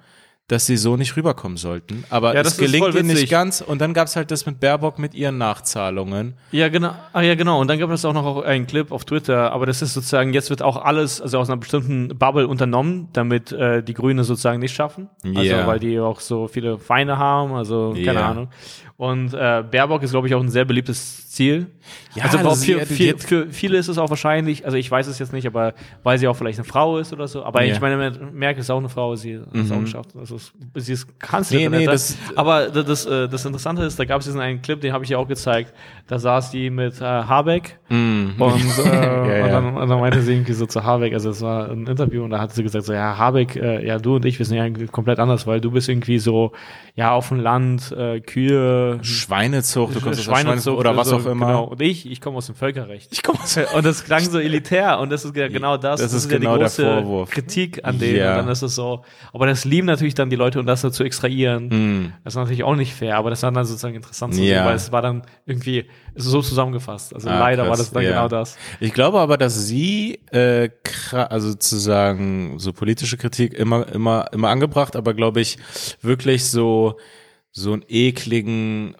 [0.49, 2.05] dass sie so nicht rüberkommen sollten.
[2.09, 3.59] Aber Ja, das es gelingt ihnen nicht ganz.
[3.59, 6.35] Und dann gab's halt das mit Baerbock mit ihren Nachzahlungen.
[6.51, 6.93] Ja, genau.
[7.11, 7.59] Ah, ja, genau.
[7.59, 9.51] Und dann gab es auch noch einen Clip auf Twitter.
[9.51, 13.51] Aber das ist sozusagen, jetzt wird auch alles, also aus einer bestimmten Bubble unternommen, damit
[13.51, 15.09] äh, die Grüne sozusagen nicht schaffen.
[15.25, 15.67] Also, Ja.
[15.67, 18.29] weil die auch so viele Feinde haben, also keine Ja.
[18.29, 18.47] Ahnung.
[18.95, 21.67] Und äh, Baerbock ist, glaube ich, auch ein sehr beliebtes Ziel.
[22.15, 25.19] Ja, also das für, für, für viele ist es auch wahrscheinlich, also ich weiß es
[25.19, 27.43] jetzt nicht, aber weil sie auch vielleicht eine Frau ist oder so.
[27.43, 27.61] Aber.
[27.61, 27.67] Mhm.
[27.67, 30.15] ich meine, Merkel ist auch eine Frau, sie hat es auch geschafft.
[30.17, 31.71] Also es- sie ist Kanzlerin.
[31.71, 31.91] Nee, nee, Alter.
[31.93, 34.93] das- aber das, das, äh, das Interessante ist, da gab es diesen einen Clip, den
[34.93, 35.73] habe ich ja auch gezeigt.
[36.07, 39.45] Da saß die mit äh, Habeck und, äh, ja.
[39.45, 42.23] und, dann, und dann meinte sie irgendwie so zu Habeck, also es war ein Interview
[42.23, 44.57] und da hat sie gesagt so, ja Habeck, äh, ja du und ich, wir sind
[44.57, 46.53] ja komplett anders, weil du bist irgendwie so,
[46.95, 51.11] ja auf dem Land, äh, Kühe, Schweinezucht, du kommst aus der Schweinezucht Schweinezucht oder was
[51.11, 51.47] also, auch immer.
[51.47, 51.63] Genau.
[51.65, 53.09] Und ich, ich komme aus dem Völkerrecht.
[53.11, 55.99] Ich komme aus Und das klang so elitär und das ist ja genau das.
[56.01, 57.29] Das ist ja genau die der große Vorwurf.
[57.29, 58.17] Kritik an denen.
[58.17, 58.31] Ja.
[58.31, 59.03] Und dann ist es so.
[59.33, 61.67] Aber das lieben natürlich dann die Leute und das so zu extrahieren.
[61.67, 62.13] Mm.
[62.23, 64.57] Das ist natürlich auch nicht fair, aber das war dann sozusagen interessant zu Ja.
[64.57, 67.13] sehen, weil es war dann irgendwie so zusammengefasst.
[67.13, 68.09] Also Ah, leider war krass, das dann ja.
[68.09, 68.57] genau das.
[68.79, 70.69] Ich glaube aber, dass sie, äh,
[71.11, 75.57] also sozusagen so politische Kritik immer, immer, immer angebracht, aber glaube ich
[76.01, 76.97] wirklich so
[77.51, 78.95] so einen ekligen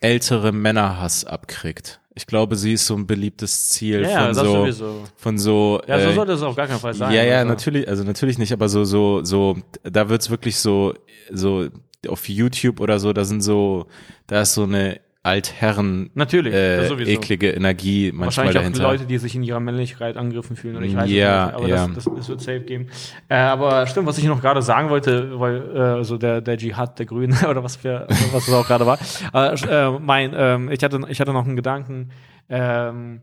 [0.00, 2.00] ältere Männerhass abkriegt.
[2.16, 5.04] Ich glaube, sie ist so ein beliebtes Ziel Ja, von so sowieso.
[5.16, 7.12] von so Ja, so äh, sollte es auf gar keinen Fall sein.
[7.12, 7.48] ja, ja, also.
[7.48, 10.94] natürlich, also natürlich nicht, aber so, so, so, da wird's wirklich so,
[11.32, 11.66] so
[12.06, 13.86] auf YouTube oder so, da sind so,
[14.28, 18.82] da ist so eine Altherren, Natürlich, äh, eklige Energie manchmal Wahrscheinlich auch dahinter.
[18.82, 20.76] Leute, die sich in ihrer Männlichkeit angegriffen fühlen.
[20.76, 21.86] Oder ich weiß Ja, nicht, aber ja.
[21.86, 22.88] das, das, das wird safe geben.
[23.30, 26.98] Äh, aber stimmt, was ich noch gerade sagen wollte, weil äh, so der, der Dschihad
[26.98, 28.98] der Grünen oder was für was es auch gerade war.
[29.32, 32.10] Aber, äh, mein, ähm, ich hatte ich hatte noch einen Gedanken.
[32.50, 33.22] Ähm,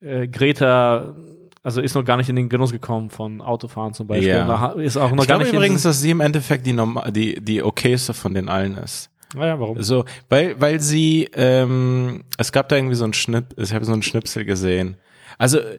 [0.00, 1.14] äh, Greta
[1.62, 4.28] also ist noch gar nicht in den Genuss gekommen von Autofahren zum Beispiel.
[4.28, 4.42] Ja.
[4.42, 6.72] Und da ist auch noch ich gar glaube nicht übrigens, dass sie im Endeffekt die,
[6.74, 9.10] norma die, die okayste von den allen ist.
[9.34, 9.82] Naja, warum?
[9.82, 13.92] So, weil, weil sie, ähm, es gab da irgendwie so einen Schnipp, ich habe so
[13.92, 14.96] einen Schnipsel gesehen.
[15.38, 15.78] Also, äh,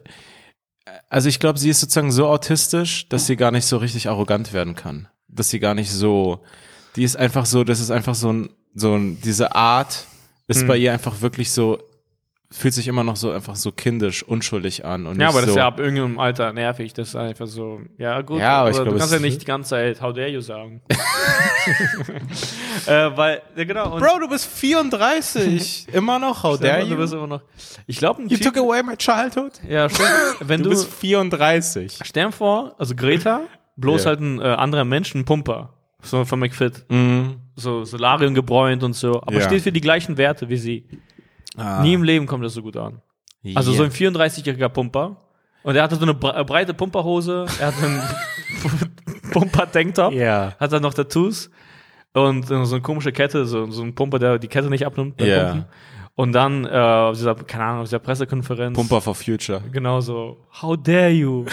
[1.08, 4.52] also ich glaube, sie ist sozusagen so autistisch, dass sie gar nicht so richtig arrogant
[4.52, 5.08] werden kann.
[5.28, 6.40] Dass sie gar nicht so,
[6.96, 10.06] die ist einfach so, das ist einfach so ein, so ein, diese Art
[10.48, 10.68] ist Hm.
[10.68, 11.78] bei ihr einfach wirklich so,
[12.50, 15.06] fühlt sich immer noch so einfach so kindisch, unschuldig an.
[15.06, 16.92] Und Ja, aber das so, ist ja ab irgendeinem Alter nervig.
[16.92, 19.44] Das ist einfach so, ja gut, Ja, aber ich du glaube, kannst ja nicht die
[19.46, 20.80] ganze Zeit How dare you sagen.
[22.86, 23.94] äh, weil, ja genau.
[23.94, 25.88] Und Bro, du bist 34.
[25.92, 26.96] immer noch, how dare du you?
[26.96, 27.42] bist immer noch.
[27.86, 29.52] Ich glaube, You Typ, took away my childhood?
[29.68, 30.08] ja, stimmt,
[30.40, 31.98] wenn Du du, bist 34.
[32.04, 33.42] stell dir vor, also Greta,
[33.76, 34.10] bloß Ja.
[34.10, 37.36] halt ein äh, anderer Mensch, ein Pumper, so von McFit, Mhm.
[37.56, 39.40] so Solarium gebräunt und so, aber Ja.
[39.42, 40.86] steht für die gleichen Werte wie sie.
[41.82, 43.00] Nie im Leben kommt das so gut an.
[43.54, 45.16] Also so ein 34-jähriger Pumper.
[45.62, 48.02] Und er hatte so eine bre- breite Pumperhose, er hatte einen
[49.32, 50.54] Pumper-Tanktop, Ja.
[50.58, 51.50] hat dann noch Tattoos
[52.12, 55.16] und äh, so eine komische Kette, so, so ein Pumper, der die Kette nicht abnimmt.
[55.16, 55.64] Pumpen.
[56.16, 58.74] Und dann äh, auf dieser, keine Ahnung, auf dieser Pressekonferenz.
[58.74, 59.62] Pumper for Future.
[59.70, 61.44] Genau so, how dare you?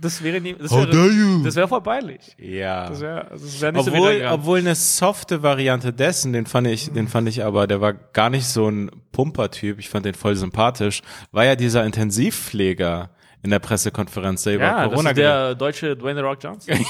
[0.00, 1.44] Das wäre nie, das wäre, you?
[1.44, 2.34] das wäre voll peinlich.
[2.36, 2.88] Ja.
[2.88, 6.66] Das wäre, das wäre nicht so Obwohl, wieder obwohl eine softe Variante dessen, den fand
[6.66, 9.78] ich, den fand ich aber, der war gar nicht so ein Pumper-Typ.
[9.78, 11.02] Ich fand den voll sympathisch.
[11.30, 13.10] War ja dieser Intensivpfleger
[13.44, 16.74] in der Pressekonferenz, der über ja, das Corona ist der deutsche Dwayne The Rock Johnson.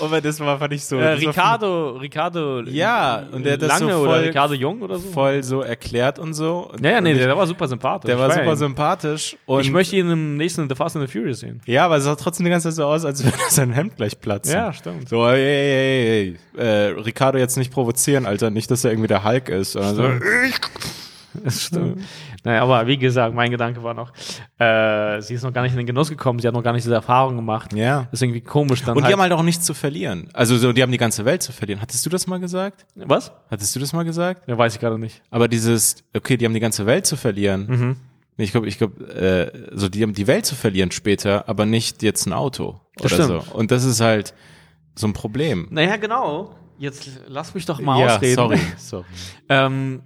[0.00, 0.98] Aber das war, fand ich so.
[0.98, 4.82] äh, das Ricardo, Ricardo Ja, und der hat das Lange so oder voll- Ricardo Jung
[4.82, 5.08] oder so.
[5.10, 6.70] voll so erklärt und so.
[6.72, 8.08] Und, Ja, ja, nee, ich, der war super sympathisch.
[8.08, 8.56] der war Ich super ihn.
[8.56, 9.36] sympathisch.
[9.46, 11.60] Und Ich möchte ihn im nächsten The Fast and the Furious sehen.
[11.66, 14.20] ja, aber es sah trotzdem die ganze Zeit so aus, als würde sein Hemd gleich
[14.20, 14.54] platzen.
[14.54, 15.08] Ja, stimmt.
[15.08, 19.08] So, ey, ey, ey, ey, äh, Ricardo jetzt nicht provozieren, Alter, nicht, dass er irgendwie
[19.08, 19.72] der Hulk ist.
[19.72, 20.04] Sondern so,
[21.44, 22.02] Das stimmt.
[22.44, 24.12] Naja, aber wie gesagt, mein Gedanke war noch,
[24.58, 26.84] äh, sie ist noch gar nicht in den Genuss gekommen, sie hat noch gar nicht
[26.84, 27.72] diese Erfahrung gemacht.
[27.72, 28.02] ja.
[28.10, 29.12] Das ist irgendwie komisch dann Und die halt.
[29.14, 30.28] haben halt auch nichts zu verlieren.
[30.32, 31.80] Also so, die haben die ganze Welt zu verlieren.
[31.80, 32.84] Hattest du das mal gesagt?
[32.96, 33.30] Was?
[33.50, 34.48] Hattest du das mal gesagt?
[34.48, 35.22] Ja, weiß ich gerade nicht.
[35.30, 37.66] Aber dieses, okay, die haben die ganze Welt zu verlieren.
[37.68, 37.96] Mhm.
[38.38, 42.02] Ich glaube, ich glaube, äh, so die haben die Welt zu verlieren später, aber nicht
[42.02, 43.44] jetzt ein Auto Das oder stimmt.
[43.44, 43.54] so.
[43.54, 44.34] Und das ist halt
[44.96, 45.68] so ein Problem.
[45.70, 46.56] Naja, genau.
[46.78, 48.34] Jetzt lass mich doch mal ja, ausreden.
[48.34, 49.04] sorry, sorry.
[49.48, 50.02] Ähm,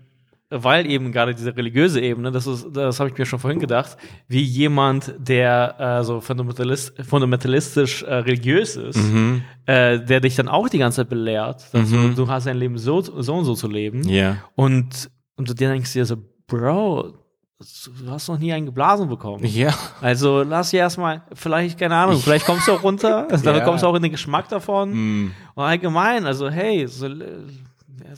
[0.50, 3.96] weil eben gerade diese religiöse Ebene, das ist, das habe ich mir schon vorhin gedacht,
[4.28, 9.42] wie jemand, der äh, so fundamentalist, fundamentalistisch äh, religiös ist, Mhm.
[9.66, 12.78] äh, der dich dann auch die ganze Zeit belehrt, dass du, du hast dein Leben
[12.78, 14.08] so, so und so zu leben.
[14.08, 14.36] Ja.
[14.54, 16.16] Und, und du dir denkst dir so,
[16.46, 17.14] Bro,
[17.58, 19.44] du hast noch nie einen geblasen bekommen.
[19.44, 19.74] Ja.
[20.00, 23.64] Also lass dir erstmal, vielleicht, keine Ahnung, vielleicht kommst du auch runter, also dann Ja.
[23.64, 24.90] kommst du auch in den Geschmack davon.
[25.24, 25.32] Mm.
[25.56, 27.08] Und allgemein, also hey, so,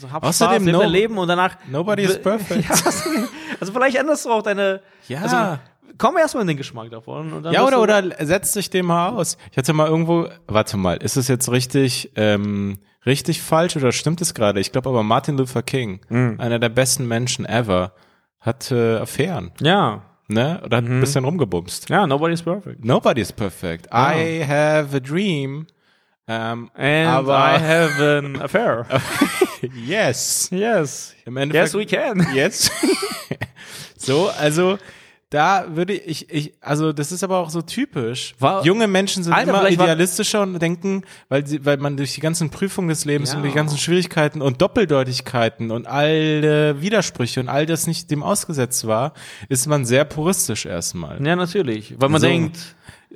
[0.02, 1.56] also hab Außerdem Spaß, no- Leben und danach.
[1.70, 2.64] Nobody is perfect.
[2.68, 2.74] Ja,
[3.60, 4.80] also vielleicht änderst du auch deine.
[5.08, 5.22] Ja.
[5.22, 5.58] Also,
[5.98, 7.32] komm erstmal in den Geschmack davon.
[7.32, 9.36] Und dann Ja, oder, oder setz dich dem mal aus.
[9.50, 14.20] Ich hatte mal irgendwo, warte mal, ist es jetzt richtig, ähm, richtig falsch oder stimmt
[14.20, 14.60] es gerade?
[14.60, 16.38] Ich glaube aber Martin Luther King, Hm.
[16.38, 17.92] einer der besten Menschen ever,
[18.38, 20.60] hatte Affären, Ja, ne?
[20.64, 20.98] Oder hat Mhm.
[20.98, 21.88] ein bisschen rumgebumst.
[21.90, 22.84] ja, nobody's perfect.
[22.84, 23.86] Nobody's perfect.
[23.92, 25.66] I have a dream.
[26.30, 28.86] Ähm, And aber I have an affair.
[29.86, 30.48] yes.
[30.50, 31.14] yes.
[31.24, 32.26] Im Endeffekt, Yes, we can.
[32.34, 32.70] Jetzt.
[33.96, 34.78] so, also
[35.30, 38.34] da würde ich, ich, also das ist aber auch so typisch.
[38.38, 42.22] War- Junge Menschen sind Alter, immer idealistischer und denken, weil sie, weil man durch die
[42.22, 43.36] ganzen Prüfungen des Lebens Ja.
[43.36, 48.86] und die ganzen Schwierigkeiten und Doppeldeutigkeiten und alle Widersprüche und all das nicht dem ausgesetzt
[48.86, 49.12] war,
[49.50, 51.22] ist man sehr puristisch erstmal.
[51.24, 51.94] Ja, natürlich.
[51.98, 52.26] Weil man So.
[52.26, 52.56] denkt,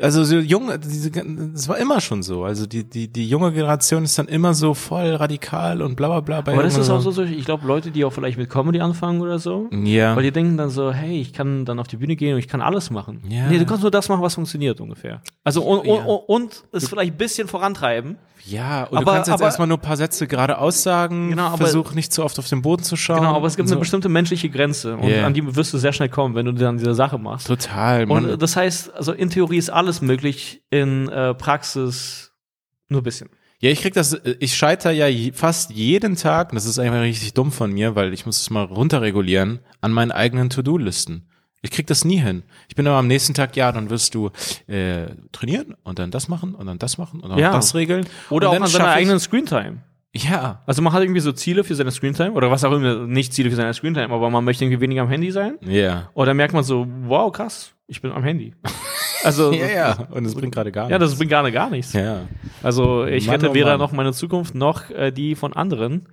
[0.01, 2.45] Also so junge, diese, das war immer schon so.
[2.45, 6.21] Also die, die, die junge Generation ist dann immer so voll radikal und bla bla
[6.21, 6.41] bla.
[6.41, 8.81] Bei aber das ist auch so, so ich glaube, Leute, die auch vielleicht mit Comedy
[8.81, 10.17] anfangen oder so, Ja.
[10.17, 12.49] weil die denken dann so, hey, ich kann dann auf die Bühne gehen und ich
[12.49, 13.23] kann alles machen.
[13.29, 13.49] Ja.
[13.49, 15.21] Nee, du kannst nur das machen, was funktioniert ungefähr.
[15.45, 15.93] Also und, Ja.
[16.05, 18.17] und, und es vielleicht ein bisschen vorantreiben.
[18.45, 21.47] Ja, und Aber- du kannst jetzt aber- erstmal nur ein paar Sätze gerade aussagen, Genau,
[21.47, 23.19] aber- versuch nicht zu oft auf den Boden zu schauen.
[23.21, 23.81] Genau, aber es gibt und eine so.
[23.81, 25.27] bestimmte menschliche Grenze und Yeah.
[25.27, 27.47] an die wirst du sehr schnell kommen, wenn du dann diese Sache machst.
[27.47, 28.29] Total, Und Mann.
[28.31, 32.33] äh, das heißt, also in Theorie ist alles möglich, in äh, Praxis
[32.89, 33.29] nur ein bisschen.
[33.61, 37.35] Ja, ich krieg das, ich scheiter ja fast jeden Tag, und das ist einfach richtig
[37.35, 41.29] dumm von mir, weil ich muss es mal runterregulieren, an meinen eigenen To-Do-Listen.
[41.63, 42.43] Ich krieg das nie hin.
[42.69, 44.31] Ich bin aber am nächsten Tag, ja, dann wirst du
[44.67, 47.53] äh, trainieren und dann das machen und dann das machen und dann Ja.
[47.53, 48.05] das regeln.
[48.31, 49.79] Oder auch dann an seiner eigenen Screentime.
[50.15, 53.33] Ja, Also man hat irgendwie so Ziele für seine Screentime oder was auch immer, nicht
[53.33, 55.57] Ziele für seine Screentime, aber man möchte irgendwie weniger am Handy sein.
[55.63, 56.11] ja.
[56.15, 58.55] Oder merkt man so, wow, krass, ich bin am Handy.
[59.25, 59.93] Also, Ja, ja.
[60.11, 61.13] Und es bringt gerade gar ja, nichts.
[61.13, 61.93] das bringt gar, gar nichts.
[61.93, 62.23] Ja.
[62.61, 63.79] Also ich Mann, hätte oh weder Mann.
[63.79, 66.09] noch meine Zukunft noch äh, die von anderen.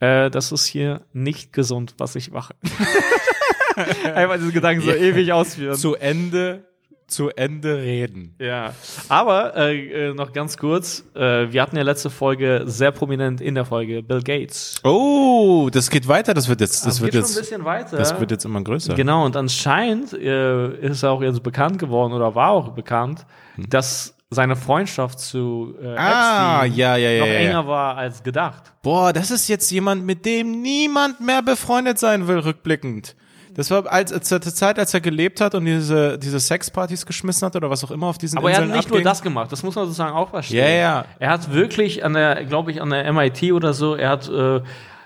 [0.00, 2.54] Äh, das ist hier nicht gesund, was ich mache.
[4.14, 5.74] Einfach diese Gedanken so ewig ausführen.
[5.76, 6.64] Zu Ende,
[7.06, 8.34] zu Ende reden.
[8.38, 8.74] Ja,
[9.08, 13.54] aber äh, äh, noch ganz kurz, äh, wir hatten ja letzte Folge sehr prominent in
[13.54, 14.74] der Folge Bill Gates.
[14.84, 17.64] Oh, das geht weiter, das wird jetzt, das Also wird geht schon ein jetzt, bisschen
[17.64, 17.96] weiter.
[17.96, 18.94] das wird jetzt immer größer.
[18.94, 23.24] Genau, und anscheinend äh, ist er auch jetzt bekannt geworden oder war auch bekannt,
[23.56, 25.94] dass seine Freundschaft zu äh, Hm.
[25.96, 27.38] Ah, Epstein ja, ja, ja, noch ja, ja.
[27.48, 28.74] enger war als gedacht.
[28.82, 33.16] Boah, das ist jetzt jemand, mit dem niemand mehr befreundet sein will, rückblickend.
[33.58, 37.44] Das war als, als zur Zeit, als er gelebt hat und diese, diese Sexpartys geschmissen
[37.44, 39.04] hat oder was auch immer auf diesen Aber er hat Inseln nicht nur abging.
[39.04, 40.58] das gemacht, das muss man sozusagen auch verstehen.
[40.64, 41.04] Ja, ja.
[41.18, 44.60] Er hat wirklich an der, glaube ich, an der MIT oder so, er hat, äh,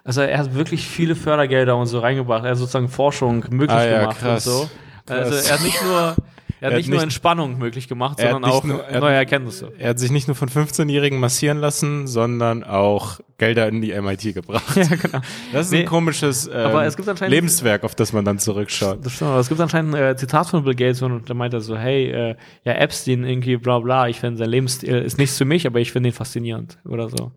[0.04, 2.44] also er hat wirklich viele Fördergelder und so reingebracht.
[2.44, 4.46] Er hat sozusagen Forschung möglich Ah, ja, gemacht krass.
[4.46, 4.70] und so.
[5.06, 5.18] Krass.
[5.32, 6.14] Also er hat nicht nur,
[6.62, 9.72] er hat nicht nur nicht- Entspannung möglich gemacht, Er sondern auch nur- er neue Erkenntnisse.
[9.78, 14.32] Er hat sich nicht nur von 15-Jährigen massieren lassen, sondern auch Gelder in die MIT
[14.34, 14.62] gebracht.
[14.76, 15.20] Ja, genau.
[15.52, 16.70] Das ist Nee, ein komisches ähm,
[17.28, 19.04] Lebenswerk, auf das man dann zurückschaut.
[19.04, 21.52] Das stimmt, aber es gibt anscheinend ein äh, Zitat von Bill Gates und da meint
[21.52, 25.36] er so, hey, äh, ja, Epstein irgendwie bla bla, ich finde sein Lebensstil ist nichts
[25.36, 27.32] für mich, aber ich finde ihn faszinierend oder so.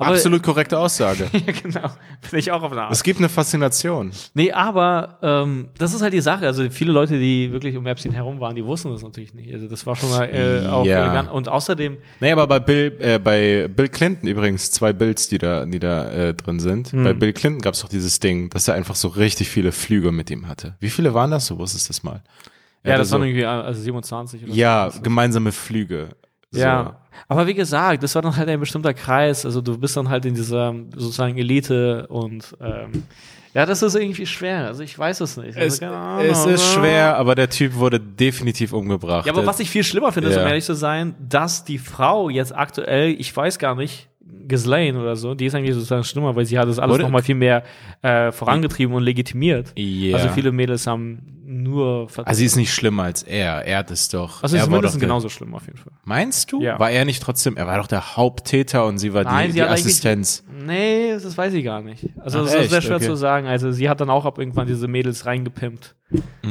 [0.00, 1.28] Aber, Absolut korrekte Aussage.
[1.32, 1.90] ja, genau.
[2.30, 2.92] Bin ich auch auf eine Art.
[2.92, 4.12] Es gibt eine Faszination.
[4.32, 6.46] Nee, aber ähm, das ist halt die Sache.
[6.46, 9.52] Also viele Leute, die wirklich um Epstein herum waren, die wussten das natürlich nicht.
[9.52, 11.04] Also das war schon mal äh, auch Ja.
[11.04, 11.30] elegant.
[11.30, 15.66] Und außerdem, Nee, aber bei Bill, äh, bei Bill Clinton übrigens zwei Bilds, die da,
[15.66, 16.92] die da äh, drin sind.
[16.92, 17.04] Hm.
[17.04, 20.12] Bei Bill Clinton gab es doch dieses Ding, dass er einfach so richtig viele Flüge
[20.12, 20.76] mit ihm hatte.
[20.80, 21.46] Wie viele waren das?
[21.48, 22.22] Du wusstest das mal.
[22.82, 25.02] Er ja, das so, waren irgendwie äh, also 27 oder ja, so.
[25.02, 26.08] gemeinsame Flüge.
[26.52, 26.60] So.
[26.60, 29.44] Ja, aber wie gesagt, das war dann halt ein bestimmter Kreis.
[29.46, 33.04] Also du bist dann halt in dieser sozusagen Elite und ähm,
[33.54, 34.66] ja, das ist irgendwie schwer.
[34.66, 35.56] Also ich weiß es nicht.
[35.56, 36.24] Also, Es, Ahnung.
[36.26, 39.26] es ist schwer, aber der Typ wurde definitiv umgebracht.
[39.26, 40.48] Ja, aber was ich viel schlimmer finde, ist, um Ja.
[40.48, 44.08] ehrlich zu sein, dass die Frau jetzt aktuell, ich weiß gar nicht,
[44.46, 47.34] Ghislaine oder so, die ist eigentlich sozusagen schlimmer, weil sie hat das alles nochmal viel
[47.36, 47.62] mehr
[48.02, 49.72] äh, vorangetrieben und legitimiert.
[49.76, 50.16] Ja.
[50.16, 53.64] Also viele Mädels haben nur ver- also sie ist nicht schlimmer als er.
[53.66, 54.42] Er hat es doch.
[54.42, 55.92] also er es ist mindestens genauso schlimm auf jeden Fall.
[56.04, 56.62] Meinst du?
[56.62, 56.78] Ja.
[56.78, 57.56] War er nicht trotzdem?
[57.56, 60.44] Er war doch der Haupttäter und sie war Nein, die, sie die hat Assistenz.
[60.64, 62.06] Nee, das weiß ich gar nicht.
[62.18, 62.86] Also Ach, das ist sehr echt?
[62.86, 63.06] schwer Okay.
[63.06, 63.46] zu sagen.
[63.46, 65.94] Also sie hat dann auch ab irgendwann diese Mädels reingepimpt,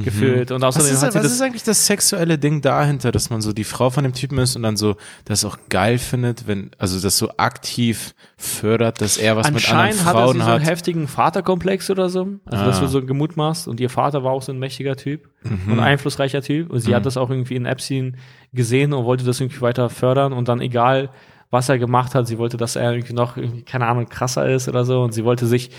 [0.04, 0.52] gefühlt.
[0.52, 0.62] Und Mhm.
[0.64, 3.42] Was, außerdem ist, hat sie was das ist eigentlich das sexuelle Ding dahinter, dass man
[3.42, 4.96] so die Frau von dem Typen ist und dann so
[5.26, 9.90] das auch geil findet, wenn, also das so aktiv fördert, dass er was mit anderen
[9.90, 10.56] Anscheinend hat er Frauen sie so hat?
[10.56, 12.28] einen heftigen Vaterkomplex oder so.
[12.46, 12.82] Also, dass Ah.
[12.82, 13.68] du so gemutmaßt.
[13.68, 15.74] Und ihr Vater war auch so ein mächtiger Typ Mhm.
[15.74, 16.70] und einflussreicher Typ.
[16.70, 18.18] Und sie hat das auch irgendwie in Epstein
[18.54, 20.34] gesehen und wollte das irgendwie weiter fördern.
[20.34, 21.10] Und dann egal,
[21.50, 24.68] was er gemacht hat, sie wollte, dass er irgendwie noch, irgendwie, keine Ahnung, krasser ist
[24.68, 25.02] oder so.
[25.02, 25.72] Und sie wollte sich,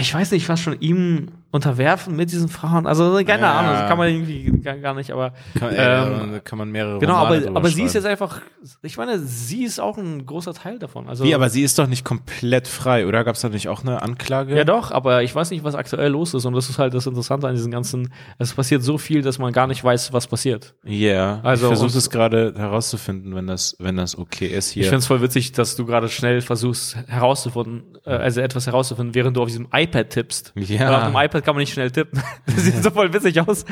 [0.00, 2.86] ich weiß nicht, was schon ihm unterwerfen mit diesen Frauen.
[2.86, 3.58] Also, keine Ja.
[3.58, 5.32] Ahnung, das kann man irgendwie gar, nicht, aber.
[5.58, 8.42] kann, ähm, äh, kann man mehrere Genau, Romane aber, aber sie ist jetzt einfach,
[8.82, 11.08] ich meine, sie ist auch ein großer Teil davon.
[11.08, 13.24] Also, Wie, aber sie ist doch nicht komplett frei, oder?
[13.24, 14.54] Gab es da nicht auch eine Anklage?
[14.54, 16.44] Ja, doch, aber ich weiß nicht, was aktuell los ist.
[16.44, 18.12] Und das ist halt das Interessante an diesen ganzen.
[18.38, 20.74] Es passiert so viel, dass man gar nicht weiß, was passiert.
[20.84, 24.82] Ja, Also, ich versuche es gerade herauszufinden, wenn das, wenn das okay ist hier.
[24.82, 29.14] Ich finde es voll witzig, dass du gerade schnell versuchst herauszufinden, äh, also etwas herauszufinden,
[29.14, 30.52] während du auf diesem iPad tippst.
[30.56, 30.80] Ja.
[30.88, 32.22] Weil auf dem iPad kann man nicht schnell tippen.
[32.46, 33.64] Das sieht so voll witzig aus.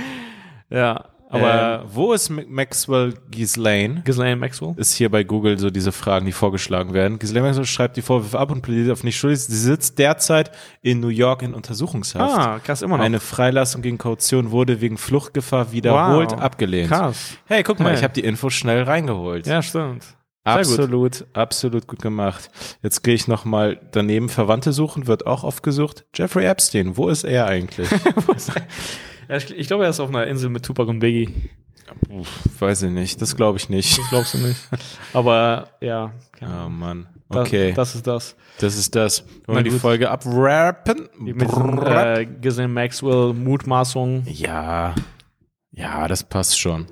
[0.70, 4.02] Ja, aber ähm, wo ist Ma- Maxwell Ghislaine?
[4.04, 4.74] Ghislaine Maxwell.
[4.76, 7.18] Ist hier bei Google so diese Fragen, die vorgeschlagen werden.
[7.18, 9.40] Ghislaine Maxwell schreibt die Vorwürfe ab und plädiert auf nicht schuldig.
[9.40, 10.50] Sie sitzt derzeit
[10.82, 12.32] in New York in Untersuchungshaft.
[12.38, 13.04] Ah, krass, immer noch.
[13.04, 16.40] Eine Freilassung gegen Kaution wurde wegen Fluchtgefahr wiederholt Wow.
[16.40, 16.88] abgelehnt.
[16.90, 17.36] krass.
[17.46, 17.96] Hey, guck mal, Hey.
[17.96, 19.46] ich habe die Info schnell reingeholt.
[19.48, 20.04] Ja, stimmt.
[20.46, 20.54] Gut.
[20.54, 22.50] Absolut, absolut gut gemacht.
[22.82, 24.28] Jetzt gehe ich nochmal daneben.
[24.28, 26.04] Verwandte suchen wird auch oft gesucht.
[26.14, 27.88] Jeffrey Epstein, wo ist er eigentlich?
[29.28, 31.34] Ja, ich, glaube, er ist auf einer Insel mit Tupac und Biggie.
[32.10, 32.28] Uff,
[32.60, 33.98] weiß ich nicht, das glaube ich nicht.
[33.98, 34.56] Das glaubst du nicht.
[35.12, 36.12] Aber ja,
[36.42, 36.68] Oh.
[36.68, 37.08] Mann.
[37.28, 38.36] Das- Okay, Das, ist das.
[38.60, 39.24] das ist das.
[39.46, 39.76] Wollen wir die.
[39.78, 41.08] Folge abrappen?
[41.18, 44.22] Mit äh, Ghislaine Maxwell Mutmaßung.
[44.30, 44.94] Ja,
[45.72, 46.86] ja, das passt schon.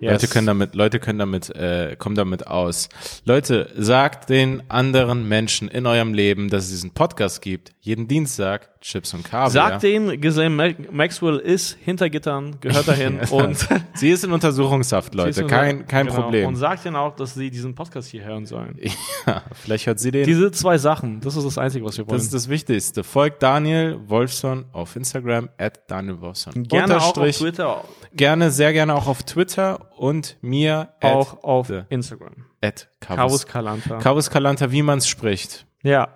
[0.00, 0.12] Yes.
[0.12, 2.88] Leute können damit, Leute können damit, äh, kommen damit aus.
[3.24, 7.72] Leute, sagt den anderen Menschen in eurem Leben, dass es diesen Podcast gibt.
[7.80, 8.68] Jeden Dienstag.
[8.86, 9.50] Chips und Kaviar.
[9.50, 15.44] Sagt denen, Ghislaine Maxwell ist hinter Gittern, gehört dahin und Sie ist in Untersuchungshaft, Leute.
[15.46, 16.22] Kein, kein genau.
[16.22, 16.46] Problem.
[16.46, 18.78] Und sagt ihnen auch, dass sie diesen Podcast hier hören sollen.
[19.26, 20.24] Ja, vielleicht hört sie den.
[20.24, 22.16] Diese zwei Sachen, das ist das Einzige, was wir wollen.
[22.16, 23.02] das ist das Wichtigste.
[23.02, 26.62] Folgt Daniel Wolfson auf Instagram, at Daniel Wolfson.
[26.62, 27.36] gerne auch auf.
[27.36, 27.82] Twitter,
[28.12, 32.46] Gerne, sehr gerne auch auf Twitter und mir auch auf Instagram.
[32.62, 33.98] at Cavus, Calanta.
[33.98, 35.65] Cavus Calanta, wie man es spricht.
[35.86, 36.08] Ja,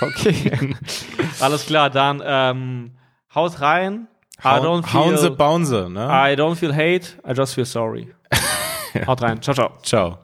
[0.00, 0.74] okay.
[1.40, 2.90] Alles klar, dann ähm,
[3.34, 4.08] haut rein.
[4.44, 6.08] I don't Hauen, hauen sie, feel, sie, ne?
[6.10, 8.12] I don't feel hate, I just feel sorry.
[9.06, 9.40] haut rein.
[9.40, 9.72] Ciao, ciao.
[9.82, 10.18] Ciao.